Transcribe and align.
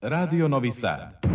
Radio 0.00 0.46
Novi 0.46 0.70
Sad. 0.70 1.27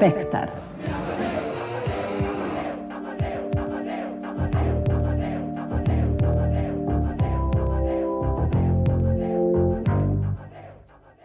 Spektar. 0.00 0.48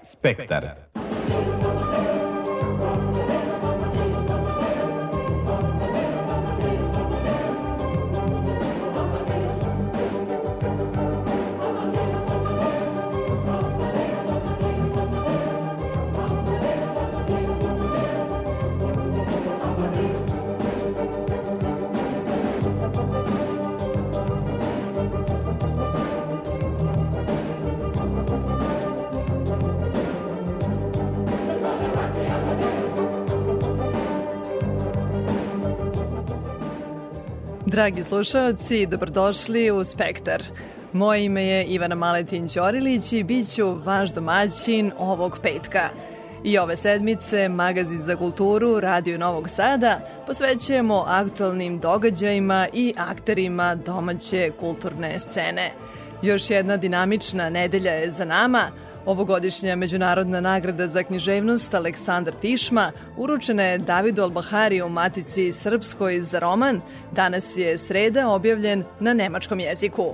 Spektar. 0.03 0.84
Dragi 37.67 38.03
slušalci, 38.03 38.85
dobrodošli 38.85 39.71
u 39.71 39.83
Spektar. 39.83 40.43
Moje 40.93 41.25
ime 41.25 41.45
je 41.45 41.63
Ivana 41.65 41.95
Maletin 41.95 42.47
Ćorilić 42.47 43.13
i 43.13 43.23
bit 43.23 43.53
ću 43.55 43.73
vaš 43.85 44.09
domaćin 44.13 44.91
ovog 44.97 45.39
petka. 45.43 45.89
I 46.43 46.57
ove 46.57 46.75
sedmice 46.75 47.49
Magazin 47.49 48.01
za 48.01 48.15
kulturu 48.15 48.79
Radio 48.79 49.17
Novog 49.17 49.49
Sada 49.49 49.99
posvećujemo 50.27 51.05
aktualnim 51.07 51.79
događajima 51.79 52.67
i 52.73 52.93
akterima 52.97 53.75
domaće 53.75 54.51
kulturne 54.59 55.19
scene. 55.19 55.71
Još 56.21 56.49
jedna 56.49 56.77
dinamična 56.77 57.49
nedelja 57.49 57.91
je 57.91 58.11
za 58.11 58.25
nama, 58.25 58.71
Ovogodišnja 59.05 59.75
međunarodna 59.75 60.41
nagrada 60.41 60.87
za 60.87 61.03
književnost 61.03 61.73
Aleksandar 61.73 62.33
Tišma 62.33 62.91
uručena 63.17 63.63
je 63.63 63.77
Davidu 63.77 64.21
Albahari 64.21 64.81
u 64.81 64.89
Matici 64.89 65.53
Srpskoj 65.53 66.21
za 66.21 66.39
roman. 66.39 66.81
Danas 67.11 67.57
je 67.57 67.77
sreda 67.77 68.29
objavljen 68.29 68.83
na 68.99 69.13
nemačkom 69.13 69.59
jeziku. 69.59 70.13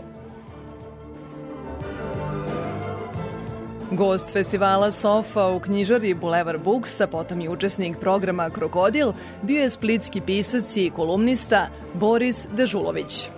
Gost 3.92 4.34
festivala 4.34 4.92
Sofa 4.92 5.47
u 5.47 5.59
knjižari 5.59 6.14
Bulevar 6.14 6.58
Books, 6.58 7.02
a 7.02 7.08
potom 7.08 7.42
i 7.42 7.50
učesnik 7.50 7.97
programa 8.00 8.50
Krokodil, 8.50 9.14
bio 9.42 9.62
je 9.62 9.69
splitski 9.69 10.22
pisac 10.22 10.78
i 10.78 10.92
kolumnista 10.95 11.67
Boris 11.94 12.47
Dežulović. 12.56 13.30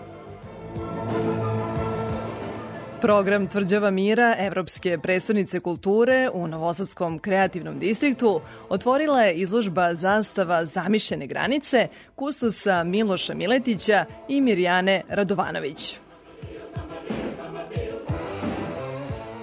Program 3.04 3.48
Tvrđava 3.48 3.92
mira 3.92 4.36
Evropske 4.40 4.98
predstavnice 4.98 5.60
kulture 5.60 6.30
u 6.34 6.48
Novosadskom 6.48 7.20
kreativnom 7.20 7.80
distriktu 7.80 8.42
otvorila 8.70 9.22
je 9.22 9.34
izložba 9.34 9.94
zastava 9.94 10.66
Zamišljene 10.66 11.28
granice 11.28 11.88
kustosa 12.16 12.84
Miloša 12.84 13.34
Miletića 13.34 14.06
i 14.30 14.42
Mirjane 14.42 15.02
Radovanović. 15.10 15.98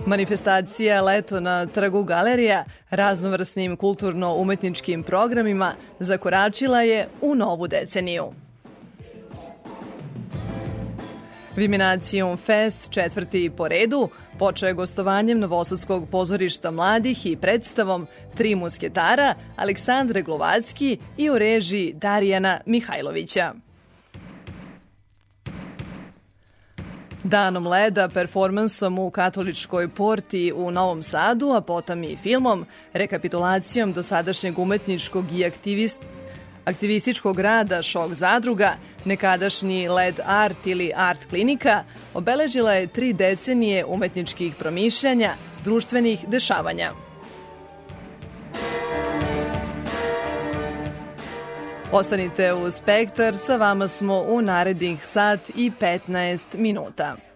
Manifestacija 0.06 1.02
Leto 1.02 1.40
na 1.40 1.66
trgu 1.66 2.04
Galerija 2.04 2.64
raznovrsnim 2.90 3.76
kulturno-umetničkim 3.76 5.02
programima 5.02 5.72
zakoračila 5.98 6.82
je 6.82 7.08
u 7.20 7.34
novu 7.34 7.66
deceniju. 7.66 8.32
Viminacijum 11.56 12.36
Fest, 12.36 12.90
četvrti 12.90 13.50
po 13.56 13.68
redu, 13.68 14.08
počeo 14.38 14.66
je 14.66 14.74
gostovanjem 14.74 15.38
Novosadskog 15.38 16.08
pozorišta 16.10 16.70
mladih 16.70 17.26
i 17.26 17.36
predstavom 17.36 18.06
Tri 18.36 18.54
musketara, 18.54 19.34
Aleksandre 19.56 20.22
Glovacki 20.22 20.98
i 21.16 21.30
u 21.30 21.38
režiji 21.38 21.92
Darijana 21.92 22.60
Mihajlovića. 22.66 23.52
Danom 27.24 27.66
leda, 27.66 28.08
performansom 28.08 28.98
u 28.98 29.10
katoličkoj 29.10 29.88
porti 29.88 30.52
u 30.56 30.70
Novom 30.70 31.02
Sadu, 31.02 31.50
a 31.50 31.60
potom 31.60 32.02
i 32.02 32.16
filmom, 32.16 32.66
rekapitulacijom 32.92 33.92
dosadašnjeg 33.92 34.58
umetničkog 34.58 35.24
i 35.32 35.44
aktivist, 35.44 36.02
aktivističkog 36.64 37.40
rada 37.40 37.82
Šok 37.82 38.14
zadruga, 38.14 38.76
nekadašnji 39.04 39.88
LED 39.88 40.20
Art 40.26 40.66
ili 40.66 40.92
Art 40.96 41.24
klinika, 41.24 41.84
obeležila 42.14 42.72
je 42.72 42.86
tri 42.86 43.12
decenije 43.12 43.84
umetničkih 43.84 44.54
promišljanja, 44.54 45.34
društvenih 45.64 46.24
dešavanja. 46.28 46.92
Ostanite 51.92 52.52
u 52.52 52.70
Spektar, 52.70 53.36
sa 53.36 53.56
vama 53.56 53.88
smo 53.88 54.24
u 54.28 54.42
narednih 54.42 55.04
sat 55.04 55.50
i 55.56 55.70
15 55.80 56.56
minuta. 56.56 57.29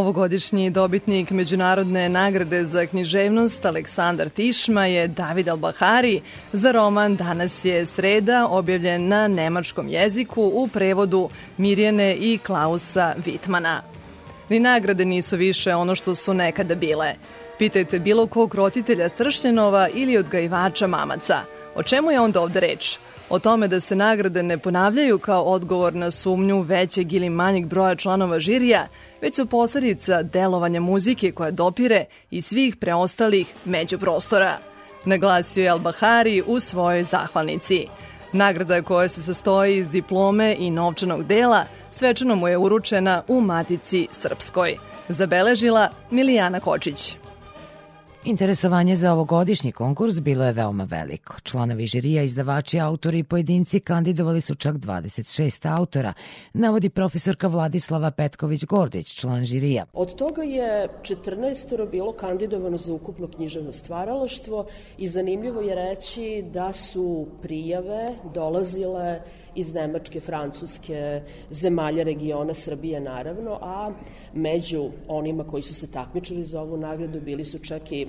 Ovogodišnji 0.00 0.70
dobitnik 0.70 1.30
Međunarodne 1.30 2.08
nagrade 2.08 2.64
za 2.64 2.86
književnost 2.86 3.64
Aleksandar 3.64 4.28
Tišma 4.28 4.86
je 4.86 5.08
David 5.08 5.48
Albahari 5.48 6.20
za 6.52 6.72
roman 6.72 7.16
Danas 7.16 7.64
je 7.64 7.86
sreda 7.86 8.46
objavljen 8.50 9.08
na 9.08 9.28
nemačkom 9.28 9.88
jeziku 9.88 10.50
u 10.54 10.68
prevodu 10.68 11.28
Mirjane 11.56 12.14
i 12.14 12.38
Klausa 12.38 13.14
Vitmana. 13.24 13.82
Ni 14.48 14.60
nagrade 14.60 15.04
nisu 15.04 15.36
više 15.36 15.74
ono 15.74 15.94
što 15.94 16.14
su 16.14 16.34
nekada 16.34 16.74
bile. 16.74 17.14
Pitajte 17.58 17.98
bilo 17.98 18.26
kog 18.26 18.54
roditelja 18.54 19.08
stršljenova 19.08 19.88
ili 19.94 20.18
odgajivača 20.18 20.86
mamaca. 20.86 21.40
O 21.74 21.82
čemu 21.82 22.10
je 22.10 22.20
onda 22.20 22.40
ovde 22.40 22.60
reč? 22.60 22.98
O 23.30 23.38
tome 23.38 23.68
da 23.68 23.80
se 23.80 23.96
nagrade 23.96 24.42
ne 24.42 24.58
ponavljaju 24.58 25.18
kao 25.18 25.42
odgovor 25.42 25.94
na 25.94 26.10
sumnju 26.10 26.60
većeg 26.60 27.12
ili 27.12 27.30
manjeg 27.30 27.66
broja 27.66 27.94
članova 27.94 28.40
žirija, 28.40 28.86
već 29.22 29.36
su 29.36 29.46
posledica 29.46 30.22
delovanja 30.22 30.80
muzike 30.80 31.32
koja 31.32 31.50
dopire 31.50 32.04
i 32.30 32.42
svih 32.42 32.76
preostalih 32.76 33.52
međuprostora. 33.64 34.58
Naglasio 35.04 35.64
je 35.64 35.72
Al-Bahari 35.72 36.42
u 36.46 36.60
svojoj 36.60 37.04
zahvalnici. 37.04 37.86
Nagrada 38.32 38.82
koja 38.82 39.08
se 39.08 39.22
sastoji 39.22 39.76
iz 39.76 39.90
diplome 39.90 40.56
i 40.58 40.70
novčanog 40.70 41.24
dela 41.24 41.64
svečano 41.90 42.36
mu 42.36 42.48
je 42.48 42.58
uručena 42.58 43.22
u 43.28 43.40
Matici 43.40 44.08
Srpskoj. 44.12 44.76
Zabeležila 45.08 45.88
Milijana 46.10 46.60
Kočić. 46.60 47.16
Interesovanje 48.24 48.96
za 48.96 49.12
ovogodišnji 49.12 49.72
konkurs 49.72 50.20
bilo 50.20 50.44
je 50.44 50.52
veoma 50.52 50.84
veliko. 50.84 51.34
Članovi 51.42 51.86
žirija, 51.86 52.22
izdavači, 52.22 52.80
autori 52.80 53.18
i 53.18 53.24
pojedinci 53.24 53.80
kandidovali 53.80 54.40
su 54.40 54.54
čak 54.54 54.74
26 54.74 55.76
autora, 55.78 56.12
navodi 56.52 56.88
profesorka 56.88 57.48
Vladislava 57.48 58.10
Petković-Gordić, 58.10 59.14
član 59.14 59.44
žirija. 59.44 59.84
Od 59.92 60.14
toga 60.14 60.42
je 60.42 60.88
14 61.02 61.90
bilo 61.90 62.12
kandidovano 62.12 62.76
za 62.76 62.92
ukupno 62.92 63.28
književno 63.28 63.72
stvaralaštvo 63.72 64.66
i 64.98 65.08
zanimljivo 65.08 65.60
je 65.60 65.74
reći 65.74 66.44
da 66.52 66.72
su 66.72 67.26
prijave 67.42 68.14
dolazile 68.34 69.20
iz 69.54 69.74
Nemačke, 69.74 70.20
Francuske, 70.20 71.22
zemalja 71.50 72.02
regiona 72.02 72.54
Srbije 72.54 73.00
naravno, 73.00 73.58
a 73.62 73.92
među 74.34 74.90
onima 75.08 75.44
koji 75.44 75.62
su 75.62 75.74
se 75.74 75.90
takmičili 75.90 76.44
za 76.44 76.60
ovu 76.60 76.76
nagradu 76.76 77.20
bili 77.20 77.44
su 77.44 77.58
čak 77.58 77.92
i 77.92 78.06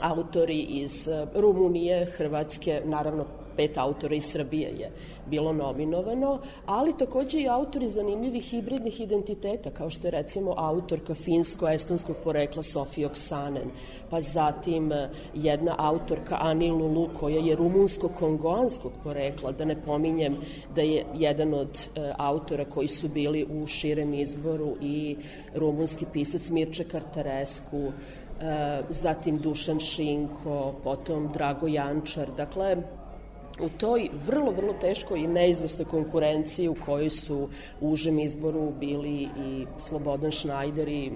autori 0.00 0.60
iz 0.60 1.08
Rumunije, 1.34 2.04
Hrvatske, 2.04 2.82
naravno 2.84 3.26
pet 3.58 3.78
autora 3.78 4.14
iz 4.14 4.24
Srbije 4.24 4.68
je 4.78 4.90
bilo 5.30 5.52
nominovano, 5.52 6.38
ali 6.66 6.96
takođe 6.98 7.40
i 7.40 7.48
autori 7.48 7.88
zanimljivih 7.88 8.44
hibridnih 8.44 9.00
identiteta, 9.00 9.70
kao 9.70 9.90
što 9.90 10.06
je 10.06 10.10
recimo 10.10 10.54
autorka 10.56 11.14
finsko-estonskog 11.14 12.16
porekla 12.24 12.62
Sofija 12.62 13.08
Oksanen, 13.08 13.70
pa 14.10 14.20
zatim 14.20 14.92
e, 14.92 15.08
jedna 15.34 15.74
autorka 15.78 16.38
Ani 16.40 16.70
Lulu 16.70 17.08
koja 17.20 17.40
je 17.40 17.56
rumunsko-kongoanskog 17.56 18.92
porekla, 19.04 19.52
da 19.52 19.64
ne 19.64 19.76
pominjem 19.82 20.36
da 20.74 20.82
je 20.82 21.04
jedan 21.14 21.54
od 21.54 21.88
e, 21.94 22.12
autora 22.18 22.64
koji 22.64 22.88
su 22.88 23.08
bili 23.08 23.46
u 23.50 23.66
širem 23.66 24.14
izboru 24.14 24.76
i 24.80 25.16
rumunski 25.54 26.06
pisac 26.12 26.48
Mirče 26.50 26.84
Kartaresku, 26.84 27.82
e, 28.40 28.82
zatim 28.90 29.38
Dušan 29.38 29.80
Šinko, 29.80 30.74
potom 30.84 31.30
Drago 31.32 31.66
Jančar. 31.66 32.28
Dakle, 32.36 32.76
u 33.60 33.68
toj 33.68 34.10
vrlo, 34.26 34.50
vrlo 34.50 34.72
teškoj 34.72 35.20
i 35.20 35.26
neizvestoj 35.26 35.84
konkurenciji 35.84 36.68
u 36.68 36.76
kojoj 36.84 37.10
su 37.10 37.48
u 37.80 37.88
užem 37.88 38.18
izboru 38.18 38.72
bili 38.80 39.22
i 39.22 39.66
Slobodan 39.78 40.30
Šnajder 40.30 40.88
i 40.88 41.06
e, 41.06 41.10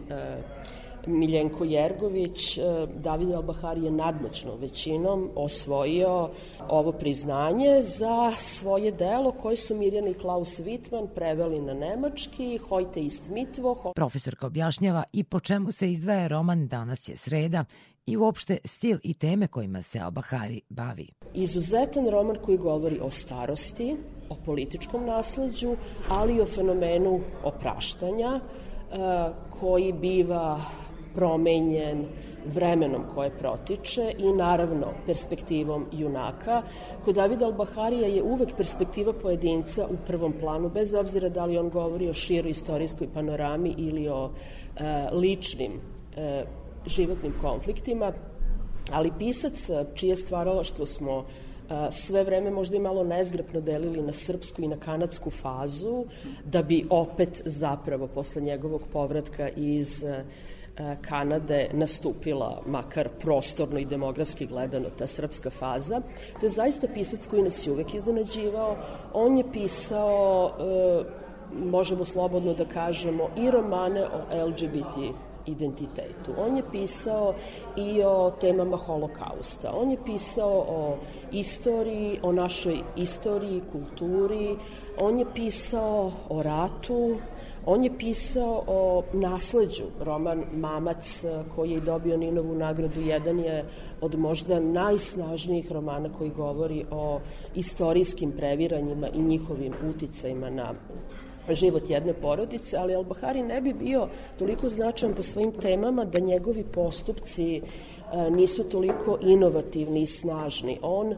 Miljenko 1.07 1.65
Jergović, 1.65 2.59
e, 2.59 2.63
David 2.97 3.31
Albahari 3.31 3.85
je 3.85 3.91
nadmoćno 3.91 4.57
većinom 4.57 5.31
osvojio 5.35 6.31
ovo 6.69 6.93
priznanje 6.93 7.83
za 7.83 8.33
svoje 8.39 8.93
delo 8.93 9.33
koje 9.33 9.57
su 9.57 9.77
Mirjana 9.77 10.09
i 10.09 10.15
Klaus 10.15 10.61
Wittmann 10.61 11.07
preveli 11.15 11.61
na 11.61 11.75
nemački, 11.75 12.59
Hojte 12.59 13.01
ist 13.01 13.29
Mitvo. 13.29 13.93
Profesorka 13.95 14.47
objašnjava 14.47 15.05
i 15.13 15.25
po 15.25 15.41
čemu 15.41 15.73
se 15.73 15.91
izdvaja 15.91 16.27
roman 16.27 16.69
Danas 16.69 17.09
je 17.09 17.17
sreda 17.17 17.65
i 18.07 18.17
uopšte 18.17 18.59
stil 18.65 18.99
i 19.03 19.15
teme 19.15 19.47
kojima 19.47 19.83
se 19.83 19.99
Al-Bahari 19.99 20.61
bavi. 20.69 21.09
Izuzetan 21.35 22.09
roman 22.09 22.37
koji 22.45 22.59
govori 22.59 22.99
o 23.03 23.11
starosti, 23.11 23.97
o 24.29 24.37
političkom 24.45 25.07
nasledđu, 25.07 25.77
ali 26.09 26.37
i 26.37 26.41
o 26.41 26.47
fenomenu 26.47 27.21
opraštanja, 27.45 28.41
e, 28.41 28.41
koji 29.61 29.93
biva 29.93 30.61
promenjen 31.15 32.05
vremenom 32.47 33.03
koje 33.15 33.31
protiče 33.39 34.13
i 34.19 34.33
naravno 34.33 34.87
perspektivom 35.07 35.87
junaka. 35.93 36.63
Kod 37.05 37.15
Davida 37.15 37.47
Al-Baharija 37.47 38.07
je 38.07 38.23
uvek 38.23 38.57
perspektiva 38.57 39.13
pojedinca 39.13 39.87
u 39.87 39.97
prvom 40.07 40.33
planu, 40.41 40.69
bez 40.69 40.95
obzira 40.95 41.29
da 41.29 41.45
li 41.45 41.59
on 41.59 41.71
govori 41.71 42.09
o 42.09 42.15
široj 42.15 42.51
istorijskoj 42.51 43.09
panorami 43.15 43.75
ili 43.79 44.09
o 44.09 44.31
e, 44.31 45.09
ličnim 45.13 45.73
e, 46.17 46.45
životnim 46.87 47.35
konfliktima, 47.41 48.13
ali 48.91 49.13
pisac 49.19 49.71
čije 49.95 50.17
stvaralaštvo 50.17 50.87
smo 50.87 51.25
sve 51.91 52.25
vreme 52.25 52.51
možda 52.51 52.77
i 52.77 52.81
malo 52.81 53.05
nezgrapno 53.05 53.61
delili 53.61 54.03
na 54.03 54.13
srpsku 54.13 54.63
i 54.63 54.69
na 54.69 54.77
kanadsku 54.77 55.31
fazu, 55.31 56.05
da 56.45 56.63
bi 56.63 56.87
opet 56.91 57.43
zapravo 57.45 58.07
posle 58.07 58.43
njegovog 58.43 58.83
povratka 58.93 59.49
iz 59.49 60.05
Kanade 61.01 61.69
nastupila, 61.73 62.63
makar 62.67 63.09
prostorno 63.21 63.79
i 63.79 63.85
demografski 63.85 64.47
gledano, 64.47 64.91
ta 64.91 65.07
srpska 65.07 65.51
faza. 65.51 66.01
To 66.41 66.47
je 66.47 66.51
zaista 66.51 66.89
pisac 66.95 67.27
koji 67.27 67.43
nas 67.43 67.67
je 67.67 67.73
uvek 67.73 67.95
iznenađivao. 67.95 68.77
On 69.13 69.37
je 69.37 69.45
pisao, 69.53 70.53
možemo 71.53 72.05
slobodno 72.05 72.55
da 72.55 72.65
kažemo, 72.65 73.29
i 73.37 73.51
romane 73.51 74.05
o 74.05 74.47
LGBT 74.47 74.97
identitetu. 75.47 76.33
On 76.39 76.57
je 76.57 76.63
pisao 76.73 77.35
i 77.77 78.03
o 78.03 78.31
temama 78.41 78.77
holokausta. 78.77 79.73
On 79.75 79.91
je 79.91 79.99
pisao 80.05 80.65
o 80.69 80.97
istoriji, 81.33 82.19
o 82.23 82.33
našoj 82.33 82.81
istoriji, 82.97 83.63
kulturi. 83.73 84.57
On 85.01 85.19
je 85.19 85.27
pisao 85.35 86.13
o 86.29 86.43
ratu, 86.43 87.17
On 87.67 87.85
je 87.85 87.99
pisao 87.99 88.65
o 88.67 89.03
nasleđu, 89.13 89.85
roman 90.01 90.45
Mamac 90.55 91.25
koji 91.57 91.71
je 91.71 91.81
dobio 91.81 92.17
Ninovu 92.17 92.55
nagradu, 92.55 93.01
jedan 93.01 93.39
je 93.39 93.65
od 94.01 94.19
možda 94.19 94.61
najsnažnijih 94.61 95.73
romana 95.73 96.09
koji 96.19 96.31
govori 96.31 96.85
o 96.91 97.21
istorijskim 97.55 98.33
previranjima 98.33 99.09
i 99.09 99.23
njihovim 99.23 99.73
uticajima 99.91 100.51
na 100.51 100.75
život 101.51 101.91
jedne 101.91 102.15
porodice, 102.15 102.77
ali 102.77 102.95
Al-Bahari 102.95 103.47
ne 103.47 103.61
bi 103.61 103.73
bio 103.73 104.09
toliko 104.39 104.69
značajan 104.69 105.15
po 105.15 105.23
svojim 105.23 105.53
temama 105.53 106.05
da 106.05 106.19
njegovi 106.19 106.65
postupci 106.65 107.57
e, 107.57 107.61
nisu 108.31 108.65
toliko 108.65 109.19
inovativni 109.21 110.03
i 110.03 110.07
snažni. 110.07 110.79
On 110.83 111.13
e, 111.13 111.17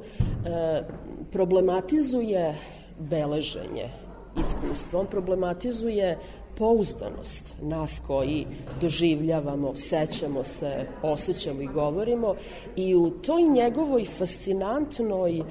problematizuje 1.32 2.54
beleženje 2.98 4.03
iskustva, 4.40 5.00
on 5.00 5.06
problematizuje 5.06 6.18
pouzdanost 6.58 7.56
nas 7.62 8.02
koji 8.06 8.46
doživljavamo, 8.80 9.74
sećamo 9.74 10.44
se, 10.44 10.86
osjećamo 11.02 11.62
i 11.62 11.66
govorimo 11.66 12.34
i 12.76 12.94
u 12.94 13.10
toj 13.10 13.42
njegovoj 13.42 14.04
fascinantnoj 14.18 15.42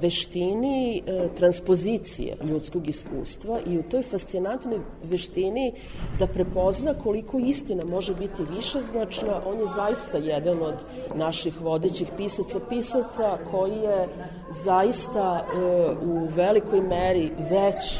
veštini 0.00 1.02
transpozicije 1.36 2.36
ljudskog 2.44 2.88
iskustva 2.88 3.58
i 3.66 3.78
u 3.78 3.82
toj 3.82 4.02
fascinantnoj 4.02 4.78
veštini 5.02 5.72
da 6.18 6.26
prepozna 6.26 6.94
koliko 6.94 7.38
istina 7.38 7.84
može 7.84 8.14
biti 8.14 8.42
višeznačna, 8.56 9.40
on 9.46 9.58
je 9.58 9.66
zaista 9.66 10.18
jedan 10.18 10.62
od 10.62 10.74
naših 11.14 11.60
vodećih 11.60 12.08
pisaca, 12.16 12.60
pisaca 12.68 13.38
koji 13.50 13.76
je 13.76 14.08
zaista 14.64 15.46
u 16.02 16.26
velikoj 16.36 16.80
meri 16.80 17.30
već 17.50 17.98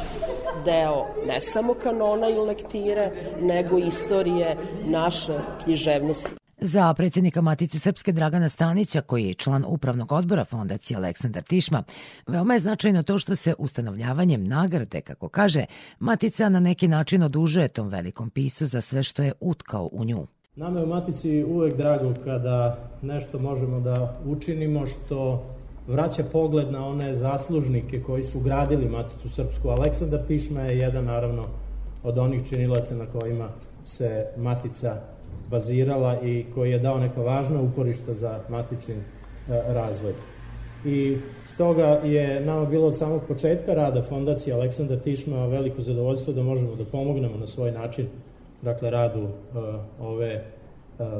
deo 0.65 1.07
ne 1.27 1.41
samo 1.41 1.75
kanona 1.75 2.29
i 2.29 2.35
lektire, 2.35 3.11
nego 3.43 3.79
istorije 3.79 4.57
naše 4.87 5.39
književnosti. 5.65 6.41
Za 6.63 6.95
predsjednika 6.95 7.41
Matice 7.41 7.79
Srpske 7.79 8.13
Dragana 8.13 8.49
Stanića, 8.49 9.01
koji 9.01 9.25
je 9.25 9.35
član 9.35 9.65
upravnog 9.67 10.13
odbora 10.13 10.45
fondacije 10.45 10.97
Aleksandar 10.97 11.43
Tišma, 11.43 11.83
veoma 12.27 12.55
je 12.55 12.61
značajno 12.61 13.03
to 13.03 13.19
što 13.19 13.37
se 13.37 13.55
ustanovljavanjem 13.59 14.49
nagrade, 14.49 15.01
kako 15.01 15.29
kaže, 15.29 15.65
Matica 15.99 16.49
na 16.49 16.61
neki 16.61 16.89
način 16.89 17.23
odužuje 17.23 17.69
tom 17.69 17.89
velikom 17.89 18.31
pisu 18.31 18.67
za 18.67 18.81
sve 18.81 19.03
što 19.03 19.23
je 19.23 19.33
utkao 19.41 19.89
u 19.93 20.05
nju. 20.05 20.27
Nama 20.57 20.79
je 20.79 20.85
u 20.85 20.89
Matici 20.89 21.45
uvek 21.45 21.77
drago 21.77 22.15
kada 22.25 22.79
nešto 23.03 23.39
možemo 23.39 23.81
da 23.81 24.21
učinimo 24.27 24.87
što 24.87 25.47
vraća 25.91 26.23
pogled 26.33 26.73
na 26.73 26.87
one 26.87 27.15
zaslužnike 27.15 28.03
koji 28.03 28.23
su 28.23 28.41
gradili 28.41 28.89
Maticu 28.89 29.29
Srpsku. 29.29 29.69
Aleksandar 29.69 30.21
Tišma 30.27 30.61
je 30.61 30.79
jedan 30.79 31.05
naravno 31.05 31.45
od 32.03 32.19
onih 32.19 32.49
činilaca 32.49 32.95
na 32.95 33.07
kojima 33.07 33.49
se 33.85 34.27
matica 34.37 34.97
bazirala 35.51 36.21
i 36.21 36.47
koji 36.55 36.71
je 36.71 36.79
dao 36.79 36.99
neka 36.99 37.21
važna 37.21 37.61
uporišta 37.61 38.15
za 38.15 38.41
matični 38.49 38.95
e, 38.95 39.01
razvoj. 39.69 40.13
I 40.85 41.17
stoga 41.43 41.87
je 42.05 42.41
nama 42.41 42.67
bilo 42.67 42.87
od 42.87 42.99
samog 42.99 43.23
početka 43.29 43.75
rada 43.75 44.03
Fondacije 44.03 44.55
Aleksandar 44.55 44.99
Tišma 44.99 45.47
veliko 45.47 45.83
zadovoljstvo 45.83 46.33
da 46.33 46.43
možemo 46.43 46.77
da 46.77 46.85
pomognemo 46.85 47.37
na 47.37 47.47
svoj 47.47 47.73
način 47.73 48.07
dakle 48.63 48.91
radu 48.91 49.23
uh, 49.23 49.31
ove 50.01 50.45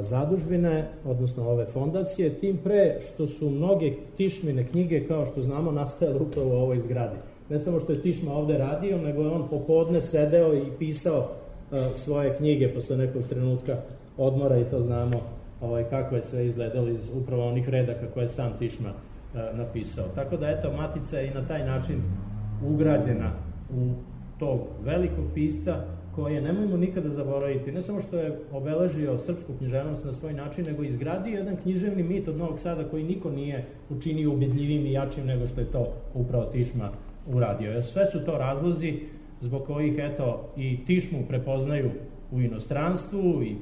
zadužbine, 0.01 0.89
odnosno 1.05 1.49
ove 1.49 1.67
fondacije, 1.67 2.35
tim 2.35 2.57
pre 2.65 2.97
što 3.01 3.27
su 3.27 3.51
mnoge 3.51 3.93
Tišmine 4.17 4.67
knjige, 4.67 5.07
kao 5.09 5.27
što 5.27 5.41
znamo, 5.43 5.73
nastajale 5.73 6.19
upravo 6.19 6.49
u 6.51 6.63
ovoj 6.63 6.79
zgradi. 6.79 7.17
Ne 7.49 7.59
samo 7.59 7.81
što 7.81 7.93
je 7.93 8.03
Tišma 8.03 8.33
ovde 8.33 8.59
radio, 8.59 8.99
nego 8.99 9.23
je 9.23 9.31
on 9.31 9.49
popodne 9.49 10.03
sedeo 10.03 10.55
i 10.55 10.71
pisao 10.79 11.29
svoje 11.95 12.35
knjige 12.37 12.75
posle 12.75 12.97
nekog 12.97 13.23
trenutka 13.29 13.77
odmora 14.19 14.59
i 14.59 14.65
to 14.65 14.81
znamo 14.81 15.21
ovaj, 15.61 15.85
kako 15.85 16.17
je 16.17 16.23
sve 16.23 16.47
izgledalo 16.47 16.89
iz 16.89 17.11
upravo 17.23 17.49
onih 17.49 17.69
redaka 17.69 18.07
koje 18.15 18.25
je 18.25 18.29
sam 18.29 18.53
Tišma 18.59 18.93
napisao. 19.53 20.05
Tako 20.15 20.37
da, 20.37 20.49
eto, 20.51 20.73
Matica 20.73 21.19
je 21.19 21.27
i 21.27 21.35
na 21.35 21.49
taj 21.49 21.67
način 21.67 22.03
ugrađena 22.69 23.33
u 23.77 23.91
tog 24.39 24.61
velikog 24.85 25.25
pisca 25.35 25.77
koje, 26.15 26.41
nemojmo 26.41 26.77
nikada 26.77 27.11
zaboraviti, 27.11 27.73
ne 27.73 27.83
samo 27.83 28.01
što 28.01 28.19
je 28.19 28.39
obeležio 28.53 29.19
srpsku 29.19 29.53
književnost 29.59 30.05
na 30.05 30.13
svoj 30.13 30.33
način, 30.33 30.65
nego 30.65 30.83
izgradio 30.83 31.39
jedan 31.39 31.57
književni 31.57 32.03
mit 32.03 32.29
od 32.29 32.37
Novog 32.37 32.59
Sada 32.59 32.85
koji 32.85 33.05
niko 33.05 33.31
nije 33.31 33.67
učinio 33.91 34.33
ubedljivim 34.33 34.87
i 34.87 34.93
jačim 34.93 35.27
nego 35.27 35.47
što 35.47 35.61
je 35.61 35.73
to 35.73 35.93
upravo 36.15 36.45
Tišma 36.45 36.91
uradio. 37.33 37.83
Sve 37.83 38.07
su 38.07 38.25
to 38.25 38.39
razlozi 38.39 39.01
zbog 39.41 39.67
kojih, 39.67 39.95
eto, 39.99 40.53
i 40.57 40.79
Tišmu 40.87 41.19
prepoznaju 41.29 41.91
u 42.33 42.41
inostranstvu 42.41 43.43
i 43.43 43.57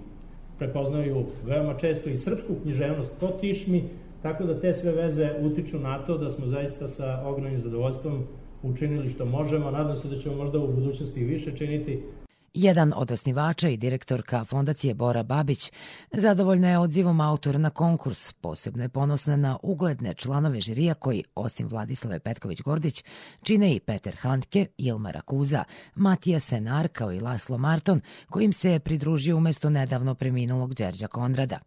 prepoznaju 0.59 1.25
veoma 1.47 1.75
često 1.75 2.11
i 2.11 2.17
srpsku 2.17 2.55
književnost 2.63 3.13
po 3.21 3.27
Tišmi, 3.27 3.85
Tako 4.23 4.45
da 4.45 4.61
te 4.61 4.73
sve 4.73 4.93
veze 4.93 5.31
utiču 5.43 5.79
na 5.79 5.99
to 5.99 6.19
da 6.19 6.31
smo 6.31 6.47
zaista 6.47 6.89
sa 6.89 7.23
ogromnim 7.27 7.59
zadovoljstvom 7.59 8.25
učinili 8.63 9.11
što 9.11 9.25
možemo. 9.25 9.71
Nadam 9.71 9.97
se 9.97 10.09
da 10.09 10.19
ćemo 10.19 10.35
možda 10.35 10.59
u 10.59 10.73
budućnosti 10.73 11.25
više 11.25 11.57
činiti, 11.57 12.03
Jedan 12.61 12.93
od 12.97 13.11
osnivača 13.11 13.69
i 13.69 13.77
direktorka 13.77 14.45
fondacije 14.45 14.95
Bora 14.95 15.23
Babić 15.23 15.73
zadovoljna 16.13 16.69
je 16.69 16.79
odzivom 16.79 17.21
autora 17.21 17.59
na 17.59 17.71
konkurs. 17.71 18.33
Posebno 18.33 18.83
je 18.83 18.89
ponosna 18.89 19.37
na 19.37 19.59
ugledne 19.63 20.15
članove 20.15 20.61
žirija 20.61 20.95
koji, 20.95 21.25
osim 21.35 21.69
Vladislave 21.69 22.19
Petković-Gordić, 22.19 23.05
čine 23.43 23.75
i 23.75 23.81
Peter 23.81 24.17
Handke, 24.21 24.67
Ilma 24.79 25.11
Rakuza, 25.11 25.65
Matija 25.95 26.41
Senar 26.41 26.89
kao 26.89 27.13
i 27.13 27.21
Laslo 27.21 27.59
Marton, 27.59 28.01
kojim 28.31 28.53
se 28.53 28.71
je 28.71 28.81
pridružio 28.81 29.37
umesto 29.37 29.71
nedavno 29.71 30.15
preminulog 30.15 30.75
Đerđa 30.75 31.07
Konrada. 31.07 31.59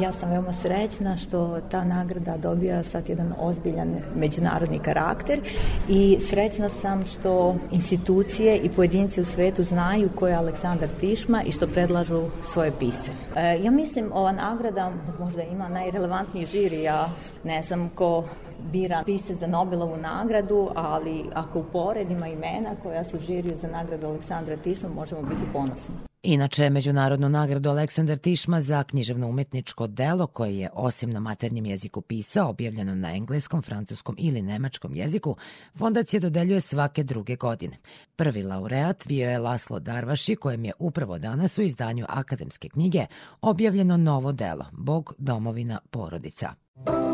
Ja 0.00 0.12
sam 0.12 0.30
veoma 0.30 0.52
srećna 0.52 1.16
što 1.16 1.60
ta 1.70 1.84
nagrada 1.84 2.36
dobija 2.36 2.82
sad 2.82 3.08
jedan 3.08 3.32
ozbiljan 3.38 3.96
međunarodni 4.16 4.78
karakter 4.78 5.40
i 5.88 6.18
srećna 6.30 6.68
sam 6.68 7.06
što 7.06 7.56
institucije 7.72 8.56
i 8.56 8.68
pojedinci 8.68 9.20
u 9.20 9.24
svetu 9.24 9.64
znaju 9.64 10.10
ko 10.14 10.31
je 10.32 10.38
Aleksandar 10.38 10.88
Tišma 11.00 11.42
i 11.42 11.52
što 11.52 11.66
predlažu 11.66 12.22
svoje 12.42 12.72
pise. 12.78 13.12
E, 13.36 13.58
ja 13.62 13.70
mislim 13.70 14.10
ova 14.12 14.32
nagrada 14.32 14.92
možda 15.18 15.42
ima 15.42 15.68
najrelevantniji 15.68 16.46
žiri, 16.46 16.82
ja 16.82 17.08
ne 17.44 17.62
znam 17.62 17.88
ko 17.88 18.24
bira 18.72 19.02
pise 19.06 19.34
za 19.34 19.46
Nobelovu 19.46 19.96
nagradu, 19.96 20.68
ali 20.74 21.24
ako 21.34 21.58
uporedimo 21.58 22.26
imena 22.26 22.70
koja 22.82 23.04
su 23.04 23.18
žiri 23.18 23.54
za 23.62 23.68
nagradu 23.68 24.06
Aleksandra 24.06 24.56
Tišma, 24.56 24.88
možemo 24.88 25.22
biti 25.22 25.52
ponosni. 25.52 26.11
Inače, 26.22 26.70
Međunarodnu 26.70 27.28
nagradu 27.28 27.70
Aleksandar 27.70 28.18
Tišma 28.18 28.60
za 28.60 28.82
književno 28.84 29.28
umetničko 29.28 29.86
delo 29.86 30.26
koje 30.26 30.58
je 30.58 30.70
osim 30.72 31.10
na 31.10 31.20
maternjem 31.20 31.66
jeziku 31.66 32.00
pisao, 32.00 32.50
objavljeno 32.50 32.94
na 32.94 33.16
engleskom, 33.16 33.62
francuskom 33.62 34.16
ili 34.18 34.42
nemačkom 34.42 34.94
jeziku, 34.94 35.36
fondacija 35.78 36.20
dodeljuje 36.20 36.60
svake 36.60 37.02
druge 37.02 37.36
godine. 37.36 37.76
Prvi 38.16 38.42
laureat 38.42 39.04
bio 39.08 39.30
je 39.30 39.38
Laslo 39.38 39.80
Darvaši, 39.80 40.36
kojem 40.36 40.64
je 40.64 40.72
upravo 40.78 41.18
danas 41.18 41.58
u 41.58 41.62
izdanju 41.62 42.06
akademske 42.08 42.68
knjige 42.68 43.06
objavljeno 43.40 43.96
novo 43.96 44.32
delo, 44.32 44.64
Bog, 44.72 45.14
domovina, 45.18 45.78
porodica. 45.90 46.54
kiss 46.86 47.11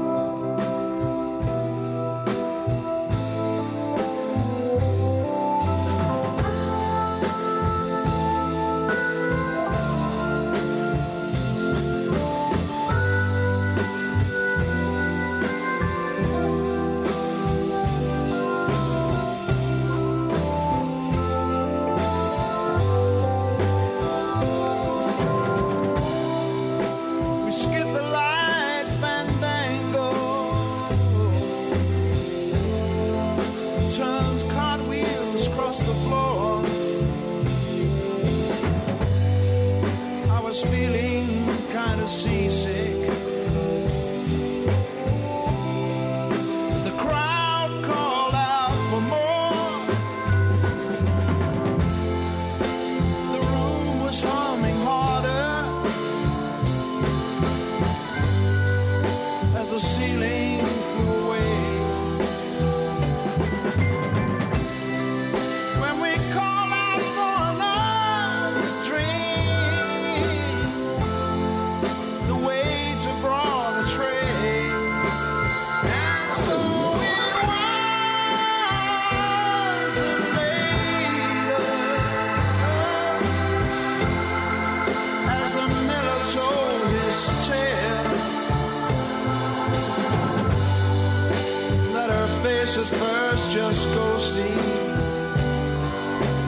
first 92.90 93.50
just 93.50 93.88
ghosting. 93.96 94.56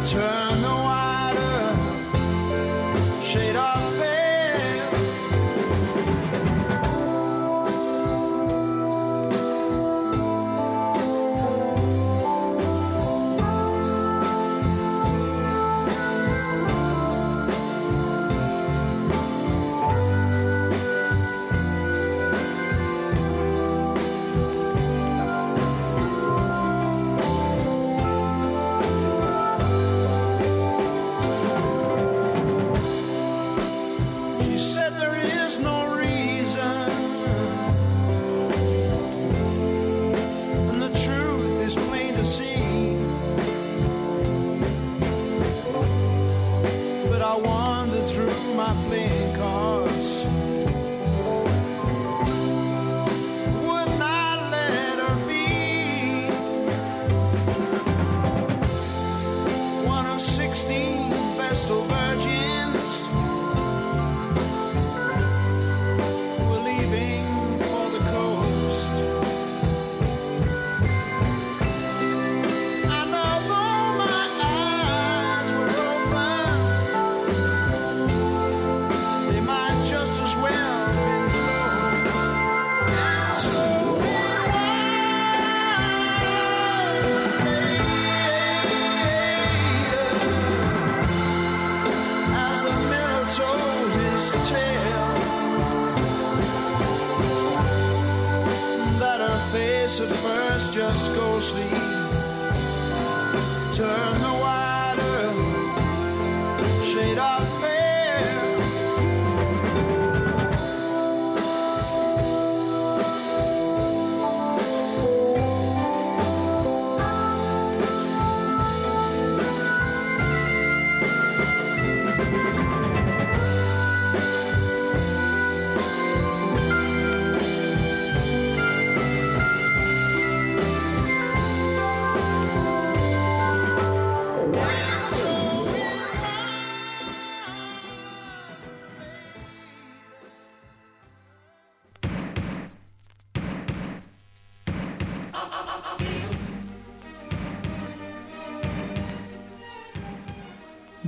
Turn 0.07 0.40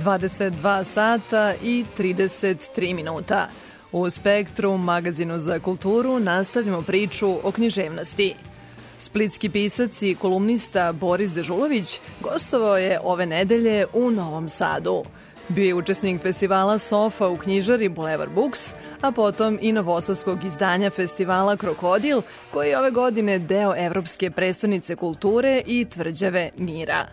22 0.03 0.83
sata 0.83 1.53
i 1.63 1.85
33 1.97 2.95
minuta. 2.95 3.47
U 3.91 4.09
Spektru, 4.09 4.77
magazinu 4.77 5.39
za 5.39 5.59
kulturu, 5.59 6.19
nastavljamo 6.19 6.81
priču 6.81 7.39
o 7.43 7.51
književnosti. 7.51 8.35
Splitski 8.99 9.49
pisac 9.49 10.01
i 10.01 10.15
kolumnista 10.15 10.91
Boris 10.91 11.31
Dežulović 11.31 11.99
gostovao 12.21 12.77
je 12.77 12.99
ove 13.03 13.25
nedelje 13.25 13.85
u 13.93 14.11
Novom 14.11 14.49
Sadu. 14.49 15.03
Bio 15.49 15.65
je 15.65 15.75
učesnik 15.75 16.21
festivala 16.21 16.77
Sofa 16.77 17.27
u 17.27 17.37
knjižari 17.37 17.89
Boulevard 17.89 18.31
Books, 18.31 18.73
a 19.01 19.11
potom 19.11 19.59
i 19.61 19.71
novosadskog 19.71 20.43
izdanja 20.43 20.89
festivala 20.89 21.57
Krokodil, 21.57 22.21
koji 22.51 22.69
je 22.69 22.79
ove 22.79 22.91
godine 22.91 23.39
deo 23.39 23.73
Evropske 23.77 24.31
predstavnice 24.31 24.95
kulture 24.95 25.61
i 25.65 25.85
tvrđave 25.85 26.49
mira. 26.57 27.07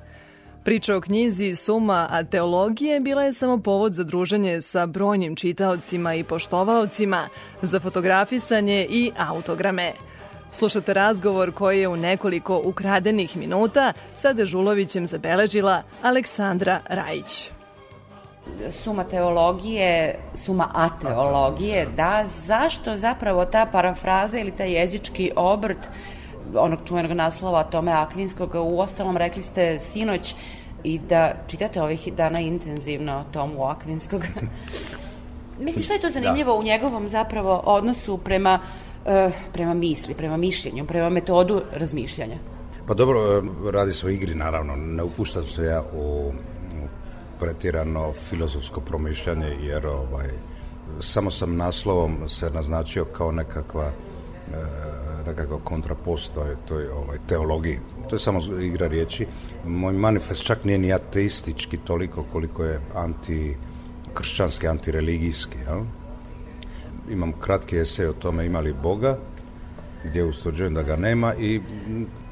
Priča 0.64 0.96
o 0.96 1.00
knjizi 1.00 1.56
Suma 1.56 2.08
a 2.10 2.24
teologije 2.24 3.00
bila 3.00 3.22
je 3.22 3.32
samo 3.32 3.58
povod 3.58 3.92
za 3.92 4.04
druženje 4.04 4.60
sa 4.60 4.86
brojnim 4.86 5.36
čitaocima 5.36 6.14
i 6.14 6.24
poštovaocima, 6.24 7.28
za 7.62 7.80
fotografisanje 7.80 8.86
i 8.90 9.12
autograme. 9.18 9.92
Slušate 10.52 10.94
razgovor 10.94 11.52
koji 11.52 11.80
je 11.80 11.88
u 11.88 11.96
nekoliko 11.96 12.62
ukradenih 12.64 13.36
minuta 13.36 13.92
sa 14.14 14.32
Dežulovićem 14.32 15.06
zabeležila 15.06 15.82
Aleksandra 16.02 16.80
Rajić 16.88 17.50
suma 18.70 19.04
teologije, 19.04 20.18
suma 20.34 20.68
ateologije, 20.74 21.86
da, 21.96 22.24
zašto 22.46 22.96
zapravo 22.96 23.44
ta 23.44 23.66
parafraza 23.72 24.38
ili 24.38 24.50
taj 24.50 24.72
jezički 24.72 25.30
obrt 25.36 25.78
onog 26.54 26.78
čuvenog 26.88 27.12
naslova 27.12 27.62
Tome 27.62 27.92
Akvinskog, 27.92 28.54
u 28.54 28.80
ostalom 28.80 29.16
rekli 29.16 29.42
ste 29.42 29.78
sinoć 29.78 30.34
i 30.84 30.98
da 30.98 31.32
čitate 31.46 31.82
ovih 31.82 32.08
dana 32.16 32.40
intenzivno 32.40 33.24
Tomu 33.32 33.64
Akvinskog. 33.64 34.22
Mislim, 35.64 35.82
što 35.82 35.92
je 35.92 36.00
to 36.00 36.10
zanimljivo 36.10 36.52
da. 36.52 36.58
u 36.58 36.62
njegovom 36.62 37.08
zapravo 37.08 37.62
odnosu 37.64 38.18
prema, 38.18 38.58
uh, 39.04 39.32
prema 39.52 39.74
misli, 39.74 40.14
prema 40.14 40.36
mišljenju, 40.36 40.86
prema 40.86 41.08
metodu 41.08 41.62
razmišljanja? 41.72 42.38
Pa 42.86 42.94
dobro, 42.94 43.42
radi 43.70 43.92
se 43.92 44.06
o 44.06 44.10
igri, 44.10 44.34
naravno. 44.34 44.76
Ne 44.76 45.02
upuštam 45.02 45.46
se 45.46 45.64
ja 45.64 45.82
u 45.94 46.32
pretirano 47.40 48.12
filozofsko 48.12 48.80
promišljanje, 48.80 49.56
jer 49.60 49.86
ovaj, 49.86 50.28
samo 51.00 51.30
sam 51.30 51.56
naslovom 51.56 52.28
se 52.28 52.50
naznačio 52.50 53.04
kao 53.04 53.32
nekakva 53.32 53.84
e, 53.84 53.92
nekakav 55.30 55.58
kontrapost 55.64 56.34
toj, 56.34 56.56
toj 56.68 56.86
ovaj, 56.88 57.18
teologiji. 57.26 57.78
To 58.08 58.16
je 58.16 58.20
samo 58.20 58.40
igra 58.60 58.86
riječi. 58.86 59.26
Moj 59.64 59.92
manifest 59.92 60.44
čak 60.44 60.64
nije 60.64 60.78
ni 60.78 60.92
ateistički 60.92 61.76
toliko 61.76 62.24
koliko 62.32 62.64
je 62.64 62.80
anti-kršćanski, 62.94 64.68
antireligijski. 64.68 65.58
Jel? 65.58 65.82
Imam 67.10 67.32
kratki 67.40 67.78
esej 67.78 68.06
o 68.06 68.12
tome 68.12 68.46
imali 68.46 68.72
Boga, 68.72 69.18
gdje 70.04 70.24
ustvrđujem 70.24 70.74
da 70.74 70.82
ga 70.82 70.96
nema 70.96 71.34
i 71.34 71.60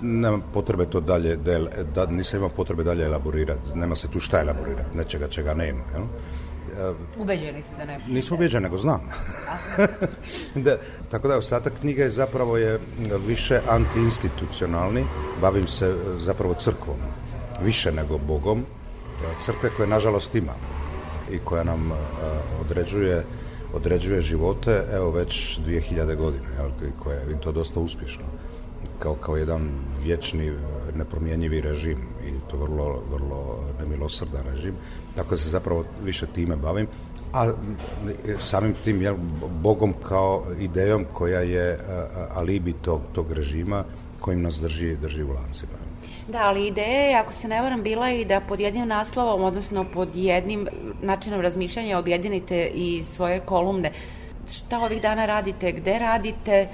nema 0.00 0.38
potrebe 0.52 0.86
to 0.86 1.00
dalje, 1.00 1.36
da, 1.36 1.58
da 1.94 2.06
nisam 2.06 2.38
imao 2.38 2.48
potrebe 2.48 2.84
dalje 2.84 3.04
elaborirati. 3.04 3.74
Nema 3.74 3.96
se 3.96 4.08
tu 4.08 4.20
šta 4.20 4.40
elaborirati, 4.40 4.96
nečega 4.96 5.28
čega 5.28 5.54
nema. 5.54 5.84
Jel? 5.94 6.04
Ubeđeni 7.18 7.62
ste 7.62 7.76
da 7.76 7.84
ne? 7.84 8.00
Nisam 8.08 8.36
ubeđen, 8.36 8.62
nego 8.62 8.78
znam. 8.78 9.00
da, 10.64 10.76
tako 11.10 11.28
da 11.28 11.36
ostatak 11.36 11.72
knjige 11.80 12.02
je 12.02 12.10
zapravo 12.10 12.56
je 12.56 12.80
više 13.26 13.60
antiinstitucionalni, 13.68 15.04
bavim 15.40 15.66
se 15.66 15.96
zapravo 16.18 16.54
crkvom, 16.54 16.96
više 17.62 17.92
nego 17.92 18.18
Bogom, 18.18 18.64
crkve 19.40 19.70
koje 19.76 19.88
nažalost 19.88 20.34
ima 20.34 20.52
i 21.30 21.38
koja 21.38 21.64
nam 21.64 21.92
određuje 22.60 23.24
određuje 23.74 24.20
živote, 24.20 24.84
evo 24.92 25.10
već 25.10 25.58
2000 25.66 26.16
godine, 26.16 26.46
jel, 26.58 26.70
koje 26.98 27.16
je 27.16 27.40
to 27.40 27.52
dosta 27.52 27.80
uspješno, 27.80 28.24
kao, 28.98 29.14
kao 29.14 29.36
jedan 29.36 29.70
vječni, 30.04 30.52
nepromjenjivi 30.94 31.60
režim 31.60 31.98
i 32.34 32.50
to 32.50 32.56
vrlo, 32.56 33.02
vrlo 33.10 33.64
nemilosrdan 33.80 34.42
režim, 34.50 34.74
tako 35.16 35.30
da 35.30 35.36
se 35.36 35.48
zapravo 35.48 35.84
više 36.04 36.26
time 36.26 36.56
bavim, 36.56 36.86
a 37.32 37.52
samim 38.38 38.74
tim 38.84 39.02
jel, 39.02 39.16
Bogom 39.62 39.94
kao 40.08 40.44
idejom 40.58 41.04
koja 41.12 41.40
je 41.40 41.78
alibi 42.34 42.72
tog, 42.72 43.00
tog 43.12 43.32
režima 43.32 43.84
kojim 44.20 44.42
nas 44.42 44.60
drži, 44.60 44.96
drži 44.96 45.22
u 45.22 45.32
lancima. 45.32 45.72
Da, 46.28 46.38
ali 46.42 46.66
ideja 46.66 47.02
je, 47.02 47.14
ako 47.14 47.32
se 47.32 47.48
ne 47.48 47.62
varam, 47.62 47.82
bila 47.82 48.10
i 48.10 48.24
da 48.24 48.40
pod 48.40 48.60
jednim 48.60 48.88
naslovom, 48.88 49.42
odnosno 49.42 49.84
pod 49.94 50.08
jednim 50.16 50.68
načinom 51.02 51.40
razmišljanja 51.40 51.98
objedinite 51.98 52.70
i 52.74 53.04
svoje 53.04 53.40
kolumne. 53.40 53.92
Šta 54.52 54.78
ovih 54.78 55.02
dana 55.02 55.26
radite, 55.26 55.72
gde 55.72 55.98
radite, 55.98 56.68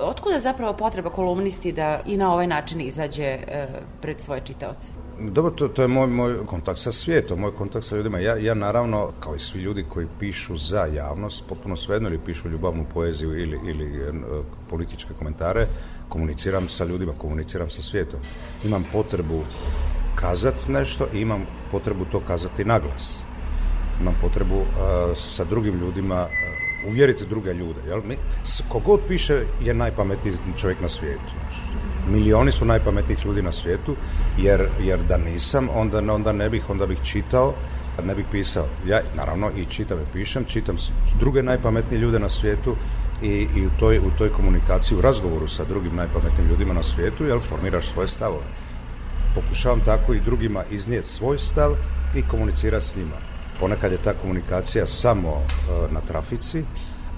otkuda 0.00 0.40
zapravo 0.40 0.72
potreba 0.72 1.10
kolumnisti 1.10 1.72
da 1.72 2.00
i 2.06 2.16
na 2.16 2.32
ovaj 2.32 2.46
način 2.46 2.80
izađe 2.80 3.24
e, 3.24 3.68
pred 4.00 4.20
svoje 4.20 4.40
čitaoce? 4.44 4.88
Dobro, 5.20 5.50
to, 5.50 5.68
to 5.68 5.82
je 5.82 5.88
moj, 5.88 6.06
moj 6.06 6.46
kontakt 6.46 6.78
sa 6.78 6.92
svijetom, 6.92 7.40
moj 7.40 7.54
kontakt 7.54 7.86
sa 7.86 7.96
ljudima. 7.96 8.18
Ja, 8.18 8.36
ja 8.36 8.54
naravno, 8.54 9.10
kao 9.20 9.34
i 9.34 9.38
svi 9.38 9.60
ljudi 9.60 9.84
koji 9.88 10.06
pišu 10.18 10.56
za 10.56 10.84
javnost, 10.84 11.44
potpuno 11.48 11.76
svejedno 11.76 12.08
ili 12.08 12.18
pišu 12.18 12.48
ljubavnu 12.48 12.84
poeziju 12.94 13.40
ili, 13.40 13.60
ili 13.64 14.08
uh, 14.08 14.44
političke 14.70 15.14
komentare, 15.18 15.66
komuniciram 16.08 16.68
sa 16.68 16.84
ljudima, 16.84 17.12
komuniciram 17.18 17.70
sa 17.70 17.82
svijetom. 17.82 18.20
Imam 18.64 18.84
potrebu 18.92 19.42
kazati 20.14 20.72
nešto 20.72 21.06
i 21.14 21.20
imam 21.20 21.46
potrebu 21.70 22.04
to 22.04 22.20
kazati 22.20 22.64
naglas. 22.64 23.24
Imam 24.00 24.14
potrebu 24.22 24.54
uh, 24.54 24.66
sa 25.16 25.44
drugim 25.44 25.80
ljudima 25.80 26.26
uvjeriti 26.86 27.26
druge 27.26 27.54
ljude. 27.54 27.80
Jel? 27.86 28.00
Mi, 28.04 28.16
kogod 28.68 29.00
piše 29.08 29.44
je 29.62 29.74
najpametniji 29.74 30.34
čovjek 30.56 30.80
na 30.80 30.88
svijetu. 30.88 31.32
Milioni 32.10 32.52
su 32.52 32.64
najpametnijih 32.64 33.26
ljudi 33.26 33.42
na 33.42 33.52
svijetu, 33.52 33.96
jer, 34.38 34.68
jer 34.80 34.98
da 35.08 35.16
nisam, 35.16 35.68
onda, 35.74 35.98
onda 36.14 36.32
ne 36.32 36.50
bih, 36.50 36.70
onda 36.70 36.86
bih 36.86 36.98
čitao, 37.02 37.54
ne 38.04 38.14
bih 38.14 38.24
pisao. 38.30 38.66
Ja 38.86 39.00
naravno 39.16 39.50
i 39.56 39.66
čitam 39.66 39.98
i 39.98 40.12
pišem, 40.12 40.44
čitam 40.44 40.76
druge 41.18 41.42
najpametnije 41.42 42.00
ljude 42.00 42.18
na 42.18 42.28
svijetu 42.28 42.76
i, 43.22 43.46
i 43.56 43.66
u, 43.66 43.70
toj, 43.80 43.98
u 43.98 44.10
toj 44.18 44.32
komunikaciji, 44.32 44.98
u 44.98 45.00
razgovoru 45.00 45.48
sa 45.48 45.64
drugim 45.64 45.96
najpametnijim 45.96 46.50
ljudima 46.50 46.74
na 46.74 46.82
svijetu, 46.82 47.24
jel, 47.24 47.40
formiraš 47.40 47.92
svoje 47.92 48.08
stavove. 48.08 48.44
Pokušavam 49.34 49.80
tako 49.84 50.14
i 50.14 50.20
drugima 50.20 50.64
iznijeti 50.70 51.08
svoj 51.08 51.38
stav 51.38 51.74
i 52.14 52.22
komunicirati 52.22 52.84
s 52.84 52.96
njima. 52.96 53.27
Ponekad 53.60 53.92
je 53.92 54.02
ta 54.04 54.12
komunikacija 54.12 54.86
samo 54.86 55.28
uh, 55.28 55.92
na 55.92 56.00
trafici, 56.00 56.64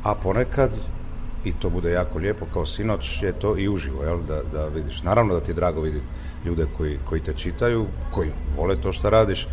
a 0.02 0.14
ponekad 0.14 0.70
i 1.44 1.52
to 1.52 1.70
bude 1.70 1.90
jako 1.90 2.18
lijepo, 2.18 2.46
kao 2.52 2.66
sinoć 2.66 3.22
je 3.22 3.32
to 3.32 3.58
i 3.58 3.68
uživo, 3.68 4.04
jel, 4.04 4.22
da, 4.22 4.42
da 4.52 4.68
vidiš. 4.68 5.02
Naravno 5.02 5.34
da 5.34 5.40
ti 5.40 5.50
je 5.50 5.54
drago 5.54 5.80
vidjeti 5.80 6.06
ljude 6.44 6.66
koji, 6.76 6.98
koji 7.04 7.20
te 7.20 7.34
čitaju, 7.34 7.86
koji 8.10 8.30
vole 8.56 8.80
to 8.80 8.92
što 8.92 9.10
radiš, 9.10 9.48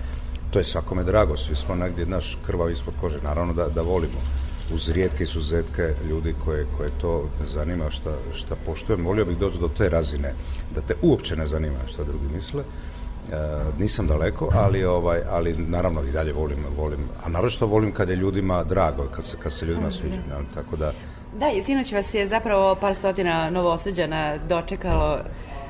to 0.51 0.59
je 0.59 0.65
svakome 0.65 1.03
drago, 1.03 1.37
svi 1.37 1.55
smo 1.55 1.75
negdje 1.75 2.05
naš 2.05 2.37
krvav 2.45 2.71
ispod 2.71 2.93
kože, 3.01 3.21
naravno 3.23 3.53
da, 3.53 3.67
da 3.67 3.81
volimo 3.81 4.19
uz 4.73 4.89
rijetke 4.89 5.23
izuzetke 5.23 5.93
ljudi 6.09 6.35
koje, 6.45 6.65
koje 6.77 6.89
to 7.01 7.29
ne 7.39 7.47
zanima 7.47 7.91
šta, 7.91 8.11
šta 8.33 8.55
poštujem. 8.65 9.05
Volio 9.05 9.25
bih 9.25 9.37
doći 9.37 9.59
do 9.59 9.69
te 9.77 9.89
razine, 9.89 10.33
da 10.75 10.81
te 10.81 10.95
uopće 11.01 11.35
ne 11.35 11.47
zanima 11.47 11.79
šta 11.93 12.03
drugi 12.03 12.27
misle. 12.35 12.63
E, 13.31 13.35
nisam 13.79 14.07
daleko, 14.07 14.49
ali 14.53 14.85
ovaj 14.85 15.21
ali 15.29 15.55
naravno 15.57 16.03
i 16.03 16.11
dalje 16.11 16.33
volim 16.33 16.65
volim, 16.77 16.99
a 17.23 17.29
naročito 17.29 17.65
volim 17.65 17.91
kad 17.91 18.09
je 18.09 18.15
ljudima 18.15 18.63
drago, 18.63 19.07
kad 19.15 19.25
se 19.25 19.37
kad 19.39 19.53
se 19.53 19.65
ljudima 19.65 19.91
sviđa, 19.91 20.17
tako 20.55 20.75
da 20.75 20.93
Da, 21.39 21.51
i 21.51 21.63
sinoć 21.63 21.91
vas 21.93 22.13
je 22.13 22.27
zapravo 22.27 22.75
par 22.75 22.95
stotina 22.95 23.49
novosađana 23.49 24.37
dočekalo 24.49 25.19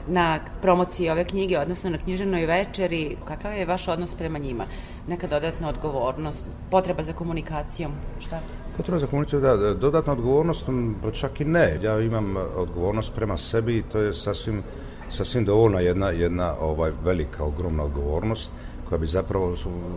na 0.08 0.40
promociji 0.62 1.10
ove 1.10 1.26
knjige, 1.26 1.60
odnosno 1.60 1.90
na 1.90 1.98
književnoj 1.98 2.46
večeri. 2.46 3.18
Kakav 3.26 3.58
je 3.58 3.66
vaš 3.66 3.88
odnos 3.88 4.16
prema 4.16 4.40
njima? 4.40 4.66
Neka 5.08 5.28
dodatna 5.28 5.70
odgovornost, 5.70 6.46
potreba 6.72 7.04
za 7.04 7.14
komunikacijom, 7.14 7.92
šta? 8.20 8.40
Potreba 8.78 9.00
za 9.00 9.08
komunikaciju, 9.08 9.40
da, 9.40 9.74
dodatna 9.74 10.14
odgovornost, 10.14 10.66
pa 11.02 11.12
čak 11.12 11.42
i 11.42 11.46
ne. 11.46 11.80
Ja 11.84 12.00
imam 12.00 12.36
odgovornost 12.56 13.14
prema 13.16 13.38
sebi 13.38 13.78
i 13.78 13.84
to 13.84 14.00
je 14.00 14.14
sasvim, 14.14 14.64
sasvim 15.10 15.46
dovoljna 15.46 15.80
jedna, 15.80 16.10
jedna 16.10 16.54
ovaj, 16.60 16.92
velika, 17.04 17.44
ogromna 17.44 17.84
odgovornost 17.84 18.52
koja 18.90 19.00
bi 19.00 19.08
zapravo, 19.08 19.56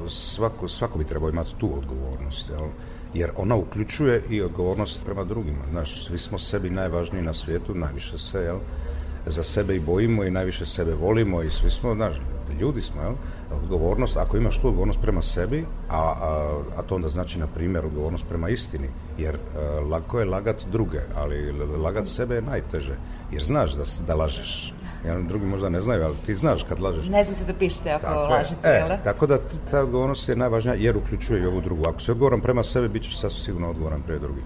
svako, 0.09 0.69
svako 0.69 0.99
bi 0.99 1.05
trebao 1.05 1.31
imati 1.31 1.55
tu 1.59 1.71
odgovornost, 1.79 2.51
jel? 2.51 2.69
jer 3.15 3.31
ona 3.37 3.57
uključuje 3.57 4.23
i 4.31 4.43
odgovornost 4.43 5.05
prema 5.05 5.25
drugima. 5.25 5.65
Znaš, 5.71 6.07
svi 6.07 6.19
smo 6.19 6.39
sebi 6.39 6.71
najvažniji 6.71 7.23
na 7.23 7.35
svijetu, 7.35 7.75
najviše 7.75 8.19
se, 8.19 8.41
jel, 8.41 8.59
za 9.27 9.43
sebe 9.43 9.77
i 9.77 9.81
bojimo 9.81 10.25
i 10.25 10.31
najviše 10.31 10.67
sebe 10.67 10.95
volimo 10.95 11.43
i 11.43 11.51
svi 11.51 11.71
smo, 11.71 11.95
znaš, 11.95 12.15
ljudi 12.61 12.83
smo, 12.83 13.03
jel, 13.03 13.15
odgovornost, 13.63 14.17
ako 14.17 14.37
imaš 14.37 14.61
tu 14.61 14.69
odgovornost 14.69 15.01
prema 15.01 15.23
sebi, 15.23 15.67
a, 15.89 15.99
a, 15.99 16.61
a 16.77 16.83
to 16.83 16.95
onda 16.95 17.09
znači, 17.09 17.39
na 17.39 17.47
primjer, 17.47 17.87
odgovornost 17.87 18.25
prema 18.29 18.49
istini, 18.49 18.89
jer 19.19 19.35
a, 19.35 19.81
lako 19.91 20.19
je 20.19 20.25
lagat 20.25 20.67
druge, 20.73 21.01
ali 21.17 21.53
lagat 21.83 22.07
sebe 22.07 22.35
je 22.35 22.43
najteže, 22.43 22.95
jer 23.33 23.45
znaš 23.45 23.73
da, 23.73 23.85
da 24.07 24.15
lažeš, 24.15 24.75
Ja, 25.07 25.21
drugi 25.21 25.47
možda 25.47 25.69
ne 25.69 25.81
znaju, 25.81 26.05
ali 26.05 26.15
ti 26.27 26.37
znaš 26.37 26.63
kad 26.63 26.81
lažeš. 26.81 27.09
Ne 27.09 27.25
znate 27.25 27.45
da 27.45 27.59
pišete 27.59 27.91
ako 27.91 28.07
Tako 28.07 28.21
lažete, 28.21 28.69
je. 28.69 28.77
E, 28.77 28.85
da? 28.89 28.97
tako 28.97 29.27
da 29.27 29.39
ta 29.71 29.83
odgovornost 29.83 30.29
je 30.29 30.37
najvažnija 30.37 30.75
jer 30.75 30.97
uključuje 30.97 31.43
i 31.43 31.47
ovu 31.47 31.61
drugu. 31.61 31.89
Ako 31.89 32.01
si 32.01 32.11
odgovoran 32.11 32.41
prema 32.41 32.63
sebi, 32.63 32.89
bit 32.89 33.03
ćeš 33.03 33.21
sasvim 33.21 33.45
sigurno 33.45 33.71
odgovoran 33.71 34.03
prema 34.03 34.21
drugih. 34.21 34.45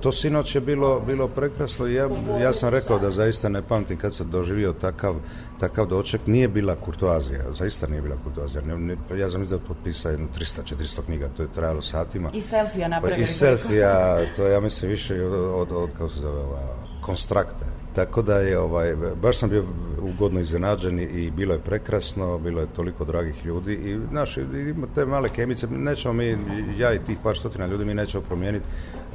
To 0.00 0.12
sinoć 0.12 0.54
je 0.54 0.60
bilo, 0.60 1.00
bilo 1.00 1.28
prekrasno 1.28 1.86
i 1.86 1.94
ja, 1.94 2.08
ja 2.42 2.52
sam 2.52 2.68
rekao 2.68 2.98
da 2.98 3.10
zaista 3.10 3.48
ne 3.48 3.62
pamtim 3.62 3.96
kad 3.96 4.14
sam 4.14 4.30
doživio 4.30 4.72
takav, 4.72 5.14
takav 5.60 5.86
doček. 5.86 6.26
Nije 6.26 6.48
bila 6.48 6.76
kurtoazija, 6.76 7.40
zaista 7.52 7.86
nije 7.86 8.02
bila 8.02 8.16
kurtoazija. 8.24 8.62
Ne, 8.62 8.78
ne, 8.78 8.96
ja 9.18 9.30
sam 9.30 9.42
izdao 9.42 9.58
potpisao 9.58 10.10
jedno 10.10 10.26
300-400 10.38 11.02
knjiga, 11.04 11.28
to 11.36 11.42
je 11.42 11.48
trajalo 11.54 11.82
satima. 11.82 12.30
I 12.32 12.40
selfija 12.40 12.84
Pa 12.84 12.88
napravili. 12.88 13.22
I 13.22 13.26
selfija, 13.26 14.18
to 14.36 14.46
je, 14.46 14.52
ja 14.52 14.60
mislim 14.60 14.90
više 14.90 15.24
od, 15.24 15.32
od, 15.32 15.72
od 15.72 15.90
kako 15.92 16.08
se 16.08 16.20
zove, 16.20 16.40
ova, 16.40 16.60
konstrakte. 17.00 17.64
Tako 17.96 18.22
da 18.22 18.38
je, 18.38 18.58
ovaj, 18.58 18.96
baš 19.22 19.38
sam 19.38 19.50
bio 19.50 19.64
ugodno 20.00 20.40
iznenađen 20.40 20.98
i- 21.00 21.30
bilo 21.30 21.54
je 21.54 21.60
prekrasno, 21.60 22.38
bilo 22.38 22.60
je 22.60 22.66
toliko 22.76 23.04
dragih 23.04 23.46
ljudi 23.46 23.74
i, 23.74 23.98
znaš, 24.10 24.36
ima 24.36 24.86
te 24.94 25.06
male 25.06 25.28
kemice, 25.28 25.66
nećemo 25.66 26.14
mi, 26.14 26.38
ja 26.78 26.92
i 26.94 26.98
tih 26.98 27.18
par 27.22 27.36
stotina 27.38 27.66
ljudi, 27.66 27.84
mi 27.84 27.94
nećemo 27.94 28.22
promijeniti 28.22 28.64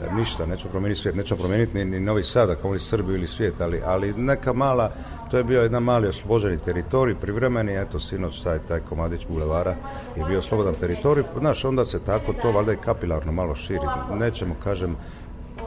e, 0.03 0.13
ništa, 0.13 0.45
nećemo 0.45 0.71
promijeniti 0.71 1.01
svijet, 1.01 1.15
nećemo 1.15 1.39
promijeniti 1.39 1.77
ni, 1.77 1.85
ni 1.85 1.99
Novi 1.99 2.23
Sad, 2.23 2.49
ako 2.49 2.69
li 2.71 2.79
Srbiju 2.79 3.15
ili 3.15 3.27
svijet, 3.27 3.61
ali, 3.61 3.81
ali 3.85 4.13
neka 4.13 4.53
mala, 4.53 4.91
to 5.31 5.37
je 5.37 5.43
bio 5.43 5.61
jedan 5.61 5.83
mali 5.83 6.07
oslobođeni 6.07 6.57
teritorij, 6.57 7.15
privremeni, 7.15 7.73
eto, 7.81 7.99
sinoć 7.99 8.41
taj, 8.41 8.59
taj 8.59 8.79
komadić 8.79 9.21
bulevara 9.29 9.75
je 10.17 10.25
bio 10.25 10.41
slobodan 10.41 10.75
teritorij, 10.75 11.23
znaš, 11.39 11.65
onda 11.65 11.85
se 11.85 11.99
tako 11.99 12.33
to 12.33 12.51
valjda 12.51 12.73
i 12.73 12.83
kapilarno 12.85 13.31
malo 13.31 13.55
širi. 13.55 13.87
Nećemo, 14.19 14.55
kažem, 14.63 14.95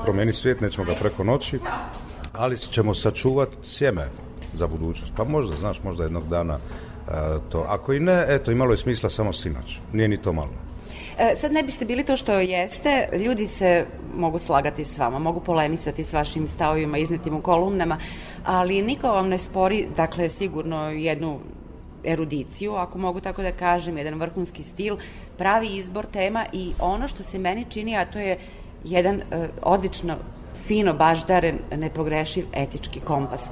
promijeniti 0.05 0.39
svijet, 0.39 0.61
nećemo 0.61 0.87
ga 0.87 0.95
preko 1.01 1.25
noći, 1.25 1.59
ali 2.35 2.59
ćemo 2.59 2.95
sačuvati 2.95 3.57
sjeme 3.63 4.09
za 4.55 4.67
budućnost. 4.67 5.13
Pa 5.17 5.25
možda, 5.25 5.57
znaš, 5.57 5.83
možda 5.83 6.05
jednog 6.05 6.29
dana 6.29 6.59
e, 6.59 7.11
to. 7.49 7.65
Ako 7.69 7.93
i 7.93 8.01
ne, 8.01 8.27
eto, 8.29 8.51
imalo 8.51 8.71
je 8.71 8.77
smisla 8.77 9.11
samo 9.11 9.33
sinoć. 9.33 9.81
Nije 9.93 10.09
ni 10.09 10.17
to 10.17 10.33
malo. 10.33 10.53
E, 11.19 11.37
sad 11.37 11.53
ne 11.53 11.63
biste 11.63 11.85
bili 11.85 12.05
to 12.05 12.17
što 12.17 12.33
jeste, 12.33 13.09
ljudi 13.25 13.47
se 13.47 13.87
mogu 14.17 14.39
slagati 14.39 14.85
s 14.85 14.99
vama, 14.99 15.19
mogu 15.19 15.41
polemisati 15.41 16.05
s 16.05 16.13
vašim 16.13 16.49
stavovima 16.49 16.99
iznetim 16.99 17.35
u 17.35 17.43
kolumnama, 17.43 17.99
ali 18.45 18.83
niko 18.83 19.09
vam 19.09 19.29
ne 19.29 19.39
spori, 19.39 19.87
dakle, 19.97 20.29
sigurno 20.29 20.91
jednu 20.91 21.39
erudiciju, 22.05 22.75
ako 22.75 22.99
mogu 22.99 23.21
tako 23.21 23.43
da 23.43 23.53
kažem, 23.53 23.99
jedan 23.99 24.21
vrhunski 24.21 24.63
stil, 24.63 24.97
pravi 25.39 25.77
izbor 25.77 26.07
tema 26.07 26.47
i 26.53 26.73
ono 26.79 27.09
što 27.09 27.23
se 27.23 27.39
meni 27.39 27.65
čini, 27.71 27.97
a 27.97 28.05
to 28.05 28.19
je 28.19 28.39
jedan 28.85 29.21
e, 29.21 29.49
odlično, 29.63 30.17
fino 30.67 30.95
baždaren, 30.95 31.59
nepogrešiv 31.77 32.45
etički 32.53 33.01
kompas. 33.01 33.49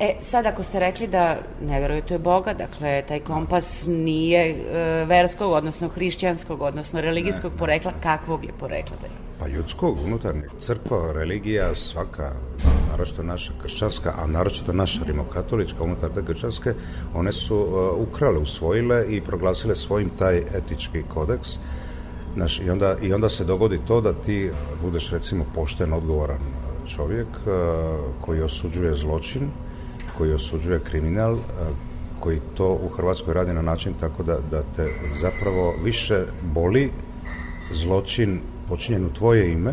E, 0.00 0.14
sad 0.22 0.46
ako 0.46 0.62
ste 0.62 0.80
rekli 0.80 1.06
da 1.06 1.38
ne 1.60 1.80
verujete 1.80 2.16
u 2.16 2.18
Boga, 2.18 2.54
dakle, 2.54 3.02
taj 3.08 3.20
kompas 3.20 3.86
nije 3.86 4.40
e, 4.50 4.54
verskog, 5.04 5.52
odnosno 5.52 5.88
hrišćanskog, 5.88 6.62
odnosno 6.62 7.00
religijskog 7.00 7.52
porekla, 7.58 7.92
kakvog 8.02 8.44
je 8.44 8.52
porekla? 8.60 8.96
Da 9.00 9.06
je? 9.06 9.12
Pa 9.38 9.46
ljudskog, 9.46 9.98
unutarnjeg. 10.04 10.50
Crkva, 10.58 11.12
religija, 11.12 11.74
svaka, 11.74 12.32
naročito 12.90 13.22
naša 13.22 13.52
kršćanska, 13.62 14.12
a 14.18 14.26
naročito 14.26 14.72
naša 14.72 15.04
rimokatolička 15.04 15.84
unutar 15.84 16.10
te 16.14 16.24
kršćanske, 16.24 16.74
one 17.14 17.32
su 17.32 17.56
uh, 17.56 18.08
ukrale, 18.08 18.38
usvojile 18.38 19.04
i 19.08 19.20
proglasile 19.20 19.76
svojim 19.76 20.10
taj 20.18 20.38
etički 20.38 21.02
kodeks. 21.08 21.58
Znaš, 22.34 22.60
i, 22.60 22.70
onda, 22.70 22.96
I 23.02 23.12
onda 23.12 23.28
se 23.28 23.44
dogodi 23.44 23.80
to 23.86 24.00
da 24.00 24.12
ti 24.12 24.50
budeš 24.82 25.10
recimo 25.10 25.44
pošten, 25.54 25.92
odgovoran 25.92 26.40
uh, 26.40 26.90
čovjek 26.90 27.28
uh, 27.28 27.52
koji 28.20 28.40
osuđuje 28.40 28.94
zločin, 28.94 29.50
koji 30.16 30.32
osuđuje 30.32 30.80
kriminal, 30.80 31.32
uh, 31.32 31.40
koji 32.20 32.40
to 32.54 32.78
u 32.84 32.88
Hrvatskoj 32.88 33.34
radi 33.34 33.54
na 33.54 33.62
način 33.62 33.94
tako 34.00 34.22
da, 34.22 34.38
da 34.50 34.62
te 34.76 34.88
zapravo 35.20 35.74
više 35.84 36.24
boli 36.42 36.90
zločin 37.72 38.40
počinjen 38.68 39.06
u 39.06 39.12
tvoje 39.12 39.52
ime 39.52 39.72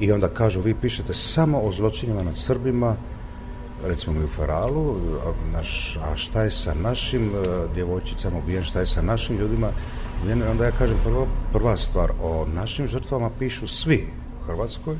i 0.00 0.12
onda 0.12 0.28
kažu 0.28 0.60
vi 0.60 0.74
pišete 0.74 1.14
samo 1.14 1.58
o 1.58 1.72
zločinima 1.72 2.22
nad 2.22 2.36
Srbima 2.36 2.96
recimo 3.84 4.18
mi 4.18 4.24
u 4.24 4.28
Feralu 4.28 4.90
a, 4.90 5.32
naš, 5.52 5.98
a 6.02 6.16
šta 6.16 6.42
je 6.42 6.50
sa 6.50 6.74
našim 6.74 7.28
e, 7.28 7.74
djevojčicama 7.74 8.38
ubijen, 8.38 8.64
šta 8.64 8.80
je 8.80 8.86
sa 8.86 9.02
našim 9.02 9.38
ljudima 9.38 9.70
ubijen, 10.22 10.42
onda 10.50 10.64
ja 10.64 10.70
kažem 10.70 10.96
prvo, 11.04 11.26
prva 11.52 11.76
stvar 11.76 12.10
o 12.22 12.46
našim 12.54 12.86
žrtvama 12.86 13.30
pišu 13.38 13.68
svi 13.68 14.06
u 14.40 14.46
Hrvatskoj 14.46 14.96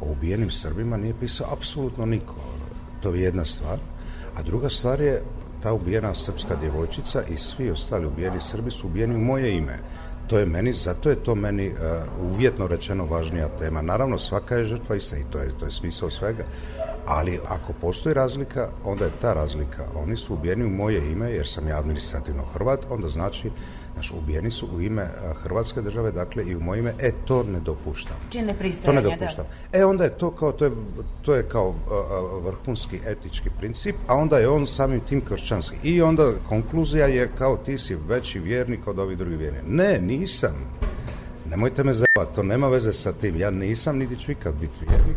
o 0.00 0.12
ubijenim 0.12 0.50
Srbima 0.50 0.96
nije 0.96 1.14
pisao 1.20 1.46
apsolutno 1.52 2.06
niko 2.06 2.34
to 3.00 3.14
je 3.14 3.22
jedna 3.22 3.44
stvar 3.44 3.78
a 4.36 4.42
druga 4.42 4.68
stvar 4.68 5.00
je 5.00 5.22
ta 5.62 5.72
ubijena 5.72 6.14
srpska 6.14 6.56
djevojčica 6.56 7.22
i 7.22 7.36
svi 7.36 7.70
ostali 7.70 8.06
ubijeni 8.06 8.40
Srbi 8.40 8.70
su 8.70 8.86
ubijeni 8.86 9.14
u 9.14 9.20
moje 9.20 9.56
ime 9.56 9.78
to 10.26 10.38
je 10.38 10.46
meni, 10.46 10.72
zato 10.72 11.10
je 11.10 11.16
to 11.16 11.34
meni 11.34 11.68
uh, 11.68 11.76
uvjetno 12.32 12.66
rečeno 12.66 13.04
važnija 13.06 13.48
tema. 13.48 13.82
Naravno, 13.82 14.18
svaka 14.18 14.56
je 14.56 14.64
žrtva 14.64 14.96
ista 14.96 15.16
i 15.16 15.24
to 15.30 15.38
je, 15.38 15.50
to 15.58 15.64
je 15.64 15.70
smisao 15.70 16.10
svega. 16.10 16.44
Ali 17.06 17.40
ako 17.48 17.72
postoji 17.72 18.14
razlika, 18.14 18.68
onda 18.84 19.04
je 19.04 19.10
ta 19.20 19.32
razlika. 19.32 19.86
Oni 19.94 20.16
su 20.16 20.34
ubijeni 20.34 20.64
u 20.64 20.70
moje 20.70 21.12
ime, 21.12 21.30
jer 21.30 21.48
sam 21.48 21.68
ja 21.68 21.78
administrativno 21.78 22.42
Hrvat, 22.52 22.86
onda 22.90 23.08
znači, 23.08 23.50
znaš, 23.92 24.12
ubijeni 24.12 24.50
su 24.50 24.68
u 24.76 24.80
ime 24.80 25.02
uh, 25.02 25.36
Hrvatske 25.42 25.82
države, 25.82 26.12
dakle 26.12 26.44
i 26.44 26.56
u 26.56 26.60
moje 26.60 26.78
ime, 26.78 26.94
e, 26.98 27.12
to 27.24 27.42
ne 27.42 27.60
dopuštam. 27.60 28.16
Čine 28.30 28.54
To 28.84 28.92
ne 28.92 29.02
da. 29.02 29.08
dopuštam. 29.10 29.44
E, 29.72 29.84
onda 29.84 30.04
je 30.04 30.10
to 30.10 30.30
kao, 30.30 30.52
to 30.52 30.64
je, 30.64 30.70
to 31.22 31.34
je 31.34 31.48
kao 31.48 31.68
uh, 31.68 32.44
vrhunski 32.44 33.00
etički 33.06 33.50
princip, 33.58 33.96
a 34.06 34.14
onda 34.14 34.38
je 34.38 34.48
on 34.48 34.66
samim 34.66 35.00
tim 35.00 35.20
kršćanski. 35.20 35.76
I 35.82 36.02
onda 36.02 36.32
konkluzija 36.48 37.06
je 37.06 37.30
kao 37.38 37.56
ti 37.56 37.78
si 37.78 37.94
veći 37.94 38.38
vjernik 38.38 38.86
od 38.86 38.98
ovih 38.98 39.18
drugih 39.18 39.38
vjernika. 39.38 39.66
Ne, 39.68 40.00
nisam. 40.00 40.54
Nemojte 41.50 41.84
me 41.84 41.92
zajebati, 41.92 42.34
to 42.34 42.42
nema 42.42 42.68
veze 42.68 42.92
sa 42.92 43.12
tim. 43.12 43.36
Ja 43.36 43.50
nisam, 43.50 43.98
niti 43.98 44.16
ću 44.16 44.32
ikad 44.32 44.54
biti 44.54 44.80
vjernik. 44.88 45.16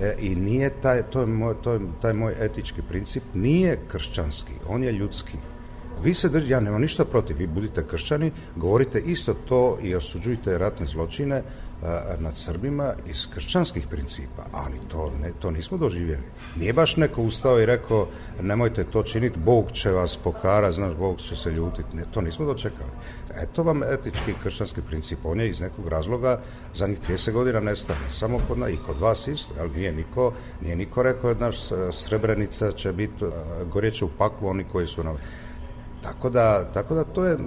E, 0.00 0.14
I 0.20 0.34
nije 0.34 0.70
taj, 0.82 1.02
to 1.02 1.20
je 1.20 1.26
moj, 1.26 1.54
to 1.62 1.72
je, 1.72 1.80
taj 2.02 2.12
moj 2.12 2.34
etički 2.40 2.82
princip, 2.88 3.22
nije 3.34 3.78
kršćanski, 3.88 4.52
on 4.68 4.84
je 4.84 4.92
ljudski. 4.92 5.38
Vi 6.02 6.14
se 6.14 6.28
drži, 6.28 6.52
ja 6.52 6.60
nemam 6.60 6.80
ništa 6.80 7.04
protiv, 7.04 7.36
vi 7.36 7.46
budite 7.46 7.86
kršćani, 7.86 8.32
govorite 8.56 9.00
isto 9.00 9.34
to 9.34 9.78
i 9.82 9.94
osuđujte 9.94 10.58
ratne 10.58 10.86
zločine 10.86 11.42
nad 12.18 12.36
Srbima 12.36 12.92
iz 13.06 13.28
kršćanskih 13.34 13.86
principa, 13.86 14.42
ali 14.52 14.74
to, 14.88 15.12
ne, 15.22 15.32
to 15.38 15.50
nismo 15.50 15.78
doživjeli. 15.78 16.22
Nije 16.56 16.72
baš 16.72 16.96
neko 16.96 17.22
ustao 17.22 17.60
i 17.60 17.66
rekao 17.66 18.08
nemojte 18.42 18.84
to 18.84 19.02
činiti, 19.02 19.38
Bog 19.38 19.72
će 19.72 19.90
vas 19.90 20.16
pokara, 20.16 20.72
znaš, 20.72 20.94
Bog 20.94 21.18
će 21.20 21.36
se 21.36 21.50
ljutiti. 21.50 21.96
Ne, 21.96 22.04
to 22.10 22.20
nismo 22.20 22.46
dočekali. 22.46 22.90
Eto 23.42 23.62
vam 23.62 23.82
etički 23.82 24.34
kršćanski 24.42 24.82
princip. 24.82 25.18
On 25.24 25.40
je 25.40 25.48
iz 25.48 25.60
nekog 25.60 25.88
razloga 25.88 26.40
zadnjih 26.74 27.00
30 27.08 27.32
godina 27.32 27.60
nestao. 27.60 27.96
Ne 28.04 28.10
samo 28.10 28.40
kod 28.48 28.58
nas, 28.58 28.70
i 28.70 28.78
kod 28.86 28.98
vas 28.98 29.28
isto, 29.28 29.54
ali 29.60 29.70
nije 29.70 29.92
niko, 29.92 30.32
nije 30.62 30.76
niko 30.76 31.02
rekao, 31.02 31.34
naš 31.34 31.56
Srebrenica 31.92 32.72
će 32.72 32.92
biti, 32.92 33.24
gorjeće 33.72 34.04
u 34.04 34.10
paklu 34.18 34.48
oni 34.48 34.64
koji 34.64 34.86
su 34.86 35.04
na... 35.04 35.14
Tako 36.02 36.30
da, 36.30 36.72
tako 36.72 36.94
da 36.94 37.04
to 37.04 37.24
je 37.24 37.38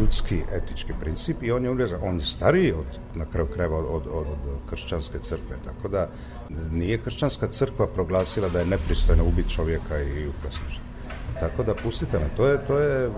ljudski 0.00 0.42
etički 0.52 0.92
princip 1.00 1.42
i 1.42 1.52
on 1.52 1.64
je 1.64 1.70
uvezan, 1.70 2.00
on 2.02 2.16
je 2.16 2.24
stariji 2.24 2.72
od, 2.72 2.98
na 3.14 3.24
kraju 3.24 3.46
krajeva 3.46 3.78
od, 3.78 3.86
od, 3.86 4.06
od, 4.06 4.26
od 4.26 4.70
kršćanske 4.70 5.18
crkve, 5.18 5.56
tako 5.64 5.88
da 5.88 6.08
nije 6.70 6.98
kršćanska 6.98 7.48
crkva 7.48 7.86
proglasila 7.86 8.48
da 8.48 8.58
je 8.58 8.66
nepristojno 8.66 9.24
ubiti 9.24 9.50
čovjeka 9.50 10.00
i 10.00 10.28
ukrasti 10.28 10.80
Tako 11.40 11.62
da 11.62 11.74
pustite 11.74 12.18
me, 12.18 12.28
to 12.36 12.46
je, 12.46 12.58
to 12.66 12.78
je 12.78 13.10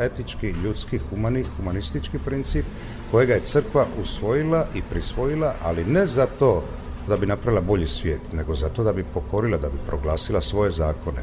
etički, 0.00 0.50
ljudski, 0.64 0.98
humani, 0.98 1.44
humanistički 1.56 2.18
princip 2.18 2.64
kojega 3.10 3.34
je 3.34 3.40
crkva 3.40 3.86
usvojila 4.02 4.66
i 4.74 4.82
prisvojila, 4.90 5.54
ali 5.62 5.84
ne 5.84 6.06
zato 6.06 6.62
da 7.08 7.16
bi 7.16 7.26
napravila 7.26 7.60
bolji 7.60 7.86
svijet, 7.86 8.20
nego 8.32 8.54
zato 8.54 8.84
da 8.84 8.92
bi 8.92 9.04
pokorila, 9.14 9.58
da 9.58 9.68
bi 9.68 9.78
proglasila 9.86 10.40
svoje 10.40 10.70
zakone. 10.70 11.22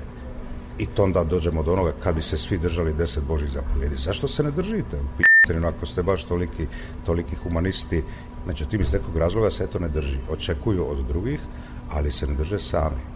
I 0.80 0.86
to 0.86 1.04
onda 1.04 1.24
dođemo 1.24 1.64
do 1.64 1.74
onoga 1.74 1.94
kad 2.04 2.16
bi 2.16 2.22
se 2.22 2.38
svi 2.38 2.58
držali 2.58 2.94
deset 2.94 3.24
Božih 3.24 3.50
zapovjedi. 3.50 3.96
Zašto 3.96 4.28
se 4.28 4.44
ne 4.44 4.52
držite? 4.52 4.98
U 4.98 5.68
ako 5.68 5.86
ste 5.86 6.04
baš 6.04 6.24
toliki, 6.24 6.68
toliki 7.06 7.36
humanisti, 7.36 8.04
međutim 8.48 8.82
iz 8.82 8.94
nekog 8.94 9.18
razloga 9.18 9.52
se 9.52 9.68
to 9.68 9.80
ne 9.80 9.90
drži. 9.90 10.18
Očekuju 10.30 10.90
od 10.90 11.06
drugih, 11.08 11.40
ali 11.92 12.12
se 12.12 12.28
ne 12.28 12.36
drže 12.36 12.60
sami 12.60 13.16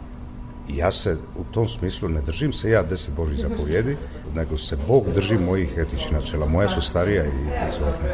ja 0.78 0.92
se 0.92 1.18
u 1.38 1.44
tom 1.54 1.68
smislu 1.68 2.10
ne 2.10 2.22
držim 2.22 2.54
se 2.54 2.70
ja 2.70 2.84
deset 2.84 3.16
Božih 3.16 3.40
zapovjedi, 3.40 3.98
nego 4.36 4.58
se 4.58 4.78
Bog 4.88 5.04
drži 5.16 5.38
mojih 5.38 5.70
etičnih 5.78 6.14
načela. 6.14 6.46
Moja 6.46 6.70
su 6.70 6.82
starija 6.82 7.24
i 7.26 7.70
izvorna. 7.70 8.08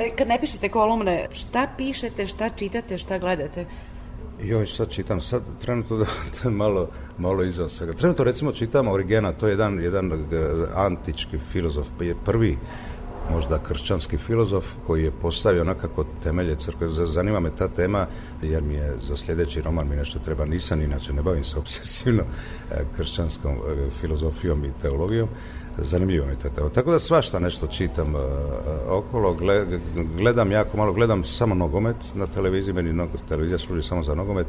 E, 0.00 0.10
kad 0.18 0.28
ne 0.28 0.40
pišete 0.40 0.68
kolumne, 0.68 1.26
šta 1.32 1.68
pišete, 1.76 2.26
šta 2.26 2.48
čitate, 2.48 2.98
šta 2.98 3.18
gledate? 3.18 3.66
Joj, 4.42 4.66
sad 4.66 4.90
čitam, 4.90 5.20
sad 5.20 5.42
trenutno 5.60 5.96
da, 5.96 6.06
je 6.44 6.50
malo, 6.50 6.88
malo 7.18 7.44
izvan 7.44 7.68
svega. 7.68 7.92
Trenutno 7.92 8.24
recimo 8.24 8.52
čitam 8.52 8.88
Origena, 8.88 9.32
to 9.32 9.46
je 9.46 9.52
jedan, 9.52 9.80
jedan 9.82 10.12
e, 10.12 10.16
antički 10.74 11.38
filozof, 11.38 11.86
je 12.00 12.14
prvi 12.24 12.58
možda 13.30 13.58
kršćanski 13.58 14.18
filozof 14.18 14.66
koji 14.86 15.04
je 15.04 15.10
postavio 15.10 15.64
nekako 15.64 16.04
temelje 16.22 16.56
crkve. 16.56 16.88
Zanima 16.88 17.40
me 17.40 17.50
ta 17.58 17.68
tema 17.68 18.06
jer 18.42 18.62
mi 18.62 18.74
je 18.74 18.94
za 19.00 19.16
sljedeći 19.16 19.62
roman 19.62 19.88
mi 19.88 19.96
nešto 19.96 20.18
treba. 20.18 20.44
Nisam 20.44 20.82
inače, 20.82 21.12
ne 21.12 21.22
bavim 21.22 21.44
se 21.44 21.58
obsesivno 21.58 22.22
e, 22.22 22.84
kršćanskom 22.96 23.52
e, 23.52 23.90
filozofijom 24.00 24.64
i 24.64 24.72
teologijom. 24.82 25.28
Zanimljivo 25.78 26.26
mi 26.26 26.36
ta 26.36 26.48
tema. 26.48 26.68
Tako 26.68 26.90
da 26.90 26.98
svašta 26.98 27.38
nešto 27.38 27.66
čitam 27.66 28.14
uh, 28.14 28.20
okolo, 28.88 29.36
gledam 30.16 30.52
jako 30.52 30.76
malo, 30.76 30.92
gledam 30.92 31.24
samo 31.24 31.54
nogomet 31.54 31.96
na 32.14 32.26
televiziji, 32.26 32.74
meni 32.74 33.08
televizija 33.28 33.58
služi 33.58 33.82
samo 33.82 34.02
za 34.02 34.14
nogomet, 34.14 34.46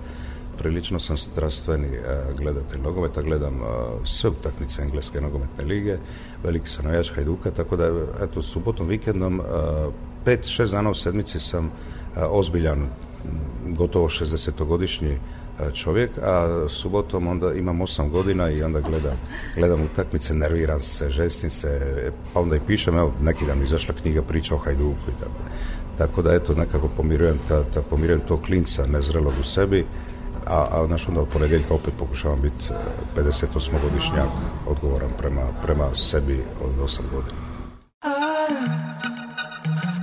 prilično 0.58 1.00
sam 1.00 1.18
strastveni 1.18 1.88
uh, 1.88 2.38
gledatelj 2.38 2.82
nogometa, 2.82 3.22
gledam 3.22 3.62
uh, 3.62 3.68
sve 4.04 4.30
utakmice 4.30 4.82
engleske 4.82 5.22
nogometne 5.22 5.66
lige, 5.66 5.98
veliki 6.44 6.70
sam 6.70 6.86
navijač 6.86 7.12
Hajduka, 7.16 7.52
tako 7.52 7.76
da 7.76 7.92
eto 8.24 8.42
subotom, 8.42 8.88
vikendom, 8.88 9.42
pet, 10.26 10.46
šest 10.46 10.72
dana 10.72 10.90
u 10.90 10.94
sedmici 10.94 11.40
sam 11.40 11.72
ozbiljan, 12.30 12.90
gotovo 13.68 14.08
60-godišnji 14.10 15.18
čovjek, 15.74 16.12
a 16.24 16.66
subotom 16.70 17.28
onda 17.28 17.54
imam 17.54 17.82
osam 17.82 18.10
godina 18.10 18.50
i 18.50 18.64
onda 18.64 18.80
gledam, 18.80 19.18
gledam 19.56 19.82
utakmice, 19.82 20.34
nerviram 20.34 20.80
se, 20.80 21.10
žestim 21.10 21.50
se, 21.50 21.82
pa 22.34 22.40
onda 22.40 22.56
i 22.56 22.60
pišem, 22.68 22.98
evo, 22.98 23.14
neki 23.22 23.46
dan 23.46 23.64
izašla 23.64 23.96
knjiga 24.02 24.22
priča 24.22 24.56
o 24.56 24.58
Hajduku 24.58 25.10
i 25.10 25.20
tako. 25.20 25.42
Tako 25.98 26.22
da, 26.22 26.34
eto, 26.34 26.56
nekako 26.56 26.88
pomirujem, 26.88 27.40
ta, 27.48 27.64
ta, 27.74 27.82
pomirujem 27.82 28.22
to 28.28 28.42
klinca 28.42 28.86
nezrelog 28.86 29.34
u 29.42 29.44
sebi, 29.44 29.86
a, 30.48 30.68
a 30.72 30.88
naš 30.88 31.08
onda 31.08 31.22
od 31.22 31.28
ponedjeljka 31.28 31.74
opet 31.74 31.94
pokušavam 32.00 32.42
biti 32.42 32.66
58-godišnjak 33.18 34.30
odgovoran 34.68 35.10
prema, 35.18 35.42
prema 35.64 35.96
sebi 35.96 36.44
od 36.62 36.90
8 36.90 37.00
godina. 37.12 37.38
I, 38.04 38.10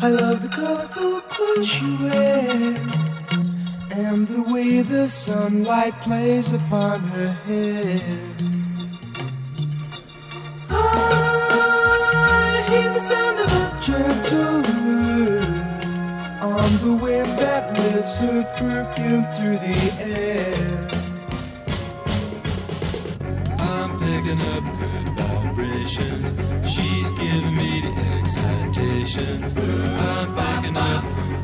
I 0.07 0.11
love 0.11 0.41
the 0.41 0.49
colorful 0.57 1.21
clothes 1.31 1.81
you 1.81 1.99
wear 1.99 3.14
and 3.97 4.27
the 4.27 4.43
way 4.43 4.83
the 4.83 5.07
sunlight 5.07 5.95
plays 6.03 6.53
upon 6.53 7.01
her 7.01 7.33
hair. 7.47 8.01
I 10.69 10.75
hear 12.69 12.93
the 12.93 13.01
sound 13.01 13.39
of 13.39 13.53
a 13.53 13.81
gentle 13.81 14.63
word 14.85 15.65
on 16.43 16.71
the 16.85 16.93
wind 17.01 17.39
that 17.39 17.73
lifts 17.73 18.17
her 18.19 18.43
perfume 18.59 19.27
through 19.37 19.59
the 19.59 19.79
air. 20.03 20.89
I'm 23.61 23.91
picking 23.97 24.41
up 24.55 24.65
good 24.81 25.09
vibrations. 25.21 26.35
She's 26.69 27.09
giving 27.13 27.55
me 27.55 27.71
the 27.87 27.93
excitations. 28.19 29.55
I'm 29.57 30.29
picking 30.35 30.77
up 30.77 31.05
good 31.15 31.44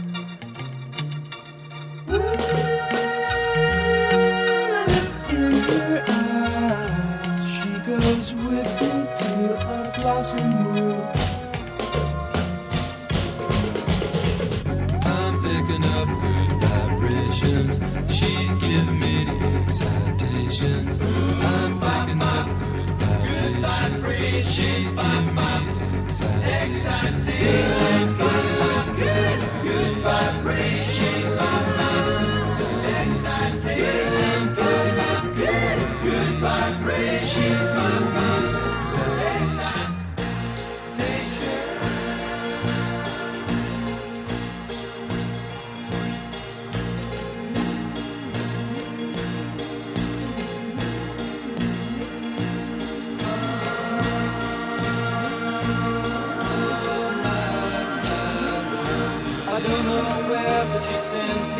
Woo! 2.11 2.80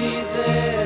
be 0.02 0.24
there. 0.34 0.81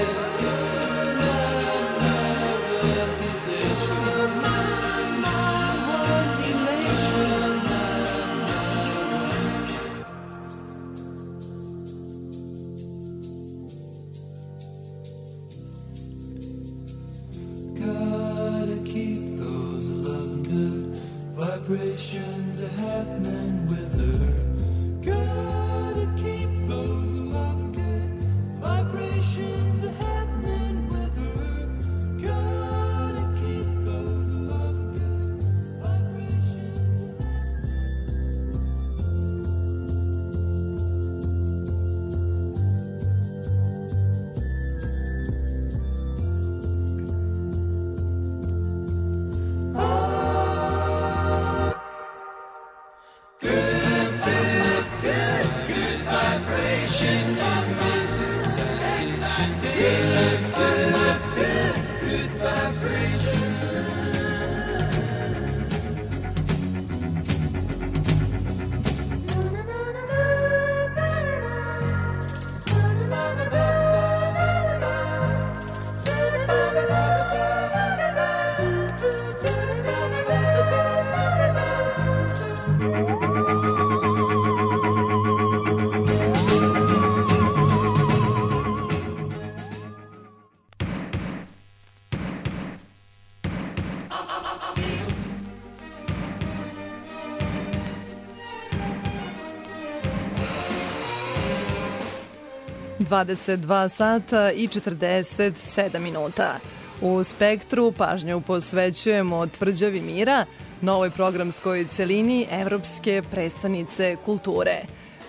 22 103.15 103.89
sata 103.89 104.51
i 104.51 104.67
47 104.67 105.99
minuta. 105.99 106.59
U 107.01 107.23
Spektru 107.23 107.91
pažnju 107.91 108.41
posvećujemo 108.41 109.47
tvrđavi 109.47 110.01
mira, 110.01 110.45
novoj 110.81 111.09
programskoj 111.09 111.87
celini 111.91 112.47
Evropske 112.51 113.21
prestonice 113.31 114.15
kulture. 114.25 114.81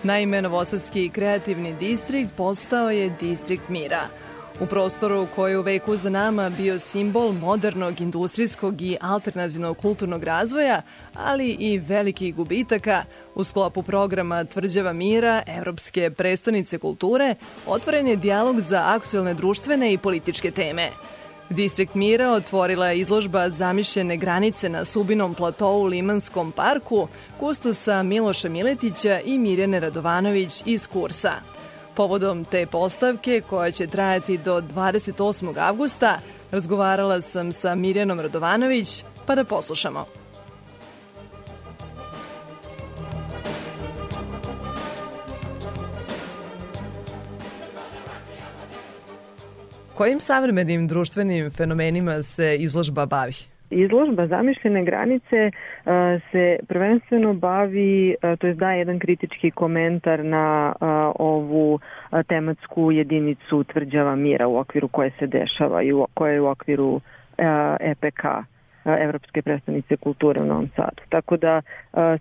Naime, 0.03 0.41
Novosadski 0.41 1.09
kreativni 1.09 1.73
distrikt 1.73 2.35
postao 2.35 2.91
je 2.91 3.09
distrikt 3.19 3.69
mira– 3.69 4.01
U 4.61 4.65
prostoru 4.65 5.27
koji 5.35 5.51
je 5.51 5.59
u 5.59 5.61
veku 5.61 5.95
za 5.95 6.09
nama 6.09 6.49
bio 6.49 6.79
simbol 6.79 7.31
modernog 7.31 8.01
industrijskog 8.01 8.81
i 8.81 8.97
alternativnog 9.01 9.77
kulturnog 9.77 10.23
razvoja, 10.23 10.81
ali 11.13 11.49
i 11.59 11.79
velikih 11.79 12.35
gubitaka, 12.35 13.03
u 13.35 13.43
sklopu 13.43 13.83
programa 13.83 14.43
Tvrđava 14.43 14.93
mira 14.93 15.43
Evropske 15.47 16.11
prestonice 16.11 16.77
kulture, 16.77 17.35
otvoren 17.67 18.07
je 18.07 18.15
dijalog 18.15 18.61
za 18.61 18.83
aktuelne 18.85 19.33
društvene 19.33 19.93
i 19.93 19.97
političke 19.97 20.51
teme. 20.51 20.89
Distrikt 21.49 21.95
Mira 21.95 22.31
otvorila 22.31 22.87
je 22.87 22.99
izložba 22.99 23.49
zamišljene 23.49 24.17
granice 24.17 24.69
na 24.69 24.85
Subinom 24.85 25.33
platovu 25.33 25.83
Limanskom 25.83 26.51
parku 26.51 27.07
kustosa 27.39 28.03
Miloša 28.03 28.49
Miletića 28.49 29.19
i 29.25 29.39
Mirjane 29.39 29.79
Radovanović 29.79 30.63
iz 30.65 30.87
Kursa– 30.87 31.33
Povodom 31.97 32.45
te 32.45 32.65
postavke, 32.65 33.41
koja 33.49 33.71
će 33.71 33.87
trajati 33.87 34.37
do 34.37 34.61
28. 34.61 35.53
avgusta, 35.57 36.19
razgovarala 36.51 37.21
sam 37.21 37.51
sa 37.51 37.75
Mirjanom 37.75 38.19
Radovanović, 38.19 39.03
pa 39.25 39.35
da 39.35 39.43
poslušamo. 39.43 40.05
Kojim 49.93 50.19
savremenim 50.19 50.87
društvenim 50.87 51.51
fenomenima 51.51 52.23
se 52.23 52.55
izložba 52.59 53.05
bavi? 53.05 53.56
Izložba 53.69 54.27
zamišljene 54.27 54.83
granice 54.83 55.51
se 56.31 56.57
prvenstveno 56.67 57.33
bavi, 57.33 58.15
to 58.39 58.47
je 58.47 58.53
da 58.53 58.71
jedan 58.71 58.99
kritički 58.99 59.51
komentar 59.51 60.25
na 60.25 60.73
ovu 61.19 61.79
tematsku 62.27 62.91
jedinicu 62.91 63.63
tvrđava 63.63 64.15
mira 64.15 64.47
u 64.47 64.57
okviru 64.57 64.87
koje 64.87 65.11
se 65.19 65.27
dešava 65.27 65.83
i 65.83 65.91
koje 66.13 66.33
je 66.33 66.41
u 66.41 66.47
okviru 66.47 67.01
EPK 67.79 68.23
Evropske 68.85 69.41
predstavnice 69.41 69.97
kulture 69.97 70.43
u 70.43 70.45
Novom 70.45 70.69
Sadu. 70.75 71.01
Tako 71.09 71.37
da 71.37 71.61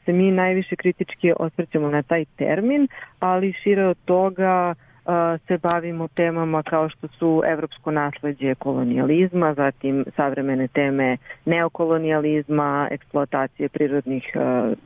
se 0.04 0.12
mi 0.12 0.30
najviše 0.30 0.76
kritički 0.76 1.32
osvrćamo 1.36 1.90
na 1.90 2.02
taj 2.02 2.24
termin, 2.36 2.88
ali 3.20 3.52
šire 3.52 3.86
od 3.86 3.96
toga 4.04 4.74
se 5.46 5.58
bavimo 5.58 6.08
temama 6.08 6.62
kao 6.62 6.88
što 6.88 7.08
su 7.08 7.42
evropsko 7.46 7.90
nasledđe 7.90 8.54
kolonijalizma, 8.54 9.54
zatim 9.54 10.04
savremene 10.16 10.68
teme 10.68 11.16
neokolonijalizma, 11.44 12.88
eksploatacije 12.90 13.68
prirodnih 13.68 14.36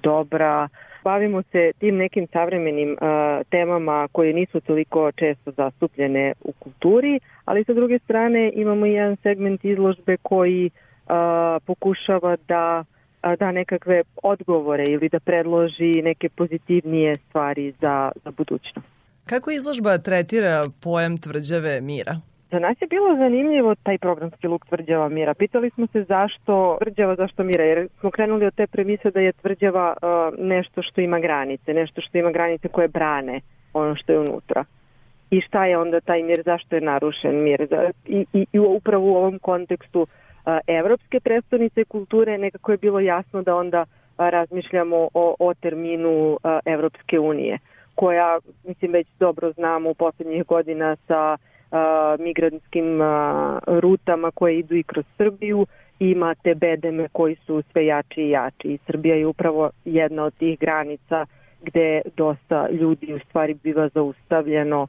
dobra. 0.02 0.68
Bavimo 1.04 1.42
se 1.42 1.72
tim 1.78 1.96
nekim 1.96 2.26
savremenim 2.26 2.96
temama 3.50 4.08
koje 4.12 4.32
nisu 4.32 4.60
toliko 4.60 5.12
često 5.12 5.50
zastupljene 5.50 6.32
u 6.44 6.52
kulturi, 6.52 7.20
ali 7.44 7.64
sa 7.64 7.72
druge 7.72 7.98
strane 7.98 8.52
imamo 8.54 8.86
i 8.86 8.92
jedan 8.92 9.16
segment 9.16 9.64
izložbe 9.64 10.16
koji 10.22 10.70
pokušava 11.66 12.36
da 12.48 12.84
da 13.38 13.52
nekakve 13.52 14.02
odgovore 14.22 14.84
ili 14.84 15.08
da 15.08 15.20
predloži 15.20 16.02
neke 16.02 16.28
pozitivnije 16.28 17.16
stvari 17.16 17.72
za, 17.80 18.12
za 18.24 18.30
budućnost. 18.30 18.99
Kako 19.26 19.50
izložba 19.50 19.98
tretira 19.98 20.64
pojam 20.82 21.18
tvrđave 21.18 21.80
mira? 21.80 22.20
Za 22.50 22.58
nas 22.58 22.82
je 22.82 22.86
bilo 22.86 23.16
zanimljivo 23.16 23.74
taj 23.74 23.98
programski 23.98 24.46
luk 24.48 24.66
tvrđava 24.66 25.08
mira. 25.08 25.34
Pitali 25.34 25.70
smo 25.70 25.86
se 25.86 26.04
zašto 26.04 26.78
tvrđava, 26.80 27.14
zašto 27.14 27.44
mira, 27.44 27.64
jer 27.64 27.88
smo 28.00 28.10
krenuli 28.10 28.46
od 28.46 28.54
te 28.54 28.66
premise 28.66 29.10
da 29.10 29.20
je 29.20 29.32
tvrđava 29.32 29.94
uh, 30.02 30.38
nešto 30.38 30.82
što 30.82 31.00
ima 31.00 31.20
granice, 31.20 31.74
nešto 31.74 32.00
što 32.00 32.18
ima 32.18 32.30
granice 32.30 32.68
koje 32.68 32.88
brane 32.88 33.40
ono 33.74 33.96
što 33.96 34.12
je 34.12 34.18
unutra. 34.18 34.64
I 35.30 35.40
šta 35.40 35.66
je 35.66 35.78
onda 35.78 36.00
taj 36.00 36.22
mir, 36.22 36.42
zašto 36.44 36.74
je 36.76 36.80
narušen 36.80 37.42
mir? 37.42 37.66
I, 38.06 38.26
i, 38.32 38.46
i 38.52 38.58
upravo 38.58 39.12
u 39.12 39.16
ovom 39.16 39.38
kontekstu 39.38 40.00
uh, 40.00 40.52
evropske 40.66 41.20
predstavnice 41.20 41.84
kulture 41.84 42.38
nekako 42.38 42.72
je 42.72 42.78
bilo 42.78 43.00
jasno 43.00 43.42
da 43.42 43.56
onda 43.56 43.80
uh, 43.80 44.28
razmišljamo 44.28 45.08
o, 45.14 45.34
o 45.38 45.54
terminu 45.54 46.30
uh, 46.32 46.50
Evropske 46.64 47.18
unije 47.18 47.58
koja, 47.94 48.38
mislim, 48.64 48.92
već 48.92 49.08
dobro 49.20 49.52
znamo 49.52 49.90
u 49.90 49.94
poslednjih 49.94 50.46
godina 50.46 50.96
sa 50.96 51.36
uh, 51.36 52.24
migrantskim 52.24 53.00
uh, 53.00 53.08
rutama 53.66 54.30
koje 54.30 54.58
idu 54.58 54.74
i 54.74 54.82
kroz 54.82 55.04
Srbiju, 55.16 55.66
imate 55.98 56.54
bedeme 56.54 57.08
koji 57.12 57.36
su 57.36 57.62
sve 57.72 57.86
jači 57.86 58.20
i 58.20 58.30
jači. 58.30 58.68
I 58.68 58.78
Srbija 58.86 59.16
je 59.16 59.26
upravo 59.26 59.70
jedna 59.84 60.24
od 60.24 60.34
tih 60.34 60.58
granica 60.58 61.26
gde 61.62 62.00
dosta 62.16 62.68
ljudi 62.70 63.14
u 63.14 63.18
stvari 63.18 63.54
biva 63.54 63.88
zaustavljeno 63.88 64.86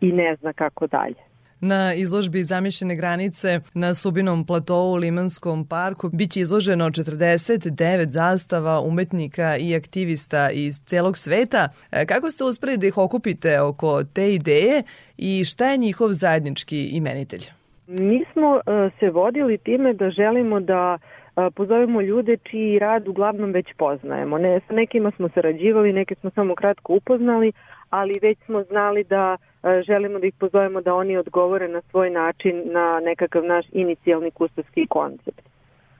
i 0.00 0.12
ne 0.12 0.36
zna 0.36 0.52
kako 0.52 0.86
dalje. 0.86 1.31
Na 1.64 1.94
izložbi 1.94 2.44
zamišljene 2.44 2.96
granice 2.96 3.60
na 3.74 3.94
Subinom 3.94 4.46
platovu 4.46 4.92
u 4.92 4.96
Limanskom 4.96 5.66
parku 5.66 6.10
biće 6.12 6.40
izloženo 6.40 6.90
49 6.90 8.08
zastava 8.08 8.80
umetnika 8.80 9.56
i 9.56 9.76
aktivista 9.76 10.50
iz 10.50 10.80
celog 10.84 11.18
sveta. 11.18 11.68
E, 11.92 12.06
kako 12.06 12.30
ste 12.30 12.44
uspeli 12.44 12.76
da 12.76 12.86
ih 12.86 12.98
okupite 12.98 13.60
oko 13.60 14.04
te 14.14 14.34
ideje 14.34 14.82
i 15.18 15.44
šta 15.44 15.70
je 15.70 15.76
njihov 15.78 16.08
zajednički 16.12 16.88
imenitelj? 16.96 17.42
Mi 17.86 18.24
smo 18.32 18.56
e, 18.56 18.90
se 19.00 19.10
vodili 19.10 19.58
time 19.58 19.94
da 19.94 20.10
želimo 20.10 20.60
da 20.60 20.98
e, 20.98 21.50
pozovemo 21.54 22.00
ljude 22.00 22.36
čiji 22.36 22.78
rad 22.78 23.08
uglavnom 23.08 23.52
već 23.52 23.66
poznajemo. 23.76 24.38
Ne, 24.38 24.60
sa 24.68 24.74
nekima 24.74 25.10
smo 25.10 25.28
sarađivali, 25.28 25.92
neke 25.92 26.14
smo 26.14 26.30
samo 26.30 26.54
kratko 26.54 26.94
upoznali, 26.94 27.52
ali 27.90 28.18
već 28.22 28.38
smo 28.46 28.62
znali 28.62 29.04
da 29.04 29.36
e, 29.40 29.51
želimo 29.86 30.18
da 30.18 30.26
ih 30.26 30.34
pozovemo 30.34 30.80
da 30.80 30.94
oni 30.94 31.16
odgovore 31.16 31.68
na 31.68 31.80
svoj 31.80 32.10
način 32.10 32.62
na 32.64 33.00
nekakav 33.00 33.44
naš 33.44 33.66
inicijalni 33.72 34.30
kustovski 34.30 34.86
koncept. 34.86 35.42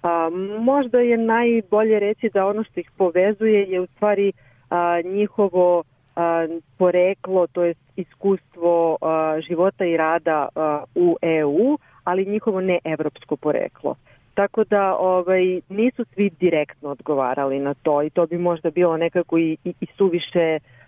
A, 0.03 0.31
možda 0.61 0.99
je 0.99 1.17
najbolje 1.17 1.99
reći 1.99 2.31
da 2.35 2.47
ono 2.47 2.65
što 2.65 2.81
ih 2.81 2.91
povezuje 2.97 3.63
je 3.63 3.81
u 3.81 3.87
stvari 3.87 4.33
a, 4.71 5.01
njihovo 5.05 5.83
a, 6.17 6.47
poreklo, 6.79 7.47
to 7.47 7.65
je 7.65 7.75
iskustvo 7.97 8.97
a, 9.01 9.41
života 9.49 9.85
i 9.85 9.97
rada 9.97 10.49
a, 10.55 10.85
u 10.95 11.17
EU, 11.23 11.79
ali 12.05 12.27
njihovo 12.27 12.61
neevropsko 12.61 13.37
poreklo. 13.37 13.95
Tako 14.35 14.65
da 14.65 14.97
ovaj, 14.97 15.61
nisu 15.69 16.05
svi 16.15 16.31
direktno 16.31 16.91
odgovarali 16.91 17.59
na 17.59 17.75
to 17.75 18.03
i 18.03 18.11
to 18.11 18.27
bi 18.27 18.39
možda 18.39 18.71
bilo 18.71 18.97
nekako 18.97 19.39
i, 19.39 19.57
i, 19.65 19.75
i 19.81 19.87
suviše 19.97 20.59
uh, 20.61 20.82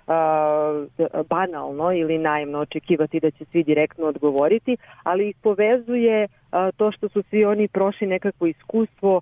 banalno 1.29 1.93
ili 1.93 2.19
naivno 2.19 2.59
očekivati 2.59 3.21
da 3.21 3.31
će 3.31 3.45
svi 3.45 3.63
direktno 3.63 4.07
odgovoriti, 4.07 4.77
ali 5.03 5.29
ih 5.29 5.37
povezuje 5.43 6.29
to 6.77 6.93
što 6.93 7.09
su 7.09 7.23
svi 7.23 7.45
oni 7.45 7.69
prošli 7.69 8.07
nekako 8.07 8.47
iskustvo 8.47 9.21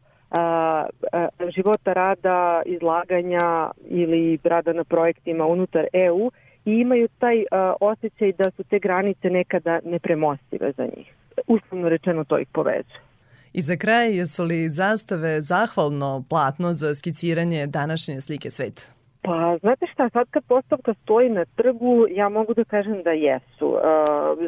života 1.54 1.92
rada, 1.92 2.62
izlaganja 2.66 3.70
ili 3.88 4.38
rada 4.44 4.72
na 4.72 4.84
projektima 4.84 5.46
unutar 5.46 5.86
EU 5.92 6.30
i 6.64 6.70
imaju 6.70 7.08
taj 7.18 7.44
osjećaj 7.80 8.32
da 8.32 8.50
su 8.50 8.64
te 8.64 8.78
granice 8.78 9.30
nekada 9.30 9.80
nepremostive 9.84 10.72
za 10.72 10.84
njih. 10.84 11.14
Uslovno 11.46 11.88
rečeno 11.88 12.24
to 12.24 12.38
ih 12.38 12.46
povezuje. 12.52 13.00
I 13.52 13.62
za 13.62 13.76
kraj, 13.76 14.16
jesu 14.16 14.44
li 14.44 14.70
zastave 14.70 15.40
zahvalno 15.40 16.24
platno 16.28 16.72
za 16.72 16.94
skiciranje 16.94 17.66
današnje 17.66 18.20
slike 18.20 18.50
sveta? 18.50 18.82
Pa, 19.22 19.58
znate 19.60 19.86
šta, 19.92 20.08
sad 20.08 20.30
kad 20.30 20.44
postavka 20.44 20.94
stoji 20.94 21.28
na 21.28 21.44
trgu, 21.44 22.06
ja 22.10 22.28
mogu 22.28 22.54
da 22.54 22.64
kažem 22.64 23.02
da 23.02 23.10
jesu. 23.10 23.66
Uh, 23.66 23.80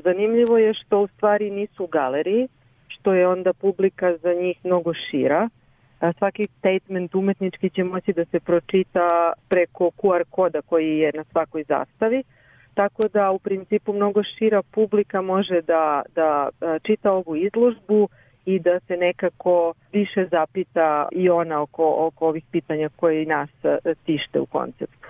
zanimljivo 0.05 0.59
je 0.59 0.75
što 0.75 1.01
u 1.01 1.07
stvari 1.07 1.51
nisu 1.51 1.85
u 1.85 1.87
galeriji, 1.87 2.49
što 2.89 3.13
je 3.13 3.29
onda 3.29 3.53
publika 3.53 4.17
za 4.17 4.33
njih 4.33 4.65
mnogo 4.65 4.93
šira. 4.95 5.49
Uh, 6.01 6.17
svaki 6.19 6.47
statement 6.47 7.15
umetnički 7.15 7.71
će 7.71 7.85
moći 7.85 8.13
da 8.13 8.25
se 8.25 8.41
pročita 8.41 9.33
preko 9.49 9.91
QR 9.97 10.25
koda 10.31 10.63
koji 10.63 10.99
je 10.99 11.13
na 11.15 11.25
svakoj 11.25 11.63
zastavi. 11.63 12.23
Tako 12.75 13.09
da 13.09 13.31
u 13.31 13.39
principu 13.39 13.93
mnogo 13.93 14.23
šira 14.23 14.63
publika 14.63 15.23
može 15.23 15.61
da, 15.63 16.03
da 16.15 16.49
čita 16.83 17.13
ovu 17.13 17.37
izložbu, 17.37 18.09
i 18.47 18.59
da 18.59 18.81
se 18.81 18.97
nekako 18.97 19.75
više 19.93 20.27
zapita 20.31 21.09
i 21.13 21.31
ona 21.31 21.63
oko, 21.63 21.95
oko 21.99 22.29
ovih 22.29 22.45
pitanja 22.51 22.89
koje 22.97 23.27
nas 23.27 23.51
e, 23.65 23.95
tište 24.07 24.41
u 24.41 24.47
konceptu. 24.47 25.09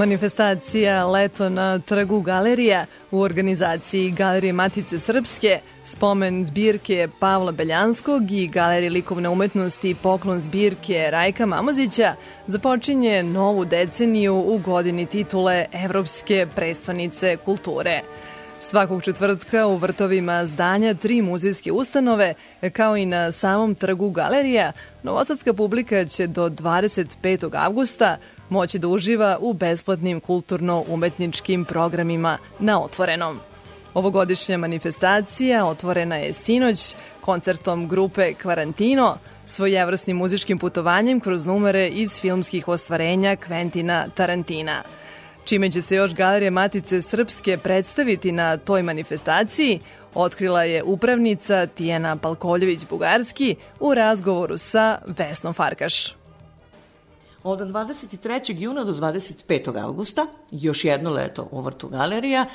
Manifestacija 0.00 1.06
Leto 1.06 1.48
na 1.48 1.78
trgu 1.78 2.20
galerija 2.20 2.86
u 3.10 3.20
organizaciji 3.20 4.10
Galerije 4.10 4.52
Matice 4.52 4.98
Srpske, 4.98 5.60
spomen 5.84 6.44
zbirke 6.44 7.08
Pavla 7.18 7.52
Beljanskog 7.52 8.32
i 8.32 8.46
Galerije 8.46 8.90
likovne 8.90 9.28
umetnosti 9.28 9.96
Poklon 10.02 10.40
zbirke 10.40 11.08
Rajka 11.10 11.46
Mamozića 11.46 12.14
započinje 12.46 13.22
novu 13.22 13.64
deceniju 13.64 14.36
u 14.36 14.58
godini 14.58 15.06
titule 15.06 15.66
Evropske 15.72 16.46
prestonice 16.56 17.36
kulture. 17.36 18.02
Svakog 18.60 19.02
četvrtka 19.02 19.66
u 19.66 19.76
vrtovima 19.76 20.46
zdanja 20.46 20.94
tri 20.94 21.22
muzejske 21.22 21.72
ustanove, 21.72 22.34
kao 22.72 22.96
i 22.96 23.06
na 23.06 23.32
samom 23.32 23.74
trgu 23.74 24.10
galerija, 24.10 24.72
novosadska 25.02 25.52
publika 25.52 26.04
će 26.04 26.26
do 26.26 26.48
25. 26.48 27.50
avgusta 27.54 28.16
moći 28.50 28.78
da 28.78 28.88
uživa 28.88 29.38
u 29.40 29.52
besplatnim 29.52 30.20
kulturno-umetničkim 30.20 31.64
programima 31.64 32.38
na 32.58 32.82
otvorenom. 32.82 33.40
Ovogodišnja 33.94 34.58
manifestacija 34.58 35.66
otvorena 35.66 36.16
je 36.16 36.32
sinoć 36.32 36.94
koncertom 37.20 37.88
grupe 37.88 38.34
Kvarantino, 38.34 39.16
svojevrsnim 39.46 40.16
muzičkim 40.16 40.58
putovanjem 40.58 41.20
kroz 41.20 41.46
numere 41.46 41.88
iz 41.88 42.20
filmskih 42.20 42.68
ostvarenja 42.68 43.36
Kventina 43.36 44.08
Tarantina– 44.14 44.82
Čime 45.44 45.70
će 45.70 45.82
se 45.82 45.96
još 45.96 46.14
Galerija 46.14 46.50
Matice 46.50 47.02
Srpske 47.02 47.58
predstaviti 47.58 48.32
na 48.32 48.56
toj 48.56 48.82
manifestaciji, 48.82 49.80
otkrila 50.14 50.64
je 50.64 50.82
upravnica 50.82 51.66
Tijena 51.66 52.16
Palkoljević-Bugarski 52.16 53.54
u 53.80 53.94
razgovoru 53.94 54.58
sa 54.58 54.98
Vesnom 55.06 55.54
Farkaš. 55.54 56.19
Od 57.42 57.58
23. 57.58 58.54
juna 58.58 58.84
do 58.84 58.92
25. 58.92 59.82
augusta, 59.82 60.26
još 60.50 60.84
jedno 60.84 61.10
leto 61.10 61.48
u 61.50 61.60
vrtu 61.60 61.88
galerija, 61.88 62.46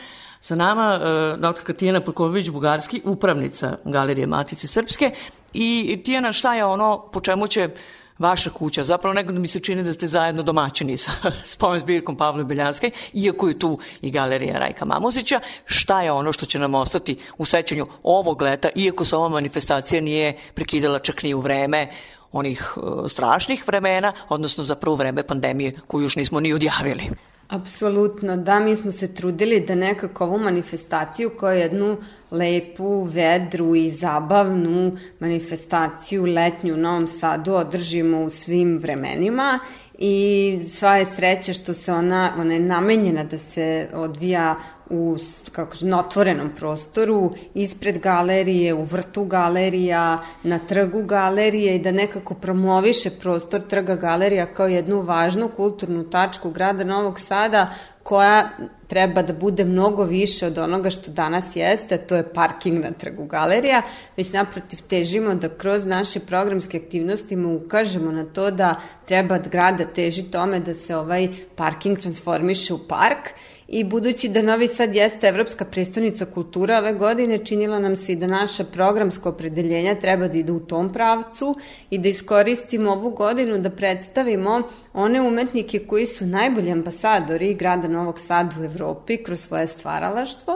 sa 0.41 0.55
nama 0.55 0.99
e, 1.03 1.37
dr. 1.37 1.73
Tijena 1.73 2.01
Palković-Bugarski, 2.01 3.01
upravnica 3.05 3.77
Galerije 3.85 4.27
Matice 4.27 4.67
Srpske. 4.67 5.11
I 5.53 6.01
Tijena, 6.05 6.33
šta 6.33 6.55
je 6.55 6.65
ono 6.65 7.09
po 7.13 7.21
čemu 7.21 7.47
će 7.47 7.69
vaša 8.17 8.49
kuća, 8.49 8.83
zapravo 8.83 9.13
nekada 9.13 9.39
mi 9.39 9.47
se 9.47 9.59
čini 9.59 9.83
da 9.83 9.93
ste 9.93 10.07
zajedno 10.07 10.43
domaćini 10.43 10.97
sa 10.97 11.11
spomen 11.53 11.79
zbirkom 11.79 12.17
Pavle 12.17 12.43
Beljanske, 12.43 12.91
iako 13.13 13.47
je 13.47 13.59
tu 13.59 13.79
i 14.01 14.11
galerija 14.11 14.59
Rajka 14.59 14.85
Mamuzića, 14.85 15.39
šta 15.65 16.01
je 16.01 16.11
ono 16.11 16.33
što 16.33 16.45
će 16.45 16.59
nam 16.59 16.75
ostati 16.75 17.17
u 17.37 17.45
sećanju 17.45 17.85
ovog 18.03 18.41
leta, 18.41 18.69
iako 18.75 19.05
se 19.05 19.15
ova 19.15 19.29
manifestacija 19.29 20.01
nije 20.01 20.37
prekidala 20.53 20.99
čak 20.99 21.23
ni 21.23 21.33
u 21.33 21.39
vreme 21.39 21.89
onih 22.35 22.77
uh, 22.77 23.11
strašnih 23.11 23.67
vremena, 23.67 24.13
odnosno 24.29 24.63
za 24.63 24.75
prvo 24.75 24.95
vreme 24.95 25.23
pandemije 25.23 25.73
koju 25.87 26.03
još 26.03 26.15
nismo 26.15 26.39
ni 26.39 26.53
odjavili. 26.53 27.03
Apsolutno, 27.47 28.37
da, 28.37 28.59
mi 28.59 28.75
smo 28.75 28.91
se 28.91 29.13
trudili 29.13 29.59
da 29.59 29.75
nekako 29.75 30.25
ovu 30.25 30.37
manifestaciju 30.39 31.29
kao 31.39 31.51
jednu 31.51 31.97
lepu, 32.31 33.03
vedru 33.03 33.75
i 33.75 33.89
zabavnu 33.89 34.97
manifestaciju 35.19 36.25
letnju 36.25 36.73
u 36.73 36.77
Novom 36.77 37.07
Sadu 37.07 37.53
održimo 37.53 38.23
u 38.23 38.29
svim 38.29 38.79
vremenima 38.81 39.59
i 39.99 40.59
sva 40.69 40.97
je 40.97 41.05
sreća 41.05 41.53
što 41.53 41.73
se 41.73 41.93
ona, 41.93 42.33
ona 42.37 42.53
je 42.53 42.59
namenjena 42.59 43.23
da 43.23 43.37
se 43.37 43.89
odvija 43.93 44.55
u 44.89 45.17
kako 45.51 45.71
kažem, 45.71 45.89
na 45.89 45.99
otvorenom 45.99 46.49
prostoru, 46.55 47.33
ispred 47.53 47.99
galerije, 47.99 48.73
u 48.73 48.83
vrtu 48.83 49.25
galerija, 49.25 50.19
na 50.43 50.59
trgu 50.59 51.03
galerije 51.03 51.75
i 51.75 51.79
da 51.79 51.91
nekako 51.91 52.33
promoviše 52.33 53.09
prostor 53.09 53.61
trga 53.69 53.95
galerija 53.95 54.53
kao 54.53 54.67
jednu 54.67 55.01
važnu 55.01 55.49
kulturnu 55.55 56.03
tačku 56.09 56.51
grada 56.51 56.83
Novog 56.83 57.19
Sada 57.19 57.69
koja 58.03 58.49
treba 58.87 59.21
da 59.21 59.33
bude 59.33 59.65
mnogo 59.65 60.03
više 60.03 60.45
od 60.45 60.57
onoga 60.57 60.89
što 60.89 61.11
danas 61.11 61.55
jeste, 61.55 61.97
to 61.97 62.15
je 62.15 62.33
parking 62.33 62.83
na 62.83 62.91
trgu 62.91 63.25
galerija, 63.25 63.81
već 64.17 64.31
naprotiv 64.33 64.79
težimo 64.87 65.33
da 65.35 65.49
kroz 65.49 65.85
naše 65.85 66.19
programske 66.19 66.77
aktivnosti 66.77 67.35
mu 67.35 67.55
ukažemo 67.55 68.11
na 68.11 68.23
to 68.23 68.51
da 68.51 68.75
treba 69.05 69.35
od 69.35 69.47
grada 69.49 69.85
teži 69.85 70.23
tome 70.23 70.59
da 70.59 70.73
se 70.73 70.95
ovaj 70.95 71.27
parking 71.55 71.99
transformiše 71.99 72.73
u 72.73 72.79
park 72.87 73.33
i 73.67 73.83
budući 73.83 74.29
da 74.29 74.41
Novi 74.41 74.67
Sad 74.67 74.95
jeste 74.95 75.27
Evropska 75.27 75.65
prestonica 75.65 76.25
kultura 76.25 76.77
ove 76.77 76.93
godine, 76.93 77.37
činilo 77.37 77.79
nam 77.79 77.95
se 77.95 78.11
i 78.11 78.15
da 78.15 78.27
naša 78.27 78.63
programska 78.63 79.29
opredeljenja 79.29 79.95
treba 79.95 80.27
da 80.27 80.37
ide 80.37 80.51
u 80.51 80.59
tom 80.59 80.93
pravcu 80.93 81.55
i 81.89 81.97
da 81.97 82.09
iskoristimo 82.09 82.91
ovu 82.91 83.09
godinu 83.09 83.57
da 83.57 83.69
predstavimo 83.69 84.61
one 84.93 85.21
umetnike 85.21 85.79
koji 85.79 86.05
su 86.05 86.25
najbolji 86.25 86.71
ambasadori 86.71 87.53
grada 87.53 87.87
Novog 87.87 88.19
Sada 88.19 88.55
u 88.61 88.63
Evropi 88.63 89.23
kroz 89.23 89.39
svoje 89.39 89.67
stvaralaštvo 89.67 90.55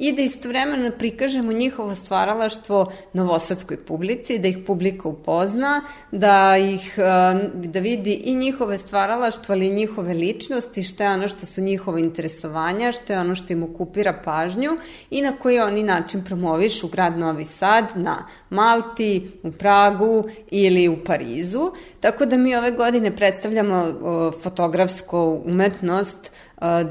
i 0.00 0.12
da 0.12 0.22
istovremeno 0.22 0.90
prikažemo 0.98 1.52
njihovo 1.52 1.94
stvaralaštvo 1.94 2.92
novosadskoj 3.12 3.84
publici, 3.84 4.38
da 4.38 4.48
ih 4.48 4.58
publika 4.66 5.08
upozna, 5.08 5.82
da 6.12 6.56
ih 6.56 6.94
da 7.54 7.80
vidi 7.80 8.12
i 8.12 8.34
njihove 8.34 8.78
stvaralaštvo, 8.78 9.52
ali 9.52 9.66
i 9.66 9.74
njihove 9.74 10.14
ličnosti, 10.14 10.82
šta 10.82 11.04
je 11.04 11.10
ono 11.10 11.28
što 11.28 11.46
su 11.46 11.60
njihove 11.60 12.00
interesovanja, 12.00 12.92
šta 12.92 13.12
je 13.12 13.20
ono 13.20 13.34
što 13.34 13.52
im 13.52 13.62
okupira 13.62 14.20
pažnju 14.24 14.70
i 15.10 15.22
na 15.22 15.32
koji 15.32 15.60
oni 15.60 15.82
način 15.82 16.24
promovišu 16.24 16.88
grad 16.88 17.18
Novi 17.18 17.44
Sad 17.44 17.84
na 17.94 18.26
Malti, 18.50 19.30
u 19.42 19.52
Pragu 19.52 20.24
ili 20.50 20.88
u 20.88 20.96
Parizu. 21.04 21.72
Tako 22.00 22.26
da 22.26 22.36
mi 22.36 22.56
ove 22.56 22.70
godine 22.70 23.16
predstavljamo 23.16 23.84
fotografsku 24.42 25.42
umetnost 25.44 26.32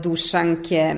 Dušanke 0.03 0.95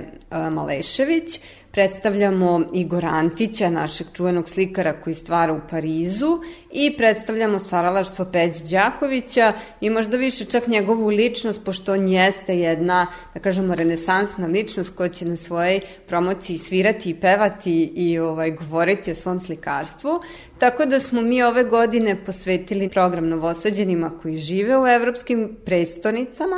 Malešević, 0.52 1.40
predstavljamo 1.72 2.62
Igor 2.74 3.06
Antića, 3.06 3.70
našeg 3.70 4.08
čuvenog 4.14 4.50
slikara 4.50 5.02
koji 5.02 5.14
stvara 5.14 5.54
u 5.54 5.60
Parizu 5.70 6.40
i 6.72 6.98
predstavljamo 6.98 7.60
stvaralaštvo 7.60 8.26
Peć 8.26 8.58
Đakovića 8.58 9.54
i 9.82 9.90
možda 9.90 10.18
više 10.18 10.46
čak 10.46 10.68
njegovu 10.68 11.08
ličnost, 11.08 11.64
pošto 11.66 11.94
on 11.94 12.08
jeste 12.08 12.60
jedna, 12.60 13.08
da 13.34 13.40
kažemo, 13.40 13.76
renesansna 13.76 14.48
ličnost 14.48 14.96
koja 14.96 15.10
će 15.10 15.26
na 15.26 15.36
svojej 15.36 15.80
promociji 16.08 16.58
svirati 16.58 17.10
i 17.10 17.16
pevati 17.16 17.84
i 17.96 18.20
ovaj, 18.20 18.52
govoriti 18.52 19.12
o 19.12 19.16
svom 19.16 19.40
slikarstvu. 19.40 20.20
Tako 20.60 20.86
da 20.86 21.00
smo 21.00 21.22
mi 21.22 21.44
ove 21.44 21.64
godine 21.64 22.26
posvetili 22.26 22.90
program 22.90 23.30
novosađenima 23.30 24.12
koji 24.22 24.38
žive 24.38 24.80
u 24.80 24.88
evropskim 24.88 25.58
prestonicama. 25.66 26.56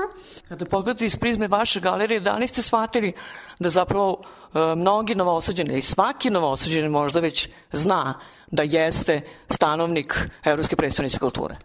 Kada 0.49 0.66
pogledate 0.66 1.06
iz 1.06 1.16
prizme 1.16 1.47
vaše 1.47 1.80
galerije, 1.80 2.20
da 2.20 2.38
li 2.38 2.47
ste 2.47 2.62
shvatili 2.62 3.14
da 3.60 3.70
zapravo 3.70 4.22
e, 4.22 4.76
mnogi 4.76 5.16
novosađeni 5.16 5.78
i 5.78 5.82
svaki 5.82 6.30
novosađeni 6.30 6.89
možda 6.89 7.20
već 7.20 7.49
zna 7.72 8.20
da 8.52 8.64
jeste 8.64 9.22
stanovnik 9.49 10.30
Evropske 10.43 10.76
predstavnice 10.76 11.20
kulture? 11.20 11.56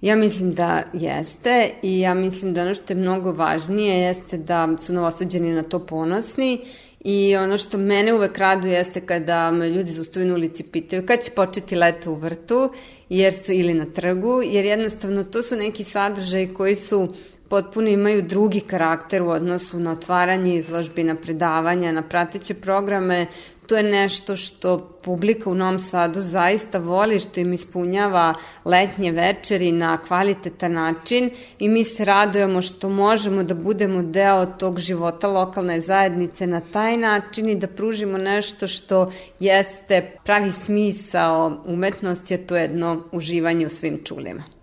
Ja 0.00 0.16
mislim 0.16 0.52
da 0.52 0.82
jeste 0.92 1.70
i 1.82 2.00
ja 2.00 2.14
mislim 2.14 2.54
da 2.54 2.62
ono 2.62 2.74
što 2.74 2.92
je 2.92 2.96
mnogo 2.96 3.32
važnije 3.32 3.98
jeste 3.98 4.38
da 4.38 4.68
su 4.80 4.92
novosađeni 4.92 5.52
na 5.52 5.62
to 5.62 5.86
ponosni 5.86 6.60
I 7.04 7.36
ono 7.36 7.58
što 7.58 7.78
mene 7.78 8.14
uvek 8.14 8.38
raduje 8.38 8.72
jeste 8.72 9.00
kada 9.00 9.50
me 9.50 9.68
ljudi 9.68 9.92
zaustavaju 9.92 10.28
na 10.28 10.34
ulici 10.34 10.62
pitaju 10.62 11.06
kad 11.06 11.22
će 11.22 11.30
početi 11.30 11.76
leto 11.76 12.12
u 12.12 12.14
vrtu 12.14 12.72
jer 13.08 13.34
su, 13.34 13.52
ili 13.52 13.74
na 13.74 13.84
trgu, 13.84 14.42
jer 14.44 14.64
jednostavno 14.64 15.24
to 15.24 15.42
su 15.42 15.56
neki 15.56 15.84
sadržaj 15.84 16.54
koji 16.54 16.74
su 16.74 17.08
potpuno 17.48 17.88
imaju 17.88 18.22
drugi 18.22 18.60
karakter 18.60 19.22
u 19.22 19.28
odnosu 19.28 19.80
na 19.80 19.92
otvaranje 19.92 20.54
izložbi, 20.56 21.04
na 21.04 21.14
predavanja, 21.14 21.92
na 21.92 22.02
prateće 22.02 22.54
programe. 22.54 23.26
To 23.70 23.76
je 23.76 23.82
nešto 23.82 24.36
što 24.36 24.98
publika 25.02 25.50
u 25.50 25.54
Novom 25.54 25.78
Sadu 25.78 26.22
zaista 26.22 26.78
voli, 26.78 27.18
što 27.18 27.40
im 27.40 27.52
ispunjava 27.52 28.34
letnje 28.64 29.12
večeri 29.12 29.72
na 29.72 29.98
kvalitetan 30.02 30.72
način 30.72 31.30
i 31.58 31.68
mi 31.68 31.84
se 31.84 32.04
radujemo 32.04 32.62
što 32.62 32.88
možemo 32.88 33.42
da 33.42 33.54
budemo 33.54 34.02
deo 34.02 34.46
tog 34.46 34.78
života 34.78 35.28
lokalne 35.28 35.80
zajednice 35.80 36.46
na 36.46 36.60
taj 36.60 36.96
način 36.96 37.48
i 37.48 37.54
da 37.54 37.66
pružimo 37.66 38.18
nešto 38.18 38.68
što 38.68 39.12
jeste 39.40 40.16
pravi 40.24 40.52
smisao 40.52 41.62
umetnosti, 41.66 42.34
a 42.34 42.46
to 42.46 42.56
je 42.56 42.62
jedno 42.62 43.04
uživanje 43.12 43.66
u 43.66 43.70
svim 43.70 44.00
čulima. 44.04 44.59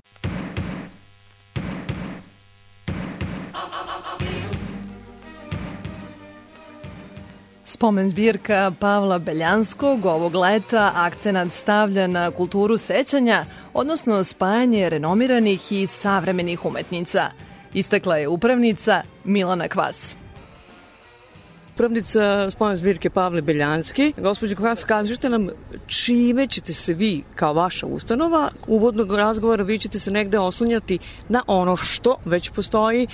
Spomen 7.70 8.10
zbirka 8.10 8.72
Pavla 8.80 9.20
Beljanskog 9.20 10.06
ovog 10.06 10.36
leta 10.36 10.92
akcenat 10.96 11.52
stavlja 11.52 12.08
na 12.08 12.32
kulturu 12.32 12.78
sećanja, 12.78 13.46
odnosno 13.74 14.24
spajanje 14.24 14.90
renomiranih 14.90 15.72
i 15.72 15.88
savremenih 15.88 16.66
umetnica. 16.66 17.30
Istakla 17.74 18.18
je 18.18 18.28
upravnica 18.28 19.02
Milana 19.24 19.68
Kvas 19.68 20.16
upravnica 21.78 22.50
spomene 22.50 22.76
zbirke 22.76 23.10
Pavle 23.10 23.42
Beljanski. 23.42 24.14
Gospođo 24.18 24.56
Kvas, 24.56 24.84
kažete 24.84 25.30
nam 25.30 25.50
čime 25.88 26.48
ćete 26.48 26.74
se 26.74 26.94
vi 26.94 27.24
kao 27.36 27.54
vaša 27.54 27.86
ustanova 27.86 28.52
uvodnog 28.68 29.14
razgovora 29.14 29.64
vi 29.64 29.78
ćete 29.80 30.00
se 30.00 30.12
negde 30.12 30.40
oslanjati 30.40 31.00
na 31.30 31.44
ono 31.48 31.78
što 31.78 32.16
već 32.26 32.50
postoji 32.50 33.08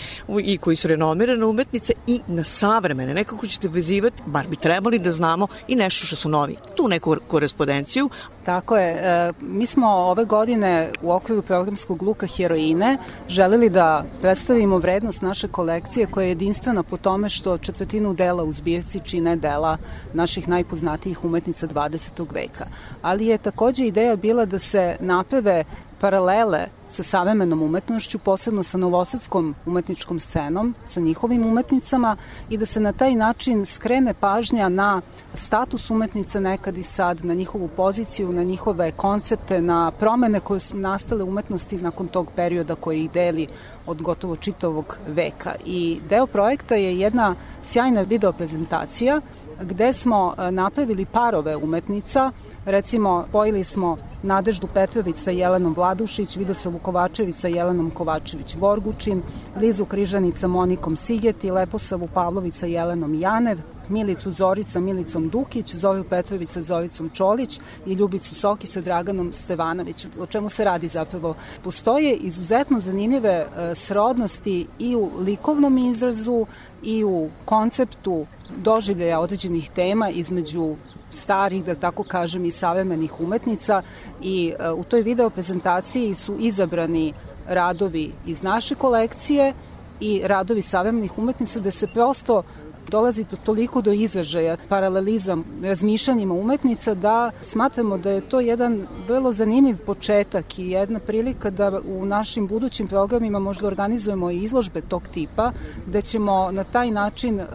i 0.44 0.58
koji 0.58 0.76
su 0.76 0.88
renomirane 0.88 1.46
umetnice 1.46 1.94
i 2.08 2.20
na 2.28 2.44
savremene. 2.44 3.14
Nekako 3.14 3.48
ćete 3.48 3.68
vezivati, 3.68 4.18
bar 4.26 4.48
bi 4.48 4.56
trebali 4.56 5.00
da 5.00 5.12
znamo 5.12 5.48
i 5.68 5.76
nešto 5.76 6.06
što 6.06 6.16
su 6.16 6.30
novi. 6.30 6.58
Tu 6.76 6.88
neku 6.88 7.16
korespondenciju, 7.28 8.10
Tako 8.46 8.78
je. 8.78 8.92
E, 8.92 9.34
mi 9.42 9.68
smo 9.68 9.88
ove 9.88 10.26
godine 10.26 10.90
u 11.02 11.12
okviru 11.12 11.42
programskog 11.42 12.02
luka 12.02 12.28
Heroine 12.28 12.98
želeli 13.30 13.70
da 13.70 14.04
predstavimo 14.22 14.78
vrednost 14.78 15.22
naše 15.22 15.48
kolekcije 15.48 16.06
koja 16.06 16.24
je 16.24 16.30
jedinstvena 16.30 16.84
po 16.84 16.98
tome 16.98 17.30
što 17.30 17.58
četvrtinu 17.58 18.14
dela 18.14 18.44
u 18.44 18.52
zbirci 18.52 19.00
čine 19.00 19.36
dela 19.36 19.78
naših 20.14 20.48
najpoznatijih 20.48 21.26
umetnica 21.26 21.68
20. 21.68 22.34
veka. 22.34 22.66
Ali 23.02 23.26
je 23.26 23.38
takođe 23.38 23.86
ideja 23.86 24.16
bila 24.16 24.46
da 24.46 24.60
se 24.60 24.98
napeve 25.00 25.64
paralele 26.04 26.68
sa 26.90 27.04
savremenom 27.04 27.62
umetnošću, 27.62 28.20
posebno 28.20 28.64
sa 28.64 28.78
novosadskom 28.78 29.56
umetničkom 29.66 30.20
scenom, 30.20 30.74
sa 30.86 31.00
njihovim 31.00 31.46
umetnicama 31.46 32.18
i 32.50 32.58
da 32.58 32.66
se 32.66 32.80
na 32.80 32.92
taj 32.92 33.16
način 33.16 33.66
skrene 33.66 34.14
pažnja 34.14 34.70
na 34.70 35.02
status 35.34 35.90
umetnica 35.90 36.40
nekad 36.40 36.78
i 36.78 36.84
sad, 36.84 37.26
na 37.26 37.34
njihovu 37.34 37.68
poziciju, 37.68 38.34
na 38.34 38.44
njihove 38.44 38.92
koncepte, 38.92 39.62
na 39.62 39.92
promene 40.00 40.40
koje 40.40 40.60
su 40.60 40.78
nastale 40.78 41.24
umetnosti 41.24 41.78
nakon 41.78 42.08
tog 42.08 42.28
perioda 42.36 42.76
koji 42.76 43.04
ih 43.04 43.12
deli 43.12 43.48
od 43.86 44.02
gotovo 44.02 44.36
čitavog 44.36 44.98
veka. 45.08 45.56
I 45.66 46.00
deo 46.10 46.28
projekta 46.28 46.76
je 46.76 47.00
jedna 47.00 47.36
sjajna 47.64 48.02
video 48.02 48.32
prezentacija 48.32 49.22
gde 49.62 49.94
smo 49.94 50.34
e, 50.38 50.52
napravili 50.52 51.06
parove 51.06 51.56
umetnica, 51.56 52.32
recimo 52.66 53.26
spojili 53.30 53.64
smo 53.64 53.98
Nadeždu 54.24 54.68
Petrović 54.74 55.16
sa 55.16 55.32
Jelenom 55.32 55.74
Vladušić, 55.74 56.36
Vidosavu 56.36 56.80
Kovačević 56.80 57.36
sa 57.36 57.48
Jelenom 57.48 57.92
Kovačević-Vorgučin, 57.92 59.22
Lizu 59.62 59.86
Križanica 59.86 60.48
Monikom 60.48 60.96
Sigeti, 60.96 61.52
Leposavu 61.52 62.08
Pavlović 62.14 62.56
sa 62.56 62.66
Jelenom 62.66 63.16
Janev, 63.16 63.58
Milicu 63.90 64.32
Zorica 64.32 64.80
Milicom 64.80 65.30
Dukić, 65.30 65.76
Zoviju 65.76 66.04
Petrović 66.04 66.50
sa 66.50 66.62
Zovicom 66.62 67.10
Čolić 67.10 67.60
i 67.86 67.94
Ljubicu 67.94 68.36
Soki 68.36 68.68
sa 68.68 68.82
Draganom 68.82 69.34
Stevanović. 69.34 70.08
O 70.20 70.26
čemu 70.26 70.50
se 70.50 70.64
radi 70.64 70.88
zapravo? 70.88 71.36
Postoje 71.64 72.16
izuzetno 72.16 72.80
zanimljive 72.80 73.30
e, 73.30 73.76
srodnosti 73.76 74.68
i 74.80 74.96
u 74.96 75.10
likovnom 75.20 75.78
izrazu 75.78 76.46
i 76.84 77.04
u 77.04 77.30
konceptu 77.46 78.26
doživljaja 78.58 79.20
određenih 79.20 79.70
tema 79.70 80.10
između 80.10 80.76
starih, 81.12 81.66
da 81.66 81.76
tako 81.76 82.04
kažem, 82.04 82.46
i 82.46 82.52
savremenih 82.52 83.20
umetnica 83.20 83.82
i 84.22 84.54
e, 84.60 84.72
u 84.72 84.84
toj 84.84 85.02
video 85.02 85.30
prezentaciji 85.30 86.16
su 86.16 86.36
izabrani 86.40 87.14
radovi 87.48 88.12
iz 88.26 88.44
naše 88.44 88.76
kolekcije 88.76 89.54
i 90.00 90.22
radovi 90.26 90.62
savremenih 90.62 91.18
umetnica 91.18 91.60
da 91.60 91.72
se 91.72 91.88
prosto 91.88 92.44
dolazi 92.90 93.26
do 93.32 93.38
toliko 93.46 93.82
do 93.82 93.92
izražaja 93.92 94.58
paralelizam 94.70 95.44
razmišljanjima 95.64 96.34
umetnica 96.34 96.94
da 96.94 97.32
smatramo 97.42 97.98
da 97.98 98.12
je 98.12 98.22
to 98.22 98.40
jedan 98.40 98.88
vrlo 99.08 99.34
zanimljiv 99.34 99.78
početak 99.86 100.60
i 100.60 100.70
jedna 100.70 101.00
prilika 101.00 101.50
da 101.50 101.82
u 101.88 102.06
našim 102.06 102.48
budućim 102.48 102.88
programima 102.88 103.40
možda 103.40 103.68
organizujemo 103.68 104.32
i 104.32 104.44
izložbe 104.44 104.82
tog 104.82 105.04
tipa 105.14 105.52
gde 105.88 106.02
ćemo 106.02 106.52
na 106.52 106.64
taj 106.64 106.92
način 106.92 107.40
e, 107.40 107.46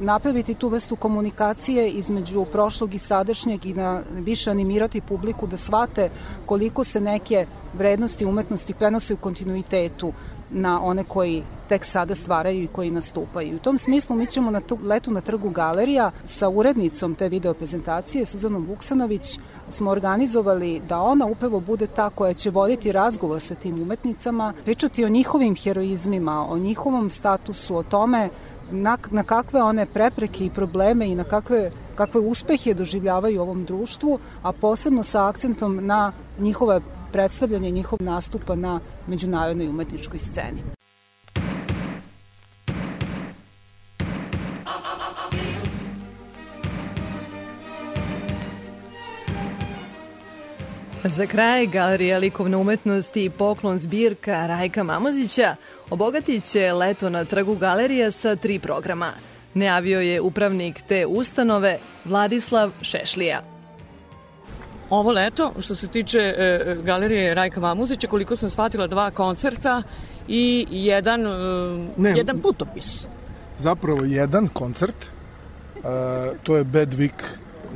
napraviti 0.00 0.54
tu 0.54 0.68
vrstu 0.68 0.96
komunikacije 0.96 1.90
između 1.90 2.44
prošlog 2.44 2.94
i 2.94 2.98
sadašnjeg 2.98 3.66
i 3.66 3.74
na 3.74 4.02
više 4.12 4.50
animirati 4.50 5.00
publiku 5.00 5.46
da 5.46 5.56
shvate 5.56 6.10
koliko 6.46 6.84
se 6.84 7.00
neke 7.00 7.46
vrednosti 7.74 8.24
umetnosti 8.24 8.74
prenose 8.74 9.14
u 9.14 9.16
kontinuitetu 9.16 10.12
na 10.50 10.82
one 10.82 11.04
koji 11.04 11.42
tek 11.68 11.84
sada 11.84 12.14
stvaraju 12.14 12.62
i 12.62 12.66
koji 12.66 12.90
nastupaju. 12.90 13.56
U 13.56 13.58
tom 13.58 13.78
smislu 13.78 14.16
mi 14.16 14.26
ćemo 14.26 14.50
na 14.50 14.60
tu 14.60 14.78
letu 14.82 15.10
na 15.10 15.20
trgu 15.20 15.50
galerija 15.50 16.10
sa 16.24 16.48
urednicom 16.48 17.14
te 17.14 17.28
video 17.28 17.54
prezentacije, 17.54 18.26
Suzanom 18.26 18.66
Vuksanović, 18.66 19.38
smo 19.70 19.90
organizovali 19.90 20.82
da 20.88 21.00
ona 21.00 21.26
upravo 21.26 21.60
bude 21.60 21.86
ta 21.86 22.10
koja 22.10 22.34
će 22.34 22.50
voditi 22.50 22.92
razgovor 22.92 23.40
sa 23.40 23.54
tim 23.54 23.82
umetnicama, 23.82 24.52
pričati 24.64 25.04
o 25.04 25.08
njihovim 25.08 25.56
heroizmima, 25.56 26.46
o 26.50 26.58
njihovom 26.58 27.10
statusu, 27.10 27.76
o 27.76 27.82
tome 27.82 28.28
na, 28.70 28.98
na 29.10 29.22
kakve 29.22 29.62
one 29.62 29.86
prepreke 29.86 30.46
i 30.46 30.50
probleme 30.50 31.08
i 31.08 31.14
na 31.14 31.24
kakve, 31.24 31.70
kakve 31.94 32.20
uspehe 32.20 32.74
doživljavaju 32.74 33.40
u 33.40 33.42
ovom 33.42 33.64
društvu, 33.64 34.18
a 34.42 34.52
posebno 34.52 35.04
sa 35.04 35.28
akcentom 35.28 35.86
na 35.86 36.12
njihove 36.38 36.80
predstavljanje 37.12 37.70
njihov 37.70 37.98
nastupa 38.02 38.54
na 38.54 38.80
međunarodnoj 39.06 39.68
umetničkoj 39.68 40.18
sceni. 40.18 40.75
Za 51.08 51.26
kraj 51.26 51.66
Galerija 51.66 52.18
likovne 52.18 52.56
umetnosti 52.56 53.24
i 53.24 53.30
poklon 53.30 53.78
zbirka 53.78 54.46
Rajka 54.46 54.82
Mamozića 54.82 55.56
obogatit 55.90 56.44
će 56.44 56.72
leto 56.72 57.10
na 57.10 57.24
trgu 57.24 57.54
galerija 57.54 58.10
sa 58.10 58.36
tri 58.36 58.58
programa. 58.58 59.12
Najavio 59.54 60.00
je 60.00 60.20
upravnik 60.20 60.82
te 60.88 61.06
ustanove 61.06 61.78
Vladislav 62.04 62.70
Šešlija. 62.82 63.42
Ovo 64.90 65.12
leto, 65.12 65.52
što 65.60 65.74
se 65.74 65.88
tiče 65.88 66.18
e, 66.18 66.76
galerije 66.84 67.34
Rajka 67.34 67.60
Mamuzića, 67.60 68.08
koliko 68.08 68.36
sam 68.36 68.50
shvatila 68.50 68.86
dva 68.86 69.10
koncerta 69.10 69.82
i 70.28 70.66
jedan, 70.70 71.26
e, 71.26 71.30
ne, 71.96 72.12
jedan 72.16 72.40
putopis. 72.40 73.06
Zapravo 73.58 74.04
jedan 74.04 74.48
koncert, 74.48 74.96
to 76.42 76.56
je 76.56 76.64
Bad 76.64 76.94
Week 76.94 77.22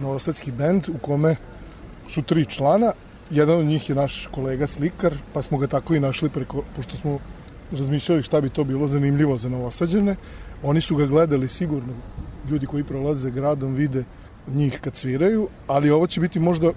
novosadski 0.01 0.53
bend 0.53 0.89
u 0.89 0.99
kome 0.99 1.37
su 2.09 2.23
tri 2.23 2.47
člana. 2.47 2.93
Jedan 3.31 3.59
od 3.59 3.67
njih 3.67 3.89
je 3.89 3.95
naš 3.95 4.29
kolega 4.31 4.67
slikar, 4.67 5.15
pa 5.35 5.43
smo 5.43 5.59
ga 5.59 5.67
tako 5.67 5.95
i 5.95 6.01
našli 6.01 6.29
preko, 6.29 6.63
pošto 6.77 6.97
smo 6.97 7.19
razmišljali 7.73 8.23
šta 8.23 8.41
bi 8.41 8.51
to 8.51 8.65
bilo 8.65 8.87
zanimljivo 8.87 9.39
za 9.39 9.49
novosađene. 9.49 10.17
Oni 10.63 10.81
su 10.81 10.97
ga 10.97 11.07
gledali 11.07 11.49
sigurno, 11.49 11.93
ljudi 12.51 12.67
koji 12.67 12.85
prolaze 12.85 13.31
gradom 13.31 13.75
vide 13.75 14.05
njih 14.55 14.81
kad 14.81 14.97
sviraju, 14.97 15.49
ali 15.67 15.91
ovo 15.91 16.07
će 16.07 16.21
biti 16.21 16.39
možda 16.39 16.73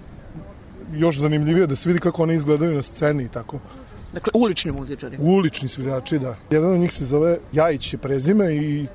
još 0.92 1.18
zanimljivije 1.18 1.66
da 1.66 1.76
se 1.76 1.88
vidi 1.88 2.00
kako 2.00 2.22
oni 2.22 2.34
izgledaju 2.34 2.74
na 2.74 2.82
sceni 2.82 3.24
i 3.24 3.28
tako. 3.28 3.58
Dakle, 4.12 4.30
ulični 4.34 4.72
muzičari. 4.72 5.16
Ulični 5.20 5.68
svirači, 5.68 6.18
da. 6.18 6.36
Jedan 6.50 6.72
od 6.72 6.80
njih 6.80 6.92
se 6.94 7.04
zove 7.04 7.38
Jajić 7.52 7.92
je 7.92 7.98
prezime 7.98 8.54
i 8.54 8.86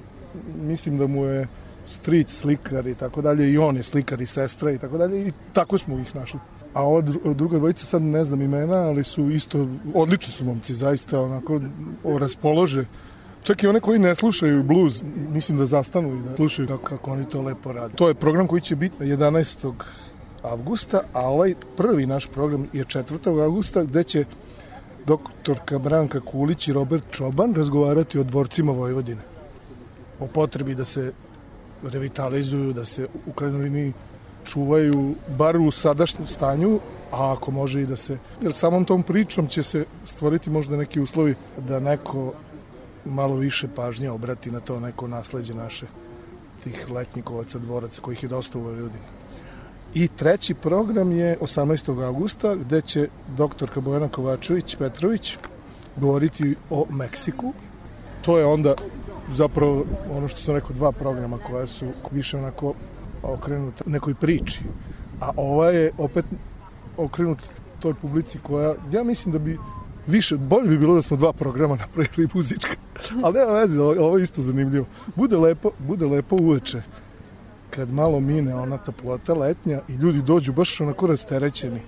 mislim 0.61 0.97
da 0.97 1.07
mu 1.07 1.25
je 1.25 1.47
street 1.87 2.29
slikar 2.29 2.87
i 2.87 2.95
tako 2.95 3.21
dalje 3.21 3.51
i 3.51 3.57
on 3.57 3.77
je 3.77 3.83
slikar 3.83 4.21
i 4.21 4.25
sestra 4.25 4.71
i 4.71 4.77
tako 4.77 4.97
dalje 4.97 5.27
i 5.27 5.31
tako 5.53 5.77
smo 5.77 5.99
ih 5.99 6.15
našli. 6.15 6.39
A 6.73 6.83
ova 6.83 7.01
druga 7.33 7.57
dvojica 7.57 7.85
sad 7.85 8.01
ne 8.01 8.23
znam 8.23 8.41
imena, 8.41 8.75
ali 8.75 9.03
su 9.03 9.29
isto, 9.29 9.67
odlični 9.93 10.33
su 10.33 10.45
momci, 10.45 10.75
zaista 10.75 11.21
onako 11.21 11.61
raspolože. 12.03 12.85
Čak 13.43 13.63
i 13.63 13.67
one 13.67 13.79
koji 13.79 13.99
ne 13.99 14.15
slušaju 14.15 14.63
blues, 14.63 15.03
mislim 15.31 15.57
da 15.57 15.65
zastanu 15.65 16.15
i 16.15 16.21
da 16.21 16.35
slušaju 16.35 16.67
kako, 16.67 16.83
kako 16.83 17.11
oni 17.11 17.25
to 17.25 17.41
lepo 17.41 17.73
rade. 17.73 17.93
To 17.95 18.07
je 18.07 18.13
program 18.13 18.47
koji 18.47 18.61
će 18.61 18.75
biti 18.75 19.03
11. 19.03 19.71
avgusta, 20.43 21.01
a 21.13 21.29
ovaj 21.29 21.55
prvi 21.77 22.05
naš 22.05 22.27
program 22.27 22.67
je 22.73 22.85
4. 22.85 23.43
avgusta 23.43 23.83
gde 23.83 24.03
će 24.03 24.25
doktorka 25.05 25.79
Branka 25.79 26.19
Kulić 26.19 26.67
i 26.67 26.73
Robert 26.73 27.03
Čoban 27.11 27.53
razgovarati 27.55 28.19
o 28.19 28.23
dvorcima 28.23 28.71
Vojvodine. 28.71 29.21
O 30.19 30.27
potrebi 30.27 30.75
da 30.75 30.85
se 30.85 31.11
revitalizuju, 31.83 32.73
da 32.73 32.85
se 32.85 33.07
u 33.27 33.31
krajnjoj 33.31 33.61
liniji 33.61 33.93
čuvaju 34.49 35.15
bar 35.37 35.57
u 35.57 35.71
sadašnjem 35.71 36.27
stanju, 36.27 36.79
a 37.11 37.33
ako 37.33 37.51
može 37.51 37.81
i 37.81 37.85
da 37.85 37.95
se... 37.95 38.17
Jer 38.41 38.53
samom 38.53 38.85
tom 38.85 39.03
pričom 39.03 39.47
će 39.47 39.63
se 39.63 39.85
stvoriti 40.05 40.49
možda 40.49 40.77
neki 40.77 40.99
uslovi 40.99 41.35
da 41.57 41.79
neko 41.79 42.33
malo 43.05 43.35
više 43.35 43.67
pažnje 43.75 44.09
obrati 44.09 44.51
na 44.51 44.59
to 44.59 44.79
neko 44.79 45.07
nasledđe 45.07 45.53
naše 45.53 45.85
tih 46.63 46.89
letnikovaca, 46.91 47.59
dvoraca, 47.59 48.01
kojih 48.01 48.23
je 48.23 48.29
dosta 48.29 48.57
u 48.57 48.61
Vojvodini. 48.61 49.05
I 49.93 50.07
treći 50.07 50.53
program 50.53 51.11
je 51.11 51.37
18. 51.41 52.05
augusta, 52.05 52.55
gde 52.55 52.81
će 52.81 53.07
doktorka 53.37 53.81
Bojana 53.81 54.07
Kovačević 54.07 54.75
Petrović 54.75 55.37
govoriti 55.95 56.55
o 56.69 56.85
Meksiku. 56.89 57.53
To 58.21 58.37
je 58.37 58.45
onda 58.45 58.75
zapravo 59.33 59.85
ono 60.11 60.27
što 60.27 60.41
sam 60.41 60.55
rekao, 60.55 60.75
dva 60.75 60.91
programa 60.91 61.37
koja 61.37 61.67
su 61.67 61.85
više 62.11 62.37
onako 62.37 62.73
okrenuta 63.23 63.83
nekoj 63.87 64.13
priči. 64.13 64.61
A 65.21 65.31
ova 65.35 65.69
je 65.69 65.91
opet 65.97 66.25
okrenut 66.97 67.37
toj 67.79 67.93
publici 67.93 68.39
koja, 68.43 68.75
ja 68.91 69.03
mislim 69.03 69.31
da 69.31 69.39
bi 69.39 69.57
više, 70.07 70.37
bolje 70.37 70.69
bi 70.69 70.77
bilo 70.77 70.95
da 70.95 71.01
smo 71.01 71.17
dva 71.17 71.33
programa 71.33 71.75
napravili 71.75 72.27
muzička. 72.35 72.75
Ali 73.23 73.33
nema 73.33 73.51
veze, 73.51 73.81
ovo 73.81 74.17
je 74.17 74.23
isto 74.23 74.41
zanimljivo. 74.41 74.85
Bude 75.15 75.37
lepo, 75.37 75.71
bude 75.79 76.05
lepo 76.05 76.35
uveče 76.35 76.81
kad 77.69 77.93
malo 77.93 78.19
mine 78.19 78.55
ona 78.55 78.77
toplota 78.77 79.33
letnja 79.33 79.81
i 79.87 79.93
ljudi 79.93 80.21
dođu 80.21 80.53
baš 80.53 80.81
onako 80.81 81.07
rasterećeni. 81.07 81.81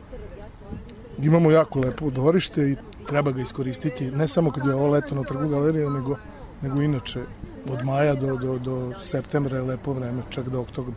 Imamo 1.21 1.51
jako 1.51 1.79
lepo 1.79 2.09
dvorište 2.09 2.71
i 2.71 2.75
treba 3.07 3.31
ga 3.31 3.41
iskoristiti, 3.41 4.11
ne 4.11 4.27
samo 4.27 4.51
kad 4.51 4.65
je 4.65 4.75
ovo 4.75 4.87
leto 4.87 5.15
na 5.15 5.23
trgu 5.23 5.47
galerija, 5.47 5.89
nego, 5.89 6.17
nego 6.61 6.81
inače 6.81 7.23
od 7.69 7.83
maja 7.85 8.15
do, 8.15 8.37
do, 8.37 8.57
do 8.59 8.93
septembra 9.01 9.57
je 9.57 9.63
lepo 9.63 9.93
vreme, 9.93 10.21
čak 10.29 10.49
do 10.49 10.61
oktobra. 10.61 10.93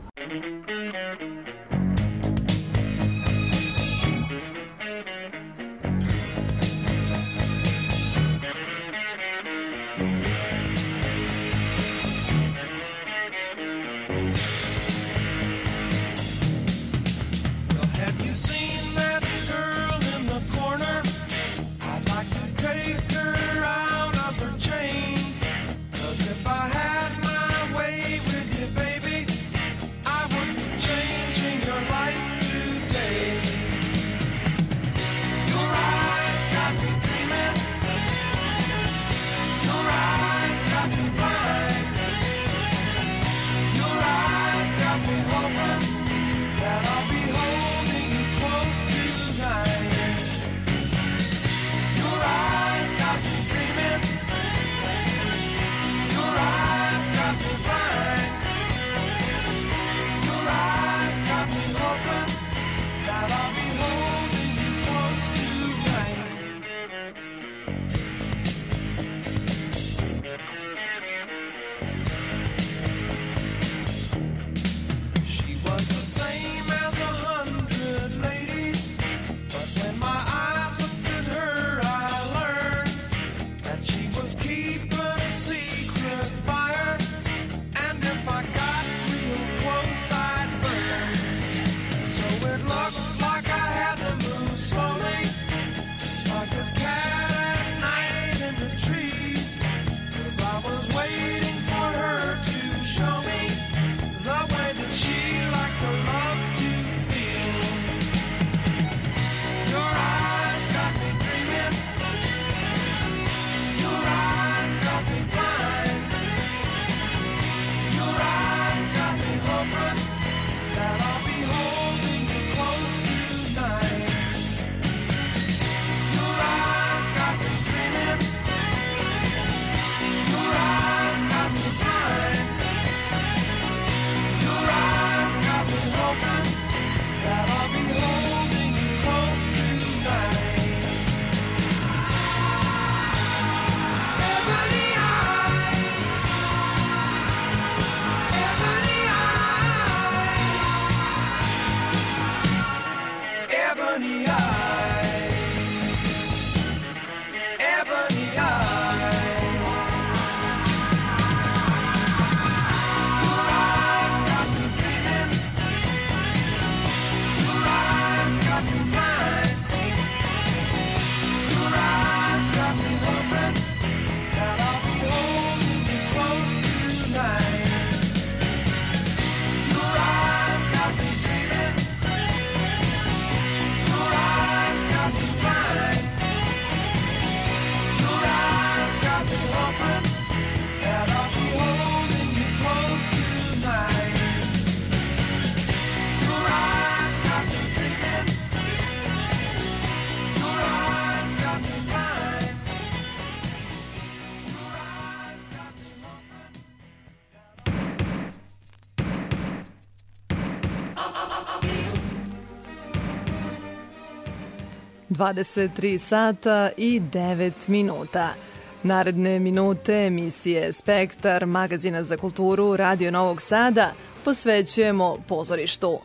23 215.25 215.99
sata 215.99 216.71
i 216.77 217.01
9 217.01 217.53
minuta. 217.67 218.35
Naredne 218.83 219.39
minute 219.39 220.07
emisije 220.07 220.73
Spektar, 220.73 221.47
magazina 221.47 222.03
za 222.03 222.17
kulturu 222.17 222.77
Radio 222.77 223.11
Novog 223.11 223.43
Sada, 223.43 223.93
posvećujemo 224.25 225.19
pozorištu. 225.29 225.99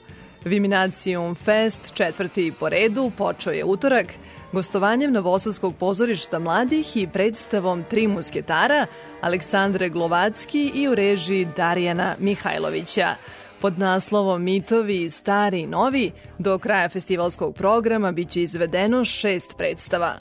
Viminacijum 0.45 1.35
Fest, 1.35 1.93
četvrti 1.93 2.53
po 2.59 2.69
redu, 2.69 3.11
počeo 3.17 3.53
je 3.53 3.65
utorak, 3.65 4.07
gostovanjem 4.51 5.13
Novosadskog 5.13 5.75
pozorišta 5.75 6.39
mladih 6.39 6.97
i 6.97 7.07
predstavom 7.07 7.83
Tri 7.89 8.07
musketara, 8.07 8.85
Aleksandre 9.21 9.89
Glovacki 9.89 10.71
i 10.75 10.87
u 10.87 10.95
režiji 10.95 11.47
Darijana 11.57 12.15
Mihajlovića. 12.19 13.15
Pod 13.61 13.79
naslovom 13.79 14.43
Mitovi 14.43 15.09
stari 15.09 15.59
i 15.59 15.67
novi, 15.67 16.11
do 16.37 16.57
kraja 16.59 16.89
festivalskog 16.89 17.55
programa 17.55 18.11
biće 18.11 18.41
izvedeno 18.41 19.05
šest 19.05 19.57
predstava. 19.57 20.13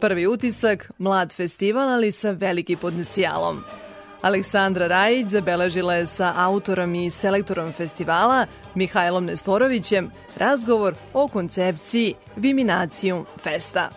Prvi 0.00 0.26
utisak, 0.26 0.90
mlad 0.98 1.32
festival, 1.32 1.88
ali 1.88 2.12
sa 2.12 2.30
veliki 2.30 2.76
potencijalom. 2.76 3.60
Aleksandra 4.22 4.86
Rajić 4.86 5.26
zabeležila 5.26 5.94
je 5.94 6.06
sa 6.06 6.32
autorom 6.36 6.94
i 6.94 7.10
selektorom 7.10 7.72
festivala, 7.72 8.46
Mihajlom 8.74 9.24
Nestorovićem, 9.24 10.10
razgovor 10.36 10.94
o 11.14 11.28
koncepciji 11.28 12.14
Viminacijum 12.36 13.26
Festa. 13.42 13.88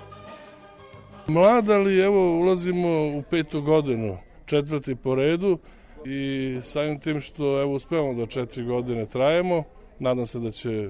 Mlad, 1.28 1.70
ali 1.70 2.00
evo 2.00 2.40
ulazimo 2.40 3.18
u 3.18 3.24
petu 3.30 3.62
godinu, 3.62 4.18
četvrti 4.46 4.96
po 4.96 5.16
redu 5.16 5.60
i 6.06 6.60
samim 6.64 7.00
tim 7.00 7.22
što 7.22 7.62
evo 7.62 7.74
uspevamo 7.74 8.14
da 8.14 8.26
četiri 8.26 8.64
godine 8.64 9.06
trajemo, 9.06 9.64
nadam 10.00 10.26
se 10.28 10.40
da 10.40 10.52
će 10.52 10.90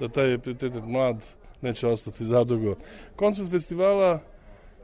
da 0.00 0.08
taj 0.08 0.34
epitet 0.34 0.72
mlad 0.86 1.24
neće 1.62 1.86
ostati 1.86 2.24
zadugo. 2.24 2.74
Koncept 3.16 3.50
festivala 3.50 4.20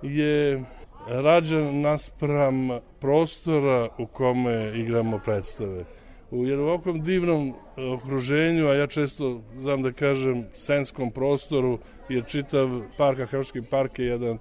je 0.03 0.65
rađen 1.07 1.81
naspram 1.81 2.69
prostora 3.01 3.89
u 3.99 4.07
kome 4.07 4.73
igramo 4.79 5.21
predstave. 5.25 5.85
U 6.31 6.47
jer 6.47 6.61
u 6.61 6.65
ovakvom 6.65 7.03
divnom 7.03 7.55
okruženju, 7.77 8.69
a 8.69 8.75
ja 8.75 8.87
često 8.87 9.41
znam 9.59 9.83
da 9.83 9.93
kažem 9.93 10.47
senskom 10.55 11.11
prostoru, 11.11 11.79
jer 12.09 12.25
čitav 12.27 12.69
park, 12.99 13.19
Ahaški 13.19 13.63
park 13.63 13.99
je 13.99 14.07
jedan 14.07 14.39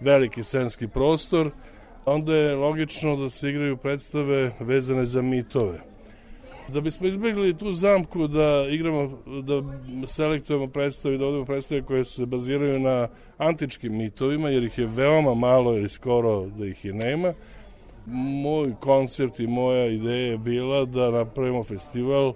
veliki 0.00 0.42
senski 0.42 0.88
prostor, 0.88 1.50
onda 2.06 2.34
je 2.34 2.56
logično 2.56 3.16
da 3.16 3.30
se 3.30 3.50
igraju 3.50 3.76
predstave 3.76 4.50
vezane 4.60 5.04
za 5.04 5.22
mitove. 5.22 5.80
Da 6.68 6.80
bismo 6.80 7.06
izbjegli 7.06 7.58
tu 7.58 7.72
zamku 7.72 8.26
da 8.26 8.66
igramo, 8.70 9.18
da 9.42 9.62
selektujemo 10.06 10.66
predstave, 10.66 11.18
da 11.18 11.26
odemo 11.26 11.44
predstave 11.44 11.82
koje 11.82 12.04
se 12.04 12.26
baziraju 12.26 12.78
na 12.80 13.08
antičkim 13.38 13.96
mitovima, 13.96 14.48
jer 14.48 14.64
ih 14.64 14.78
je 14.78 14.86
veoma 14.86 15.34
malo 15.34 15.76
ili 15.76 15.88
skoro 15.88 16.46
da 16.46 16.66
ih 16.66 16.84
i 16.84 16.92
nema, 16.92 17.32
moj 18.06 18.74
koncept 18.80 19.40
i 19.40 19.46
moja 19.46 19.86
ideja 19.86 20.30
je 20.30 20.38
bila 20.38 20.84
da 20.84 21.10
napravimo 21.10 21.64
festival 21.64 22.32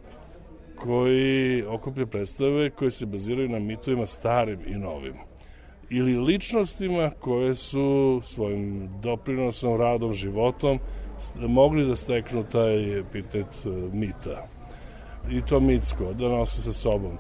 koji 0.77 1.63
okuplja 1.63 2.07
predstave 2.07 2.71
koje 2.71 2.91
se 2.91 3.07
baziraju 3.07 3.49
na 3.49 3.59
mitovima 3.59 4.07
starim 4.07 4.61
i 4.67 4.75
novim 4.75 5.15
ili 5.91 6.17
ličnostima 6.17 7.11
koje 7.21 7.55
su 7.55 8.21
svojim 8.25 8.89
doprinosom, 9.03 9.77
radom, 9.77 10.15
životom 10.15 10.79
mogli 11.35 11.87
da 11.87 11.97
steknu 11.97 12.45
taj 12.53 12.99
epitet 12.99 13.47
e, 13.65 13.69
mita. 13.93 14.47
I 15.31 15.41
to 15.41 15.61
mitsko, 15.61 16.13
da 16.13 16.29
nose 16.29 16.61
sa 16.61 16.73
sobom. 16.73 17.19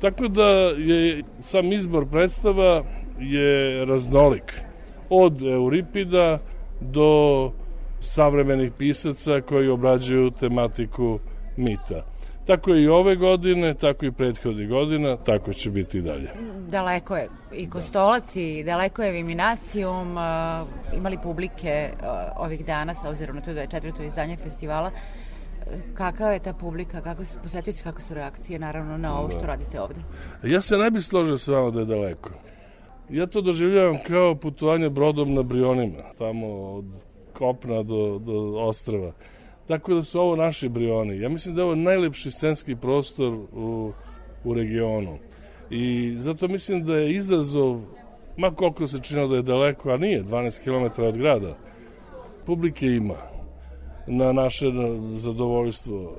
Tako 0.00 0.28
da 0.28 0.48
je 0.78 1.22
sam 1.42 1.72
izbor 1.72 2.06
predstava 2.10 2.82
je 3.20 3.84
raznolik. 3.84 4.60
Od 5.10 5.42
Euripida 5.42 6.38
do 6.80 7.52
savremenih 8.00 8.72
pisaca 8.78 9.40
koji 9.40 9.68
obrađuju 9.68 10.30
tematiku 10.30 11.18
mita. 11.56 12.04
Tako 12.48 12.74
je 12.74 12.82
i 12.82 12.88
ove 12.88 13.16
godine, 13.16 13.74
tako 13.74 14.06
i 14.06 14.12
prethodni 14.12 14.66
godina, 14.66 15.16
tako 15.16 15.52
će 15.52 15.70
biti 15.70 15.98
i 15.98 16.02
dalje. 16.02 16.30
Daleko 16.68 17.16
je 17.16 17.28
i 17.52 17.70
Kostolac 17.70 18.36
i 18.36 18.62
daleko 18.64 19.02
je 19.02 19.12
Viminacijum, 19.12 20.16
uh, 20.16 20.68
imali 20.96 21.18
publike 21.22 21.90
uh, 21.92 22.06
ovih 22.36 22.66
dana, 22.66 22.94
sa 22.94 23.08
obzirom 23.08 23.36
na 23.36 23.42
to 23.42 23.52
da 23.52 23.60
je 23.60 23.66
četvrto 23.66 24.02
izdanje 24.02 24.36
festivala, 24.36 24.90
kakva 25.94 26.32
je 26.32 26.38
ta 26.38 26.52
publika, 26.52 27.00
kako 27.00 27.24
su 27.24 27.38
posetioci, 27.42 27.82
kako 27.82 28.00
su 28.00 28.14
reakcije 28.14 28.58
naravno 28.58 28.96
na 28.96 29.18
ovo 29.18 29.30
što 29.30 29.40
da. 29.40 29.46
radite 29.46 29.80
ovde? 29.80 30.00
Ja 30.42 30.60
se 30.60 30.76
ne 30.76 30.90
bih 30.90 31.04
složio 31.04 31.38
sa 31.38 31.52
vama 31.52 31.70
da 31.70 31.80
je 31.80 31.86
daleko. 31.86 32.30
Ja 33.10 33.26
to 33.26 33.40
doživljavam 33.40 33.98
kao 34.06 34.34
putovanje 34.34 34.90
brodom 34.90 35.34
na 35.34 35.42
Brionima, 35.42 36.02
tamo 36.18 36.46
od 36.46 36.84
kopna 37.32 37.82
do, 37.82 38.18
do 38.18 38.32
ostrava. 38.56 39.12
Tako 39.68 39.94
da 39.94 40.02
su 40.02 40.20
ovo 40.20 40.36
naši 40.36 40.68
brioni. 40.68 41.20
Ja 41.20 41.28
mislim 41.28 41.54
da 41.54 41.60
je 41.60 41.64
ovo 41.64 41.74
najlepši 41.74 42.30
scenski 42.30 42.76
prostor 42.76 43.32
u, 43.52 43.92
u 44.44 44.54
regionu. 44.54 45.18
I 45.70 46.14
zato 46.18 46.48
mislim 46.48 46.84
da 46.84 46.96
je 46.96 47.10
izazov, 47.10 47.80
ma 48.36 48.54
koliko 48.54 48.88
se 48.88 49.00
činilo 49.02 49.28
da 49.28 49.36
je 49.36 49.42
daleko, 49.42 49.90
a 49.90 49.96
nije, 49.96 50.24
12 50.24 50.64
km 50.64 51.02
od 51.02 51.18
grada, 51.18 51.56
publike 52.46 52.86
ima 52.86 53.16
na 54.06 54.32
naše 54.32 54.66
zadovoljstvo. 55.16 56.16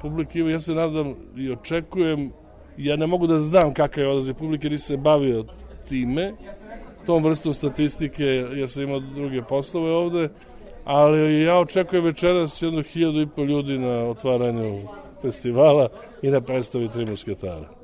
Publike 0.00 0.38
ima, 0.38 0.50
ja 0.50 0.60
se 0.60 0.74
nadam 0.74 1.14
i 1.36 1.50
očekujem, 1.50 2.32
ja 2.76 2.96
ne 2.96 3.06
mogu 3.06 3.26
da 3.26 3.38
znam 3.38 3.74
kakav 3.74 4.04
je 4.04 4.10
odaziv 4.10 4.34
publike, 4.34 4.68
jer 4.68 4.80
se 4.80 4.96
bavio 4.96 5.44
time, 5.88 6.32
tom 7.06 7.24
vrstom 7.24 7.54
statistike, 7.54 8.24
jer 8.24 8.70
sam 8.70 8.82
imao 8.82 9.00
druge 9.00 9.42
poslove 9.42 9.92
ovde, 9.92 10.28
ali 10.84 11.42
ja 11.42 11.58
očekujem 11.58 12.04
večeras 12.04 12.62
jedno 12.62 12.82
hiljadu 12.82 13.20
i 13.20 13.26
pol 13.26 13.44
ljudi 13.44 13.78
na 13.78 14.04
otvaranju 14.08 14.88
festivala 15.22 15.88
i 16.22 16.30
na 16.30 16.40
predstavi 16.40 16.88
Tri 16.88 17.06
musketara. 17.06 17.82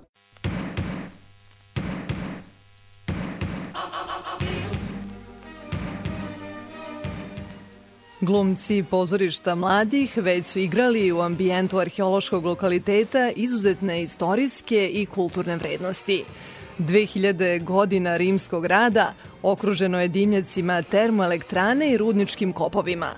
Glumci 8.20 8.84
pozorišta 8.90 9.55
mladih 9.55 10.16
već 10.16 10.46
su 10.46 10.59
igrali 10.59 11.12
u 11.12 11.20
ambijentu 11.20 11.78
arheološkog 11.78 12.44
lokaliteta 12.44 13.30
izuzetne 13.36 14.03
istorijske 14.03 14.90
i 14.92 15.07
kulturne 15.07 15.57
vrednosti. 15.57 16.24
2000 16.79 17.64
godina 17.64 18.16
rimskog 18.16 18.66
rada 18.66 19.14
okruženo 19.43 20.01
je 20.01 20.09
dimnjacima 20.09 20.83
termoelektrane 20.83 21.93
i 21.93 21.97
rudničkim 21.97 22.53
kopovima. 22.53 23.11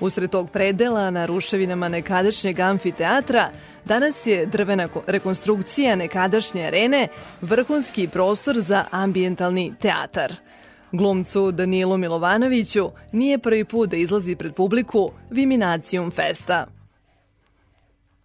Usred 0.00 0.30
tog 0.30 0.50
predela 0.50 1.10
na 1.10 1.26
ruševinama 1.26 1.88
nekadašnjeg 1.88 2.60
amfiteatra 2.60 3.50
danas 3.84 4.26
je 4.26 4.46
drvena 4.46 4.88
rekonstrukcija 5.06 5.96
nekadašnje 5.96 6.66
arene 6.66 7.08
vrhunski 7.40 8.08
prostor 8.08 8.60
za 8.60 8.84
ambijentalni 8.90 9.74
teatar. 9.80 10.34
Glumcu 10.92 11.52
Danilu 11.52 11.96
Milovanoviću 11.98 12.90
nije 13.12 13.38
prvi 13.38 13.64
put 13.64 13.90
da 13.90 13.96
izlazi 13.96 14.36
pred 14.36 14.54
publiku 14.54 15.10
Viminacijum 15.30 16.10
Festa. 16.10 16.66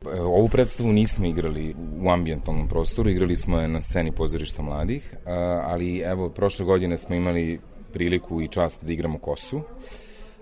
Ovu 0.05 0.47
predstavu 0.47 0.93
nismo 0.93 1.25
igrali 1.25 1.75
u 2.03 2.09
ambijentalnom 2.09 2.67
prostoru, 2.67 3.09
igrali 3.09 3.35
smo 3.35 3.59
je 3.59 3.67
na 3.67 3.81
sceni 3.81 4.11
pozorišta 4.11 4.61
mladih, 4.61 5.15
ali 5.63 5.99
evo, 5.99 6.29
prošle 6.29 6.65
godine 6.65 6.97
smo 6.97 7.15
imali 7.15 7.59
priliku 7.93 8.41
i 8.41 8.47
čast 8.47 8.83
da 8.83 8.93
igramo 8.93 9.19
kosu. 9.19 9.61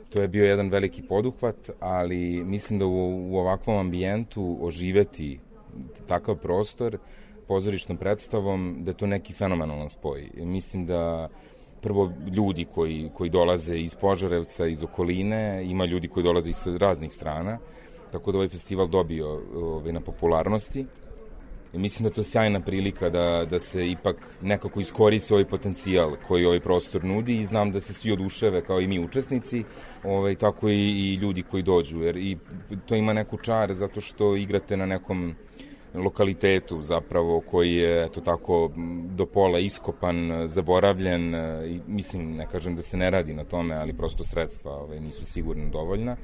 To 0.09 0.21
je 0.21 0.27
bio 0.27 0.45
jedan 0.45 0.69
veliki 0.69 1.01
poduhvat, 1.01 1.69
ali 1.79 2.43
mislim 2.45 2.79
da 2.79 2.85
u, 2.85 3.31
u 3.31 3.37
ovakvom 3.37 3.77
ambijentu 3.77 4.57
oživeti 4.61 5.39
takav 6.07 6.35
prostor 6.35 6.97
pozorišnom 7.47 7.97
predstavom, 7.97 8.77
da 8.79 8.91
je 8.91 8.97
to 8.97 9.07
neki 9.07 9.33
fenomenalan 9.33 9.89
spoj. 9.89 10.29
Mislim 10.35 10.85
da 10.85 11.29
prvo 11.81 12.11
ljudi 12.35 12.65
koji, 12.65 13.09
koji 13.13 13.29
dolaze 13.29 13.79
iz 13.79 13.95
Požarevca, 13.95 14.67
iz 14.67 14.83
okoline, 14.83 15.63
ima 15.65 15.85
ljudi 15.85 16.07
koji 16.07 16.23
dolaze 16.23 16.49
iz 16.49 16.67
raznih 16.67 17.13
strana, 17.13 17.59
tako 18.11 18.31
da 18.31 18.37
ovaj 18.37 18.49
festival 18.49 18.87
dobio 18.87 19.41
ovaj, 19.55 19.93
na 19.93 19.99
popularnosti. 19.99 20.85
I 21.73 21.77
mislim 21.77 22.09
da 22.09 22.15
to 22.15 22.21
je 22.21 22.25
sjajna 22.25 22.59
prilika 22.59 23.09
da, 23.09 23.45
da 23.49 23.59
se 23.59 23.91
ipak 23.91 24.37
nekako 24.41 24.79
iskoriste 24.79 25.33
ovaj 25.33 25.45
potencijal 25.45 26.15
koji 26.27 26.45
ovaj 26.45 26.59
prostor 26.59 27.03
nudi 27.03 27.37
i 27.37 27.45
znam 27.45 27.71
da 27.71 27.79
se 27.79 27.93
svi 27.93 28.11
oduševe 28.11 28.61
kao 28.61 28.81
i 28.81 28.87
mi 28.87 28.99
učesnici, 28.99 29.63
ovaj, 30.03 30.35
tako 30.35 30.69
i, 30.69 30.73
i 30.73 31.15
ljudi 31.15 31.43
koji 31.43 31.63
dođu, 31.63 32.01
jer 32.03 32.17
i 32.17 32.37
to 32.85 32.95
ima 32.95 33.13
neku 33.13 33.37
čar 33.37 33.73
zato 33.73 34.01
što 34.01 34.35
igrate 34.35 34.77
na 34.77 34.85
nekom 34.85 35.35
lokalitetu 35.93 36.81
zapravo 36.81 37.39
koji 37.39 37.75
je 37.75 38.03
eto 38.03 38.21
tako 38.21 38.71
do 39.15 39.25
pola 39.25 39.59
iskopan, 39.59 40.47
zaboravljen 40.47 41.35
i 41.65 41.79
mislim 41.87 42.35
ne 42.35 42.47
kažem 42.47 42.75
da 42.75 42.81
se 42.81 42.97
ne 42.97 43.09
radi 43.09 43.33
na 43.33 43.43
tome, 43.43 43.75
ali 43.75 43.93
prosto 43.93 44.23
sredstva 44.23 44.71
ovaj, 44.71 44.99
nisu 44.99 45.25
sigurno 45.25 45.69
dovoljna. 45.69 46.15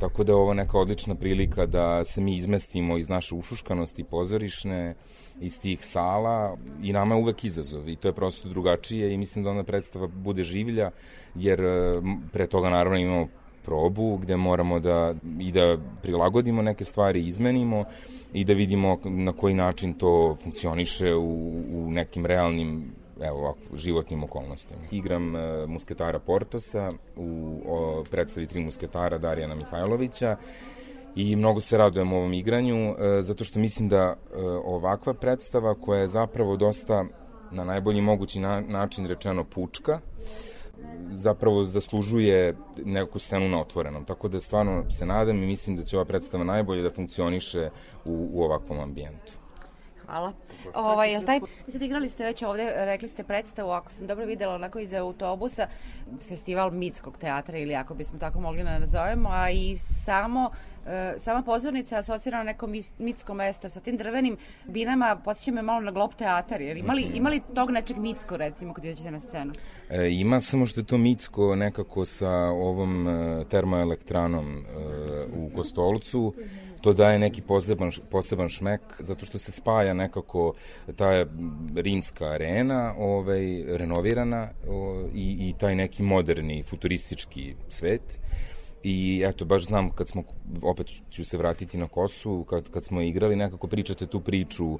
Tako 0.00 0.24
da 0.24 0.32
je 0.32 0.36
ovo 0.36 0.54
neka 0.54 0.78
odlična 0.78 1.14
prilika 1.14 1.66
da 1.66 2.04
se 2.04 2.20
mi 2.20 2.36
izmestimo 2.36 2.98
iz 2.98 3.08
naše 3.08 3.34
ušuškanosti 3.34 4.04
pozorišne, 4.04 4.94
iz 5.40 5.60
tih 5.60 5.84
sala 5.84 6.56
i 6.82 6.92
nama 6.92 7.14
je 7.14 7.20
uvek 7.20 7.44
izazov 7.44 7.88
i 7.88 7.96
to 7.96 8.08
je 8.08 8.12
prosto 8.12 8.48
drugačije 8.48 9.14
i 9.14 9.18
mislim 9.18 9.44
da 9.44 9.50
onda 9.50 9.62
predstava 9.62 10.06
bude 10.06 10.44
življa 10.44 10.90
jer 11.34 11.60
pre 12.32 12.46
toga 12.46 12.70
naravno 12.70 12.98
imamo 12.98 13.28
probu 13.64 14.16
gde 14.16 14.36
moramo 14.36 14.80
da 14.80 15.14
i 15.40 15.52
da 15.52 15.76
prilagodimo 16.02 16.62
neke 16.62 16.84
stvari, 16.84 17.26
izmenimo 17.26 17.84
i 18.32 18.44
da 18.44 18.52
vidimo 18.52 18.98
na 19.04 19.32
koji 19.32 19.54
način 19.54 19.94
to 19.94 20.36
funkcioniše 20.42 21.14
u, 21.14 21.50
u 21.72 21.90
nekim 21.90 22.26
realnim 22.26 22.92
evo 23.20 23.38
ovako, 23.38 23.58
životnim 23.74 24.24
okolnostima. 24.24 24.80
Igram 24.90 25.36
e, 25.36 25.66
musketara 25.66 26.18
Portosa 26.18 26.90
u 27.16 27.60
o, 27.68 28.04
predstavi 28.10 28.46
Tri 28.46 28.64
musketara 28.64 29.18
Darijana 29.18 29.54
Mihajlovića 29.54 30.36
i 31.16 31.36
mnogo 31.36 31.60
se 31.60 31.78
radujem 31.78 32.12
ovom 32.12 32.32
igranju 32.32 32.76
e, 32.76 33.22
zato 33.22 33.44
što 33.44 33.58
mislim 33.58 33.88
da 33.88 33.96
e, 33.96 34.16
ovakva 34.64 35.14
predstava 35.14 35.74
koja 35.74 36.00
je 36.00 36.08
zapravo 36.08 36.56
dosta 36.56 37.04
na 37.50 37.64
najbolji 37.64 38.00
mogući 38.00 38.40
na, 38.40 38.60
način 38.60 39.06
rečeno 39.06 39.44
pučka, 39.44 40.00
zapravo 41.14 41.64
zaslužuje 41.64 42.56
neku 42.84 43.18
scenu 43.18 43.48
na 43.48 43.60
otvorenom. 43.60 44.04
Tako 44.04 44.28
da 44.28 44.40
stvarno 44.40 44.90
se 44.90 45.06
nadam 45.06 45.42
i 45.42 45.46
mislim 45.46 45.76
da 45.76 45.84
će 45.84 45.96
ova 45.96 46.04
predstava 46.04 46.44
najbolje 46.44 46.82
da 46.82 46.90
funkcioniše 46.90 47.70
u, 48.04 48.28
u 48.32 48.42
ovakvom 48.42 48.80
ambijentu. 48.80 49.32
Hvala. 50.06 50.32
Ovaj, 50.74 51.12
jel 51.12 51.22
taj, 51.24 51.40
sad 51.68 51.82
igrali 51.82 52.10
ste 52.10 52.24
već 52.24 52.42
ovde, 52.42 52.72
rekli 52.76 53.08
ste 53.08 53.24
predstavu, 53.24 53.70
ako 53.70 53.92
sam 53.92 54.06
dobro 54.06 54.26
videla, 54.26 54.54
onako 54.54 54.78
iz 54.78 54.92
autobusa, 54.92 55.66
festival 56.28 56.70
mitskog 56.70 57.18
teatra 57.18 57.58
ili 57.58 57.74
ako 57.74 57.94
bismo 57.94 58.18
tako 58.18 58.40
mogli 58.40 58.64
da 58.64 58.78
nazovemo, 58.78 59.28
a 59.32 59.50
i 59.50 59.78
samo 59.78 60.50
e, 60.50 60.71
sama 61.18 61.42
pozornica 61.42 61.98
asocira 61.98 62.38
na 62.38 62.44
neko 62.44 62.68
mitsko 62.98 63.34
mesto 63.34 63.70
sa 63.70 63.80
tim 63.80 63.96
drvenim 63.96 64.36
binama, 64.64 65.16
podsjeća 65.24 65.52
me 65.52 65.62
malo 65.62 65.80
na 65.80 65.90
Glob 65.90 66.14
teatar. 66.18 66.60
Jer 66.60 66.76
imali, 66.76 67.04
mhm. 67.04 67.16
imali 67.16 67.40
tog 67.54 67.70
nečeg 67.70 67.96
mitsko, 67.96 68.36
recimo, 68.36 68.74
kad 68.74 68.84
izađete 68.84 69.10
na 69.10 69.20
scenu? 69.20 69.52
E, 69.90 70.10
ima 70.10 70.40
samo 70.40 70.66
što 70.66 70.80
je 70.80 70.84
to 70.84 70.98
mitsko 70.98 71.56
nekako 71.56 72.04
sa 72.04 72.32
ovom 72.48 73.08
e, 73.08 73.44
termoelektranom 73.44 74.58
e, 74.58 74.62
u 75.36 75.50
Kostolcu. 75.56 76.34
To 76.80 76.92
daje 76.92 77.18
neki 77.18 77.42
poseban, 77.42 77.92
poseban 78.10 78.48
šmek, 78.48 78.80
zato 78.98 79.26
što 79.26 79.38
se 79.38 79.52
spaja 79.52 79.94
nekako 79.94 80.54
ta 80.96 81.26
rimska 81.74 82.24
arena, 82.24 82.94
ovaj, 82.98 83.64
renovirana 83.66 84.48
o, 84.68 85.08
i, 85.14 85.48
i 85.48 85.54
taj 85.58 85.74
neki 85.74 86.02
moderni, 86.02 86.62
futuristički 86.62 87.54
svet. 87.68 88.18
I 88.84 89.22
eto, 89.26 89.44
baš 89.44 89.64
znam 89.66 89.90
kad 89.90 90.08
smo, 90.08 90.22
opet 90.62 90.86
ću 91.10 91.24
se 91.24 91.38
vratiti 91.38 91.78
na 91.78 91.88
Kosu, 91.88 92.44
kad, 92.44 92.70
kad 92.70 92.84
smo 92.84 93.00
igrali, 93.00 93.36
nekako 93.36 93.66
pričate 93.66 94.06
tu 94.06 94.20
priču 94.20 94.78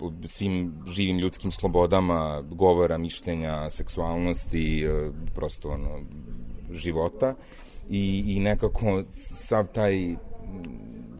o 0.00 0.12
svim 0.26 0.72
živim 0.86 1.18
ljudskim 1.18 1.52
slobodama, 1.52 2.42
govora, 2.50 2.98
mišljenja, 2.98 3.70
seksualnosti, 3.70 4.84
e, 4.84 5.10
prosto 5.34 5.70
ono, 5.70 6.00
života. 6.70 7.34
I, 7.90 8.24
i 8.26 8.40
nekako 8.40 9.02
sav 9.12 9.66
taj 9.66 10.14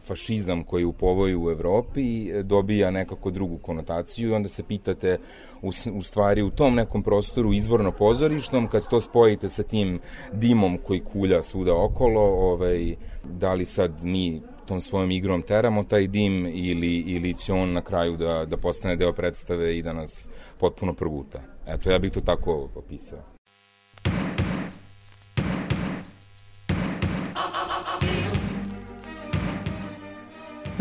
fašizam 0.05 0.63
koji 0.63 0.85
u 0.85 0.93
povoju 0.93 1.43
u 1.43 1.51
Evropi 1.51 2.31
dobija 2.43 2.91
nekako 2.91 3.31
drugu 3.31 3.57
konotaciju 3.57 4.29
i 4.29 4.33
onda 4.33 4.49
se 4.49 4.63
pitate 4.63 5.17
u, 5.61 5.71
u 5.93 6.03
stvari 6.03 6.41
u 6.41 6.49
tom 6.49 6.75
nekom 6.75 7.03
prostoru 7.03 7.53
izvorno 7.53 7.91
pozorišnom, 7.91 8.67
kad 8.67 8.87
to 8.87 9.01
spojite 9.01 9.49
sa 9.49 9.63
tim 9.63 9.99
dimom 10.33 10.77
koji 10.77 10.99
kulja 10.99 11.43
svuda 11.43 11.75
okolo, 11.75 12.21
ovaj, 12.21 12.95
da 13.23 13.53
li 13.53 13.65
sad 13.65 14.03
mi 14.03 14.41
tom 14.65 14.81
svojom 14.81 15.11
igrom 15.11 15.41
teramo 15.41 15.83
taj 15.83 16.07
dim 16.07 16.45
ili, 16.45 16.97
ili 16.97 17.33
će 17.33 17.53
on 17.53 17.73
na 17.73 17.81
kraju 17.81 18.17
da, 18.17 18.45
da 18.45 18.57
postane 18.57 18.95
deo 18.95 19.13
predstave 19.13 19.77
i 19.77 19.81
da 19.81 19.93
nas 19.93 20.29
potpuno 20.59 20.93
proguta. 20.93 21.41
Eto, 21.67 21.91
ja 21.91 21.99
bih 21.99 22.11
to 22.11 22.21
tako 22.21 22.69
opisao. 22.75 23.32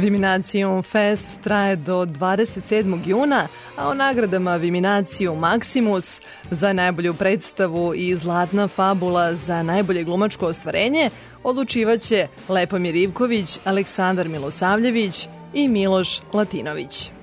Viminacijum 0.03 0.83
Fest 0.83 1.29
traje 1.43 1.77
do 1.77 2.07
27. 2.07 3.07
juna, 3.07 3.49
a 3.77 3.89
o 3.89 3.95
nagradama 3.95 4.57
Viminacijum 4.57 5.39
Maximus 5.39 6.23
za 6.51 6.73
najbolju 6.73 7.15
predstavu 7.15 7.95
i 7.95 8.17
Zlatna 8.17 8.69
fabula 8.69 9.35
za 9.35 9.63
najbolje 9.63 10.05
glumačko 10.05 10.47
ostvarenje 10.47 11.11
odlučivaće 11.43 12.27
Lepomir 12.49 12.97
Ivković, 12.97 13.59
Aleksandar 13.65 14.29
Milosavljević 14.29 15.29
i 15.55 15.69
Miloš 15.69 16.21
Latinović. 16.33 17.22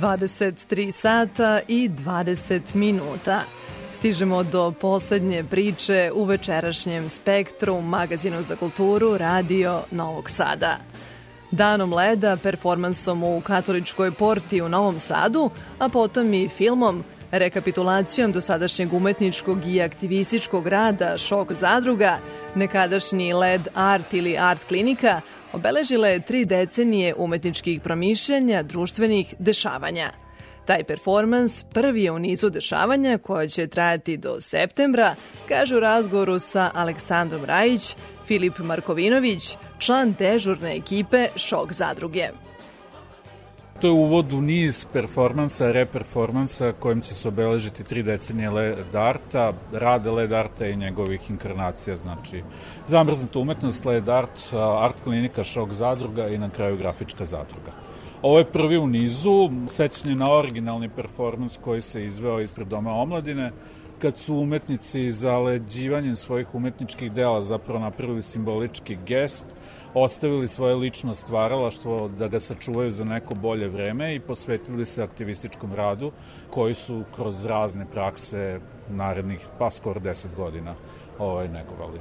23 0.00 0.92
sata 0.92 1.60
i 1.68 1.88
20 1.88 2.60
minuta. 2.74 3.40
Stižemo 3.92 4.42
do 4.42 4.72
poslednje 4.80 5.44
priče 5.44 6.10
u 6.14 6.24
večerašnjem 6.24 7.08
spektru 7.08 7.80
magazinu 7.80 8.42
za 8.42 8.56
kulturu 8.56 9.18
Radio 9.18 9.82
Novog 9.90 10.30
Sada. 10.30 10.76
Danom 11.50 11.92
leda, 11.92 12.36
performansom 12.42 13.22
u 13.22 13.40
katoličkoj 13.40 14.10
porti 14.10 14.62
u 14.62 14.68
Novom 14.68 15.00
Sadu, 15.00 15.50
a 15.78 15.88
potom 15.88 16.34
i 16.34 16.48
filmom, 16.48 17.04
rekapitulacijom 17.30 18.32
dosadašnjeg 18.32 18.92
umetničkog 18.92 19.66
i 19.66 19.82
aktivističkog 19.82 20.66
rada 20.66 21.18
Šok 21.18 21.52
zadruga, 21.52 22.18
nekadašnji 22.54 23.32
LED 23.32 23.68
Art 23.74 24.14
ili 24.14 24.38
Art 24.38 24.64
klinika– 24.64 25.20
obeležila 25.52 26.08
je 26.08 26.20
tri 26.20 26.44
decenije 26.44 27.14
umetničkih 27.14 27.80
promišljanja 27.80 28.62
društvenih 28.62 29.34
dešavanja. 29.38 30.12
Taj 30.64 30.84
performans 30.84 31.62
prvi 31.62 32.02
je 32.02 32.12
u 32.12 32.18
nizu 32.18 32.50
dešavanja 32.50 33.18
koja 33.18 33.48
će 33.48 33.66
trajati 33.66 34.16
do 34.16 34.40
septembra, 34.40 35.14
kaže 35.48 35.76
u 35.76 35.80
razgovoru 35.80 36.38
sa 36.38 36.70
Aleksandrom 36.74 37.44
Rajić, 37.44 37.96
Filip 38.26 38.58
Markovinović, 38.58 39.56
član 39.78 40.14
dežurne 40.18 40.76
ekipe 40.76 41.26
Šok 41.36 41.72
zadruge. 41.72 42.28
To 43.80 43.86
je 43.86 43.92
uvod 43.92 44.32
u 44.32 44.40
niz 44.40 44.86
performansa, 44.92 45.72
reperformansa 45.72 46.72
kojim 46.72 47.00
će 47.00 47.14
se 47.14 47.28
obeležiti 47.28 47.84
tri 47.84 48.02
decenije 48.02 48.50
LED 48.50 48.94
arta, 48.94 49.52
rade 49.72 50.10
LED 50.10 50.32
arta 50.32 50.66
i 50.66 50.76
njegovih 50.76 51.30
inkarnacija, 51.30 51.96
znači 51.96 52.42
zamrznuta 52.86 53.38
umetnost, 53.38 53.84
LED 53.84 54.08
art, 54.08 54.40
art 54.80 55.00
klinika, 55.00 55.44
šok 55.44 55.72
zadruga 55.72 56.28
i 56.28 56.38
na 56.38 56.50
kraju 56.50 56.76
grafička 56.76 57.24
zadruga. 57.24 57.72
Ovo 58.22 58.38
je 58.38 58.52
prvi 58.52 58.78
u 58.78 58.86
nizu, 58.86 59.50
sećanje 59.70 60.14
na 60.14 60.32
originalni 60.32 60.88
performans 60.88 61.58
koji 61.64 61.80
se 61.80 62.04
izveo 62.04 62.40
ispred 62.40 62.68
Doma 62.68 62.92
omladine, 62.92 63.52
kad 63.98 64.18
su 64.18 64.34
umetnici 64.34 65.12
zaleđivanjem 65.12 66.16
svojih 66.16 66.54
umetničkih 66.54 67.12
dela 67.12 67.42
zapravo 67.42 67.80
napravili 67.80 68.22
simbolički 68.22 68.98
gest, 69.06 69.46
ostavili 70.02 70.48
svoje 70.48 70.74
lično 70.74 71.14
stvaralaštvo 71.14 72.08
da 72.08 72.28
ga 72.28 72.40
sačuvaju 72.40 72.90
za 72.90 73.04
neko 73.04 73.34
bolje 73.34 73.68
vreme 73.68 74.14
i 74.14 74.20
posvetili 74.20 74.86
se 74.86 75.02
aktivističkom 75.02 75.74
radu 75.74 76.12
koji 76.50 76.74
su 76.74 77.04
kroz 77.14 77.44
razne 77.44 77.86
prakse 77.92 78.60
narednih 78.88 79.46
pa 79.58 79.70
skoro 79.70 80.00
10 80.00 80.36
godina 80.36 80.74
ovaj, 81.18 81.48
negovali. 81.48 82.00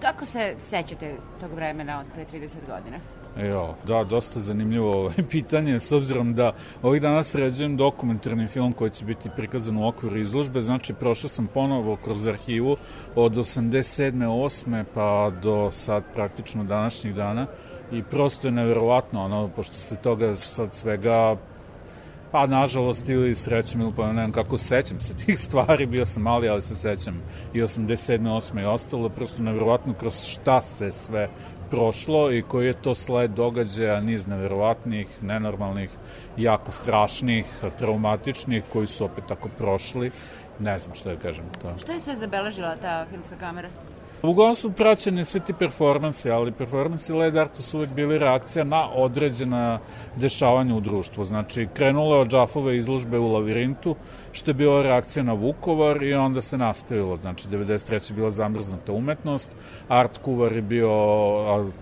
Kako 0.00 0.26
se 0.26 0.54
sećate 0.60 1.16
tog 1.40 1.52
vremena 1.52 2.00
od 2.00 2.06
pre 2.14 2.26
30 2.32 2.48
godina? 2.66 2.98
Jo, 3.36 3.74
da, 3.86 4.04
dosta 4.04 4.40
zanimljivo 4.40 4.92
ovaj 4.92 5.14
pitanje, 5.30 5.80
s 5.80 5.92
obzirom 5.92 6.34
da 6.34 6.52
ovih 6.82 7.02
dana 7.02 7.22
sređujem 7.22 7.76
dokumentarni 7.76 8.48
film 8.48 8.72
koji 8.72 8.90
će 8.90 9.04
biti 9.04 9.30
prikazan 9.36 9.76
u 9.76 9.88
okviru 9.88 10.18
izložbe, 10.18 10.60
znači 10.60 10.94
prošao 10.94 11.28
sam 11.28 11.48
ponovo 11.54 11.96
kroz 11.96 12.26
arhivu 12.26 12.76
od 13.16 13.32
87. 13.32 14.12
8. 14.12 14.84
pa 14.94 15.30
do 15.42 15.70
sad 15.72 16.02
praktično 16.14 16.64
današnjih 16.64 17.14
dana 17.14 17.46
i 17.92 18.02
prosto 18.02 18.48
je 18.48 18.52
neverovatno, 18.52 19.24
ono, 19.24 19.48
pošto 19.56 19.74
se 19.74 19.96
toga 19.96 20.36
sad 20.36 20.74
svega 20.74 21.36
Pa, 22.32 22.46
nažalost, 22.46 23.08
ili 23.08 23.34
srećem, 23.34 23.80
ili 23.80 23.92
pa 23.96 24.12
ne 24.12 24.32
kako 24.32 24.58
sećam 24.58 25.00
se 25.00 25.14
tih 25.26 25.40
stvari, 25.40 25.86
bio 25.86 26.06
sam 26.06 26.22
mali, 26.22 26.48
ali 26.48 26.62
se 26.62 26.74
sećam 26.74 27.22
i 27.54 27.62
87. 27.62 28.20
8. 28.20 28.62
i 28.62 28.64
ostalo, 28.64 29.08
prosto 29.08 29.42
nevjerovatno 29.42 29.94
kroz 29.94 30.24
šta 30.24 30.62
se 30.62 30.92
sve 30.92 31.28
prošlo 31.70 32.32
i 32.32 32.42
koji 32.42 32.66
je 32.66 32.82
to 32.82 32.94
sled 32.94 33.30
događaja, 33.30 34.00
niz 34.00 34.26
neverovatnih, 34.26 35.22
nenormalnih, 35.22 35.90
jako 36.36 36.72
strašnih, 36.72 37.44
traumatičnih, 37.78 38.64
koji 38.72 38.86
su 38.86 39.04
opet 39.04 39.24
tako 39.28 39.48
prošli. 39.58 40.10
Ne 40.58 40.78
znam 40.78 40.94
što 40.94 41.08
da 41.08 41.16
kažem. 41.16 41.44
To. 41.62 41.74
Šta 41.78 41.92
je 41.92 42.00
sve 42.00 42.16
zabeležila 42.16 42.76
ta 42.76 43.06
filmska 43.10 43.36
kamera? 43.36 43.68
Uglavnom 44.22 44.54
su 44.54 44.72
praćene 44.72 45.24
sve 45.24 45.40
ti 45.40 45.52
performanse, 45.52 46.30
ali 46.30 46.52
performanse 46.52 47.14
LED 47.14 47.36
Arta 47.36 47.62
su 47.62 47.76
uvek 47.76 47.90
bili 47.90 48.18
reakcija 48.18 48.64
na 48.64 48.90
određena 48.94 49.78
dešavanja 50.16 50.74
u 50.74 50.80
društvu. 50.80 51.24
Znači, 51.24 51.68
krenula 51.74 52.18
od 52.18 52.28
džafove 52.28 52.76
izložbe 52.76 53.18
u 53.18 53.32
Lavirintu, 53.32 53.96
što 54.32 54.50
je 54.50 54.54
bila 54.54 54.82
reakcija 54.82 55.22
na 55.22 55.32
Vukovar 55.32 56.02
i 56.02 56.14
onda 56.14 56.40
se 56.40 56.58
nastavilo. 56.58 57.16
Znači, 57.16 57.48
93. 57.48 58.10
je 58.10 58.14
bila 58.14 58.30
zamrznuta 58.30 58.92
umetnost, 58.92 59.52
Art 59.88 60.18
Kuvar 60.24 60.52
je 60.52 60.62
bio, 60.62 60.90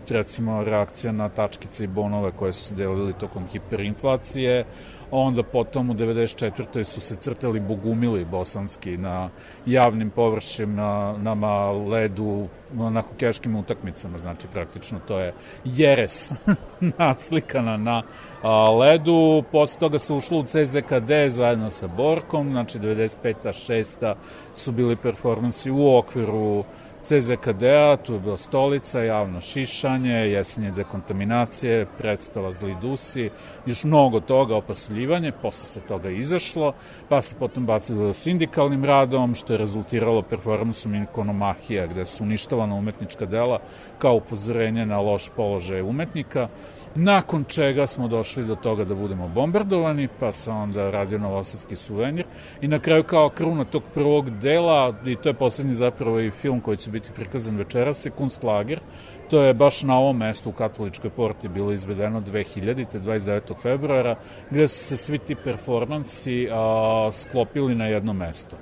recimo, 0.09 0.65
reakcija 0.65 1.13
na 1.13 1.29
tačkice 1.29 1.85
i 1.85 1.87
bonove 1.87 2.33
koje 2.37 2.53
su 2.53 2.75
delili 2.75 3.13
tokom 3.13 3.47
hiperinflacije, 3.53 4.65
onda 5.11 5.43
potom 5.43 5.91
u 5.91 5.95
94. 5.95 6.85
su 6.85 7.01
se 7.01 7.17
crtali 7.17 7.61
bogumili 7.61 8.25
bosanski 8.25 8.97
na 8.97 9.31
javnim 9.67 10.11
površima, 10.11 11.15
na, 11.19 11.35
na 11.35 11.71
ledu, 11.71 12.49
na 12.73 13.01
hokejaškim 13.01 13.57
utakmicama, 13.57 14.19
znači 14.19 14.47
praktično 14.53 14.99
to 15.09 15.19
je 15.19 15.33
jeres 15.65 16.33
naslikana 16.99 17.77
na 17.77 18.03
a, 18.43 18.71
ledu. 18.71 19.43
Posle 19.53 19.81
toga 19.81 19.99
se 19.99 20.13
ušlo 20.13 20.39
u 20.39 20.45
CZKD 20.45 21.11
zajedno 21.29 21.71
sa 21.71 21.87
Borkom, 21.87 22.51
znači 22.51 22.79
95. 22.79 23.35
6. 23.43 24.15
su 24.55 24.73
bili 24.73 24.97
performansi 24.97 25.71
u 25.71 25.97
okviru 25.97 26.65
CZKD-a, 27.07 27.97
tu 27.97 28.13
je 28.13 28.21
bila 28.21 28.37
stolica, 28.37 29.03
javno 29.03 29.41
šišanje, 29.41 30.13
jesenje 30.13 30.71
dekontaminacije, 30.71 31.87
predstava 31.99 32.53
zli 32.53 32.77
dusi, 32.81 33.31
još 33.67 33.85
mnogo 33.85 34.21
toga, 34.21 34.57
opasuljivanje, 34.57 35.33
posle 35.43 35.65
se 35.65 35.81
toga 35.81 36.11
izašlo, 36.11 36.73
pa 37.09 37.23
se 37.23 37.35
potom 37.39 37.67
bacilo 37.67 38.13
sindikalnim 38.15 38.85
radom, 38.85 39.35
što 39.35 39.53
je 39.53 39.59
rezultiralo 39.59 40.23
performansom 40.23 40.95
ikonomahija, 40.95 41.87
gde 41.87 42.07
su 42.07 42.25
uništavana 42.25 42.75
umetnička 42.75 43.27
dela 43.27 43.61
kao 43.99 44.15
upozorenje 44.15 44.87
na 44.87 45.01
loš 45.01 45.31
položaj 45.37 45.83
umetnika, 45.83 46.49
nakon 46.97 47.45
čega 47.45 47.87
smo 47.87 48.09
došli 48.09 48.45
do 48.45 48.55
toga 48.55 48.85
da 48.85 48.95
budemo 48.95 49.29
bombardovani, 49.29 50.09
pa 50.21 50.33
se 50.33 50.51
onda 50.51 50.91
radio 50.91 51.19
Novosadski 51.19 51.77
suvenir 51.77 52.27
i 52.61 52.69
na 52.69 52.79
kraju 52.79 53.05
kao 53.05 53.29
kruna 53.29 53.65
tog 53.65 53.83
prvog 53.95 54.31
dela, 54.31 54.95
i 55.07 55.17
to 55.17 55.29
je 55.29 55.35
poslednji 55.35 55.75
zapravo 55.75 56.21
i 56.21 56.31
film 56.31 56.61
koji 56.61 56.77
će 56.77 56.91
biti 56.91 57.11
prikazan 57.15 57.57
večeras, 57.57 58.07
je 58.07 58.11
Kunstlager, 58.11 58.81
To 59.31 59.43
je 59.43 59.55
baš 59.55 59.83
na 59.83 59.99
ovom 59.99 60.17
mestu 60.17 60.51
u 60.51 60.53
Katoličkoj 60.53 61.11
porti 61.11 61.49
bilo 61.49 61.73
izvedeno 61.73 62.21
2000. 62.21 63.01
29. 63.01 63.55
februara, 63.63 64.17
gde 64.51 64.69
su 64.69 64.85
se 64.85 64.97
svi 64.97 65.19
ti 65.19 65.35
performansi 65.35 66.49
a, 66.53 67.11
sklopili 67.13 67.75
na 67.75 67.87
jedno 67.87 68.13
mesto. 68.13 68.57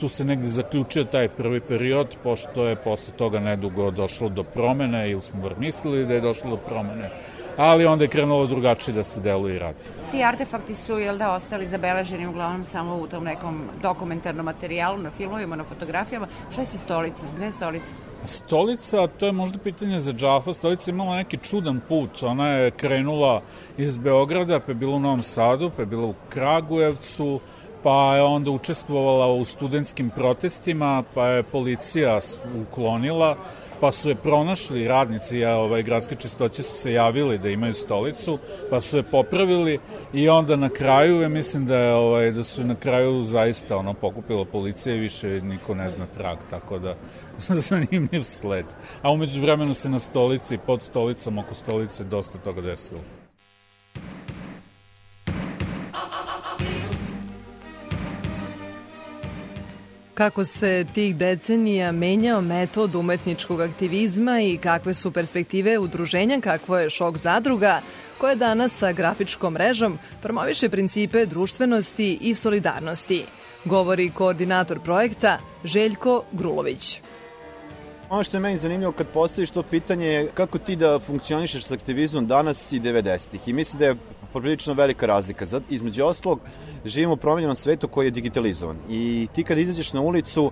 Tu 0.00 0.08
se 0.08 0.24
negde 0.24 0.46
zaključio 0.46 1.04
taj 1.04 1.28
prvi 1.28 1.60
period, 1.60 2.16
pošto 2.22 2.66
je 2.66 2.76
posle 2.76 3.14
toga 3.14 3.40
nedugo 3.40 3.90
došlo 3.90 4.28
do 4.28 4.42
promene, 4.42 5.10
ili 5.10 5.22
smo 5.22 5.42
bar 5.42 5.54
mislili 5.58 6.06
da 6.06 6.14
je 6.14 6.20
došlo 6.20 6.50
do 6.50 6.56
promene, 6.56 7.10
ali 7.56 7.86
onda 7.86 8.04
je 8.04 8.08
krenulo 8.08 8.46
drugačije 8.46 8.94
da 8.94 9.04
se 9.04 9.20
deluje 9.20 9.56
i 9.56 9.58
radi. 9.58 9.82
Ti 10.10 10.24
artefakti 10.24 10.74
su, 10.74 10.98
jel 10.98 11.18
da, 11.18 11.32
ostali 11.32 11.66
zabeleženi 11.66 12.26
uglavnom 12.26 12.64
samo 12.64 12.96
u 12.96 13.06
tom 13.06 13.24
nekom 13.24 13.62
dokumentarnom 13.82 14.44
materijalu, 14.44 14.98
na 14.98 15.10
filmovima, 15.10 15.56
na 15.56 15.64
fotografijama. 15.64 16.26
Šta 16.52 16.60
je 16.60 16.66
sa 16.66 16.78
stolicom? 16.78 17.28
Gde 17.36 17.46
je 17.46 17.52
stolica? 17.52 17.92
Stolica, 18.26 19.06
to 19.06 19.26
je 19.26 19.32
možda 19.32 19.58
pitanje 19.58 20.00
za 20.00 20.12
Džafa, 20.12 20.52
stolica 20.52 20.90
je 20.90 20.92
imala 20.94 21.16
neki 21.16 21.38
čudan 21.38 21.80
put. 21.88 22.22
Ona 22.22 22.48
je 22.48 22.70
krenula 22.70 23.42
iz 23.76 23.96
Beograda, 23.96 24.60
pa 24.60 24.70
je 24.70 24.74
bila 24.74 24.96
u 24.96 25.00
Novom 25.00 25.22
Sadu, 25.22 25.70
pa 25.76 25.82
je 25.82 25.86
bila 25.86 26.06
u 26.06 26.14
Kragujevcu, 26.28 27.40
pa 27.82 28.16
je 28.16 28.22
onda 28.22 28.50
učestvovala 28.50 29.26
u 29.26 29.44
studentskim 29.44 30.10
protestima, 30.10 31.02
pa 31.14 31.26
je 31.26 31.42
policija 31.42 32.20
uklonila, 32.62 33.36
pa 33.80 33.92
su 33.92 34.08
je 34.08 34.14
pronašli 34.14 34.88
radnici, 34.88 35.38
ja, 35.38 35.56
ovaj, 35.56 35.82
gradske 35.82 36.14
čistoće 36.14 36.62
su 36.62 36.76
se 36.76 36.92
javili 36.92 37.38
da 37.38 37.48
imaju 37.48 37.74
stolicu, 37.74 38.38
pa 38.70 38.80
su 38.80 38.96
je 38.96 39.02
popravili 39.02 39.78
i 40.12 40.28
onda 40.28 40.56
na 40.56 40.68
kraju, 40.68 41.20
ja 41.20 41.28
mislim 41.28 41.66
da, 41.66 41.76
je, 41.76 41.94
ovaj, 41.94 42.30
da 42.30 42.44
su 42.44 42.64
na 42.64 42.74
kraju 42.74 43.22
zaista 43.22 43.76
ono, 43.76 43.94
pokupila 43.94 44.44
policija 44.44 44.94
i 44.94 45.00
više 45.00 45.40
niko 45.40 45.74
ne 45.74 45.88
zna 45.88 46.06
trag, 46.06 46.38
tako 46.50 46.78
da 46.78 46.94
zanimljiv 47.68 48.22
sled. 48.22 48.66
A 49.02 49.10
umeđu 49.10 49.40
vremenu 49.40 49.74
se 49.74 49.88
na 49.88 49.98
stolici, 49.98 50.58
pod 50.66 50.82
stolicom, 50.82 51.38
oko 51.38 51.54
stolice, 51.54 52.04
dosta 52.04 52.38
toga 52.38 52.60
desilo. 52.60 53.00
Kako 60.14 60.44
se 60.44 60.86
tih 60.94 61.16
decenija 61.16 61.92
menjao 61.92 62.40
metod 62.40 62.94
umetničkog 62.94 63.60
aktivizma 63.60 64.40
i 64.40 64.56
kakve 64.56 64.94
su 64.94 65.10
perspektive 65.12 65.78
udruženja 65.78 66.40
kakvo 66.40 66.78
je 66.78 66.90
Šok 66.90 67.16
zadruga, 67.16 67.80
koje 68.18 68.36
danas 68.36 68.78
sa 68.78 68.92
grafičkom 68.92 69.52
mrežom 69.52 69.98
promoviše 70.22 70.68
principe 70.68 71.26
društvenosti 71.26 72.18
i 72.20 72.34
solidarnosti, 72.34 73.24
govori 73.64 74.10
koordinator 74.10 74.80
projekta 74.80 75.38
Željko 75.64 76.24
Grulović. 76.32 77.00
Ono 78.10 78.24
što 78.24 78.36
je 78.36 78.40
meni 78.40 78.56
zanimljivo 78.56 78.92
kad 78.92 79.08
postojiš 79.08 79.50
to 79.50 79.62
pitanje 79.62 80.06
je 80.06 80.30
kako 80.34 80.58
ti 80.58 80.76
da 80.76 80.98
funkcionišeš 80.98 81.64
sa 81.64 81.74
aktivizmom 81.74 82.26
danas 82.26 82.72
i 82.72 82.80
90-ih. 82.80 83.48
I 83.48 83.52
mislim 83.52 83.78
da 83.78 83.86
je 83.86 83.96
poprilično 84.34 84.74
velika 84.74 85.06
razlika. 85.06 85.46
Između 85.70 86.04
oslog, 86.04 86.40
živimo 86.84 87.12
u 87.12 87.16
promenjenom 87.16 87.56
svetu 87.56 87.88
koji 87.88 88.06
je 88.06 88.10
digitalizovan. 88.10 88.76
I 88.90 89.28
ti 89.34 89.44
kad 89.44 89.58
izađeš 89.58 89.92
na 89.92 90.00
ulicu, 90.00 90.50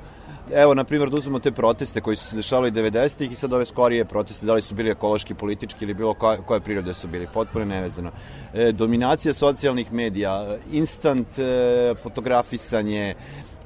Evo, 0.51 0.75
na 0.75 0.85
primjer, 0.85 1.11
da 1.11 1.17
uzmemo 1.17 1.39
te 1.39 1.53
proteste 1.53 2.01
koji 2.01 2.17
su 2.17 2.25
se 2.27 2.37
dešavali 2.37 2.71
90-ih 2.71 3.33
i 3.33 3.35
sad 3.35 3.53
ove 3.53 3.67
skorije 3.67 4.05
proteste, 4.05 4.47
da 4.47 4.55
li 4.55 4.63
su 4.63 4.75
bili 4.75 4.91
ekološki, 4.91 5.35
politički 5.35 5.85
ili 5.85 5.95
bilo 5.95 6.15
koje, 6.15 6.39
koje 6.47 6.61
prirode 6.61 6.95
su 6.95 7.09
bili, 7.09 7.29
potpuno 7.35 7.65
nevezano. 7.65 8.11
E, 8.55 8.73
dominacija 8.73 9.35
socijalnih 9.35 9.93
medija, 9.93 10.57
instant 10.73 11.39
e, 11.39 11.95
fotografisanje, 12.03 13.15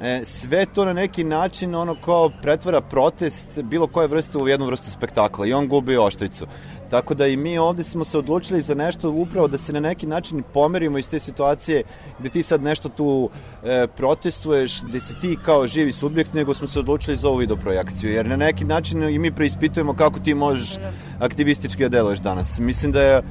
e, 0.00 0.20
sve 0.24 0.66
to 0.66 0.84
na 0.84 0.92
neki 0.92 1.24
način 1.24 1.74
ono 1.74 1.94
kao 1.94 2.30
pretvara 2.42 2.80
protest 2.80 3.62
bilo 3.62 3.86
koje 3.86 4.06
vrste 4.06 4.38
u 4.38 4.48
jednu 4.48 4.66
vrstu 4.66 4.90
spektakla 4.90 5.46
i 5.46 5.52
on 5.52 5.68
gubi 5.68 5.96
oštricu. 5.96 6.46
Tako 6.90 7.14
da 7.14 7.26
i 7.26 7.36
mi 7.36 7.58
ovde 7.58 7.84
smo 7.84 8.04
se 8.04 8.18
odlučili 8.18 8.60
za 8.60 8.74
nešto 8.74 9.10
upravo 9.10 9.48
da 9.48 9.58
se 9.58 9.72
na 9.72 9.80
neki 9.80 10.06
način 10.06 10.42
pomerimo 10.54 10.98
iz 10.98 11.10
te 11.10 11.20
situacije 11.20 11.82
gde 12.18 12.28
ti 12.28 12.42
sad 12.42 12.62
nešto 12.62 12.88
tu 12.88 13.30
e, 13.64 13.86
protestuješ, 13.96 14.82
gde 14.82 15.00
si 15.00 15.18
ti 15.20 15.36
kao 15.44 15.66
živi 15.66 15.92
subjekt, 15.92 16.34
nego 16.34 16.54
smo 16.54 16.68
se 16.68 16.78
odlučili 16.78 17.16
za 17.16 17.28
ovu 17.28 17.36
videoprojekciju. 17.36 18.12
Jer 18.12 18.26
na 18.26 18.36
neki 18.36 18.64
način 18.64 19.02
i 19.02 19.18
mi 19.18 19.32
preispitujemo 19.32 19.94
kako 19.94 20.20
ti 20.20 20.34
možeš 20.34 20.78
aktivistički 21.18 21.82
da 21.82 21.88
deluješ 21.88 22.18
danas. 22.18 22.58
Mislim 22.58 22.92
da 22.92 23.02
je, 23.02 23.22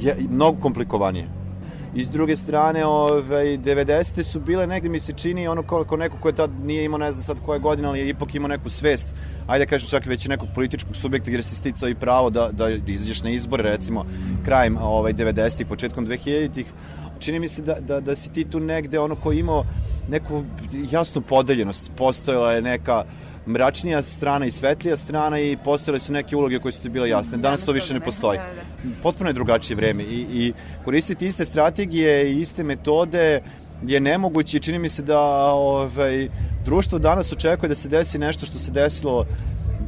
je 0.00 0.16
mnogo 0.30 0.60
komplikovanije. 0.60 1.39
I 1.94 2.04
s 2.04 2.08
druge 2.08 2.36
strane, 2.36 2.86
ovaj, 2.86 3.58
90. 3.58 4.22
su 4.22 4.40
bile 4.40 4.66
negde 4.66 4.88
mi 4.88 5.00
se 5.00 5.12
čini 5.12 5.48
ono 5.48 5.62
kao, 5.62 5.84
kao 5.84 5.98
neko 5.98 6.16
ko 6.20 6.28
je 6.28 6.34
tad 6.34 6.50
nije 6.64 6.84
imao 6.84 6.98
ne 6.98 7.12
znam 7.12 7.22
sad 7.24 7.36
koje 7.46 7.58
godine, 7.58 7.88
ali 7.88 7.98
je 7.98 8.08
ipak 8.08 8.34
imao 8.34 8.48
neku 8.48 8.70
svest, 8.70 9.08
ajde 9.46 9.66
kažem 9.66 9.88
čak 9.88 10.06
već 10.06 10.26
nekog 10.26 10.48
političkog 10.54 10.96
subjekta 10.96 11.30
gde 11.30 11.42
se 11.42 11.54
sticao 11.54 11.88
i 11.88 11.94
pravo 11.94 12.30
da, 12.30 12.48
da 12.52 12.68
izađeš 12.86 13.22
na 13.22 13.30
izbore, 13.30 13.62
recimo 13.62 14.04
krajem 14.44 14.78
ovaj, 14.80 15.12
90. 15.12 15.64
početkom 15.64 16.06
2000-ih, 16.06 16.66
čini 17.18 17.40
mi 17.40 17.48
se 17.48 17.62
da, 17.62 17.74
da, 17.80 18.00
da 18.00 18.16
si 18.16 18.32
ti 18.32 18.44
tu 18.44 18.60
negde 18.60 18.98
ono 18.98 19.16
ko 19.16 19.32
imao 19.32 19.64
neku 20.08 20.44
jasnu 20.90 21.22
podeljenost, 21.22 21.90
postojala 21.96 22.52
je 22.52 22.62
neka 22.62 23.04
mračnija 23.46 24.02
strana 24.02 24.46
i 24.46 24.50
svetlija 24.50 24.96
strana 24.96 25.38
i 25.38 25.56
postojale 25.64 26.00
su 26.00 26.12
neke 26.12 26.36
uloge 26.36 26.58
koje 26.58 26.72
su 26.72 26.80
ti 26.80 26.88
bile 26.88 27.08
jasne. 27.08 27.38
Danas 27.38 27.62
to 27.62 27.72
više 27.72 27.94
ne 27.94 28.00
postoji. 28.00 28.38
Da, 28.38 28.44
da. 28.44 29.02
Potpuno 29.02 29.30
je 29.30 29.34
drugačije 29.34 29.76
vreme 29.76 30.02
i, 30.02 30.26
i 30.32 30.52
koristiti 30.84 31.26
iste 31.26 31.44
strategije 31.44 32.32
i 32.32 32.40
iste 32.40 32.64
metode 32.64 33.42
je 33.86 34.00
nemoguće 34.00 34.56
i 34.56 34.60
čini 34.60 34.78
mi 34.78 34.88
se 34.88 35.02
da 35.02 35.20
ovaj, 35.52 36.28
društvo 36.64 36.98
danas 36.98 37.32
očekuje 37.32 37.68
da 37.68 37.74
se 37.74 37.88
desi 37.88 38.18
nešto 38.18 38.46
što 38.46 38.58
se 38.58 38.70
desilo 38.70 39.26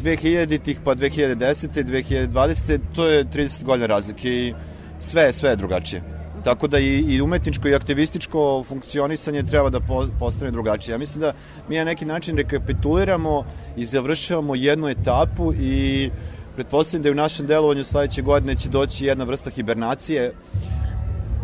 2000-ih 0.01 0.81
pa 0.85 0.95
2010. 0.95 1.85
2020. 1.85 2.79
to 2.95 3.07
je 3.07 3.25
30 3.25 3.65
godina 3.65 3.87
razlike 3.87 4.29
i 4.29 4.55
sve, 4.99 5.33
sve 5.33 5.51
je 5.51 5.57
drugačije. 5.57 6.22
Tako 6.45 6.67
da 6.67 6.79
i, 6.79 7.05
i 7.09 7.21
umetničko 7.23 7.69
i 7.69 7.75
aktivističko 7.75 8.65
funkcionisanje 8.69 9.43
treba 9.43 9.71
da 9.71 9.81
po, 9.81 10.07
postane 10.19 10.51
drugačije. 10.51 10.93
Ja 10.93 10.99
mislim 10.99 11.21
da 11.21 11.33
mi 11.69 11.77
na 11.77 11.85
neki 11.85 12.05
način 12.05 12.37
rekapituliramo 12.37 13.45
i 13.77 13.87
završavamo 13.87 14.55
jednu 14.55 14.89
etapu 14.89 15.53
i 15.55 16.11
pretpostavljam 16.55 17.03
da 17.03 17.09
je 17.09 17.13
u 17.13 17.17
našem 17.17 17.47
delovanju 17.47 17.85
sledeće 17.85 18.23
godine 18.23 18.55
će 18.55 18.69
doći 18.69 19.05
jedna 19.05 19.25
vrsta 19.25 19.51
hibernacije, 19.51 20.33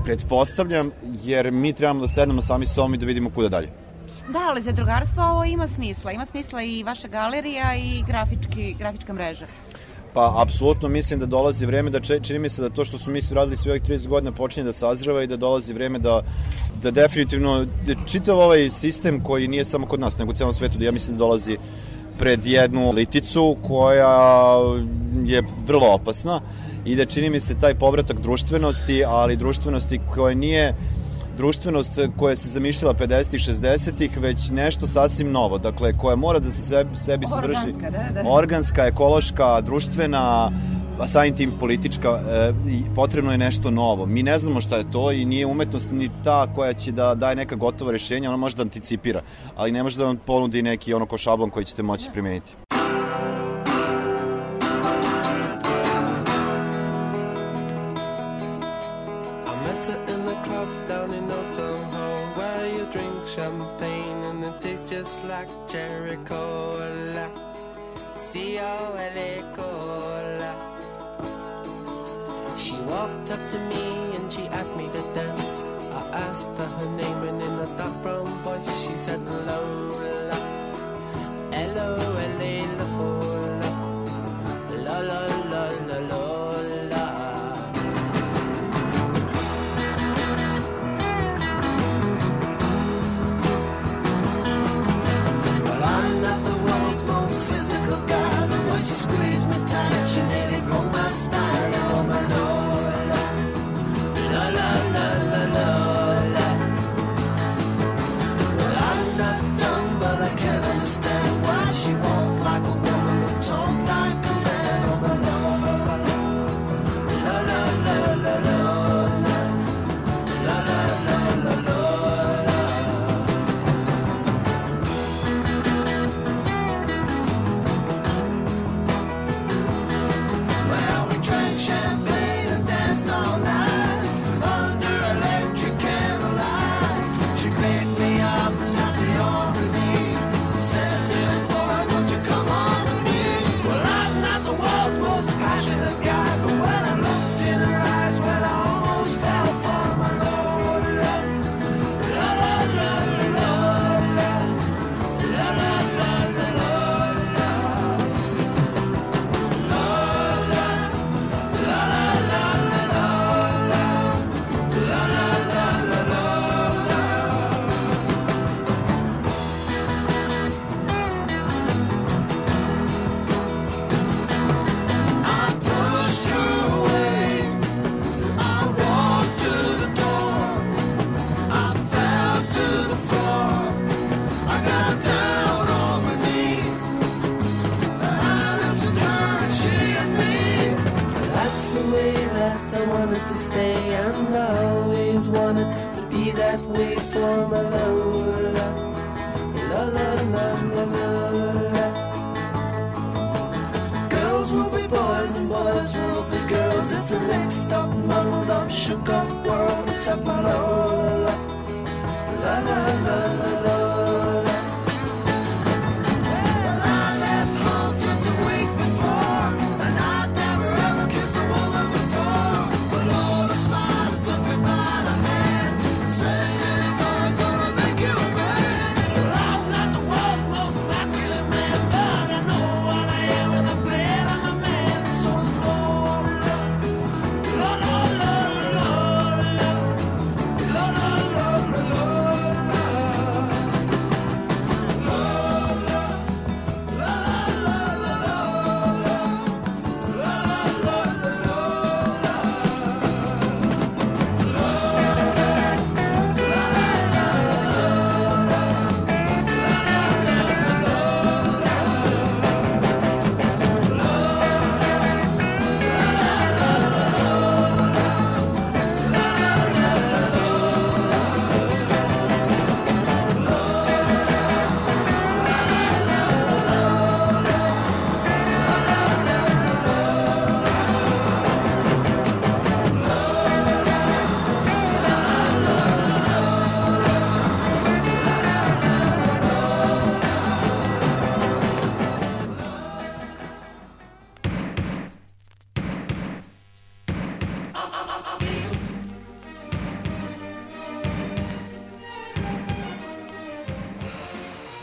pretpostavljam, 0.05 0.91
jer 1.25 1.51
mi 1.51 1.73
trebamo 1.73 2.01
da 2.01 2.09
sednemo 2.09 2.43
sami 2.43 2.67
s 2.67 2.79
ovom 2.79 2.95
i 2.95 2.99
da 2.99 3.07
vidimo 3.07 3.31
kuda 3.31 3.49
dalje. 3.49 3.69
Da, 4.29 4.39
ali 4.49 4.63
za 4.63 4.73
drugarstvo 4.73 5.23
ovo 5.23 5.45
ima 5.45 5.69
smisla. 5.69 6.13
Ima 6.13 6.27
smisla 6.27 6.63
i 6.63 6.83
vaša 6.83 7.09
galerija 7.09 7.75
i 7.77 8.03
grafički, 8.09 8.75
grafička 8.79 9.13
mreža. 9.13 9.47
Pa, 10.15 10.43
apsolutno 10.43 10.89
mislim 10.89 11.21
da 11.21 11.27
dolazi 11.27 11.67
vreme 11.67 11.91
da 11.91 12.01
čini 12.01 12.39
mi 12.39 12.49
se 12.49 12.63
da 12.63 12.71
to 12.71 12.85
što 12.85 12.99
smo 12.99 13.13
mi 13.13 13.21
radili 13.31 13.57
sve 13.57 13.73
ovih 13.73 13.83
30 13.83 14.09
godina 14.09 14.33
počinje 14.33 14.65
da 14.65 14.73
sazreva 14.73 15.23
i 15.23 15.27
da 15.27 15.37
dolazi 15.37 15.73
vreme 15.73 15.99
da, 15.99 16.23
da 16.83 16.91
definitivno 16.91 17.65
da 17.87 17.95
čitav 18.07 18.39
ovaj 18.39 18.71
sistem 18.71 19.21
koji 19.23 19.49
nije 19.49 19.65
samo 19.65 19.87
kod 19.87 20.01
nas, 20.01 20.19
nego 20.19 20.31
u 20.31 20.35
celom 20.35 20.55
svetu, 20.55 20.79
da 20.79 20.85
ja 20.85 20.93
mislim 20.93 21.17
da 21.17 21.19
dolazi 21.19 21.59
pred 22.19 22.47
jednu 22.47 22.93
liticu 22.93 23.57
koja 23.69 24.59
je 25.25 25.43
vrlo 25.67 25.87
opasna 25.93 26.41
i 26.85 26.97
da 26.97 27.07
čini 27.07 27.31
mi 27.31 27.41
se 27.41 27.59
taj 27.61 27.75
povratak 27.75 28.21
društvenosti, 28.21 29.05
ali 29.05 29.37
društvenosti 29.37 30.01
koja 30.15 30.35
nije 30.35 30.75
društvenost 31.39 31.91
koja 32.17 32.37
se 32.37 32.49
zamišljala 32.49 32.95
50-ih, 32.95 33.41
60-ih, 33.41 34.19
već 34.19 34.51
nešto 34.51 34.87
sasvim 34.87 35.33
novo, 35.33 35.59
dakle, 35.59 35.93
koja 35.99 36.17
mora 36.17 36.39
da 36.39 36.51
se 36.51 36.65
sebi, 36.65 36.97
sebi 36.97 37.27
sadrži 37.27 37.73
da, 37.81 38.23
da. 38.23 38.31
organska, 38.31 38.87
ekološka, 38.87 39.61
društvena, 39.61 40.51
a 40.99 41.09
samim 41.09 41.37
tim 41.37 41.53
politička, 41.61 42.09
e, 42.09 42.53
potrebno 42.95 43.33
je 43.33 43.39
nešto 43.39 43.71
novo. 43.71 44.07
Mi 44.07 44.23
ne 44.23 44.39
znamo 44.39 44.61
šta 44.61 44.77
je 44.77 44.91
to 44.91 45.13
i 45.13 45.25
nije 45.25 45.47
umetnost 45.47 45.89
ni 45.93 46.11
ta 46.25 46.47
koja 46.55 46.73
će 46.73 46.93
da 46.93 47.15
daje 47.15 47.37
neka 47.37 47.57
gotova 47.57 47.93
rešenja, 47.93 48.31
ona 48.31 48.37
može 48.37 48.57
da 48.57 48.63
anticipira, 48.63 49.23
ali 49.57 49.73
ne 49.73 49.83
može 49.83 49.99
da 49.99 50.05
vam 50.05 50.17
ponudi 50.17 50.63
neki 50.63 50.95
ono 50.95 51.07
ko 51.07 51.19
šablon 51.19 51.51
koji 51.51 51.65
ćete 51.65 51.83
moći 51.83 52.11
primeniti. 52.13 52.53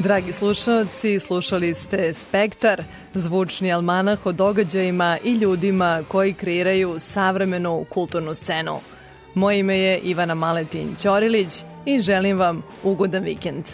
Dragi 0.05 0.33
slušalci, 0.33 1.19
slušali 1.19 1.73
ste 1.73 2.13
Spektar, 2.13 2.83
zvučni 3.13 3.73
almanah 3.73 4.25
o 4.25 4.31
događajima 4.31 5.17
i 5.23 5.33
ljudima 5.33 6.03
koji 6.07 6.33
kreiraju 6.33 6.95
savremenu 6.99 7.85
kulturnu 7.89 8.33
scenu. 8.33 8.79
Moje 9.33 9.59
ime 9.59 9.77
je 9.77 9.99
Ivana 9.99 10.35
Maletin 10.35 10.95
Ćorilić 10.95 11.63
i 11.85 11.99
želim 11.99 12.37
vam 12.37 12.63
ugodan 12.83 13.23
vikend. 13.23 13.65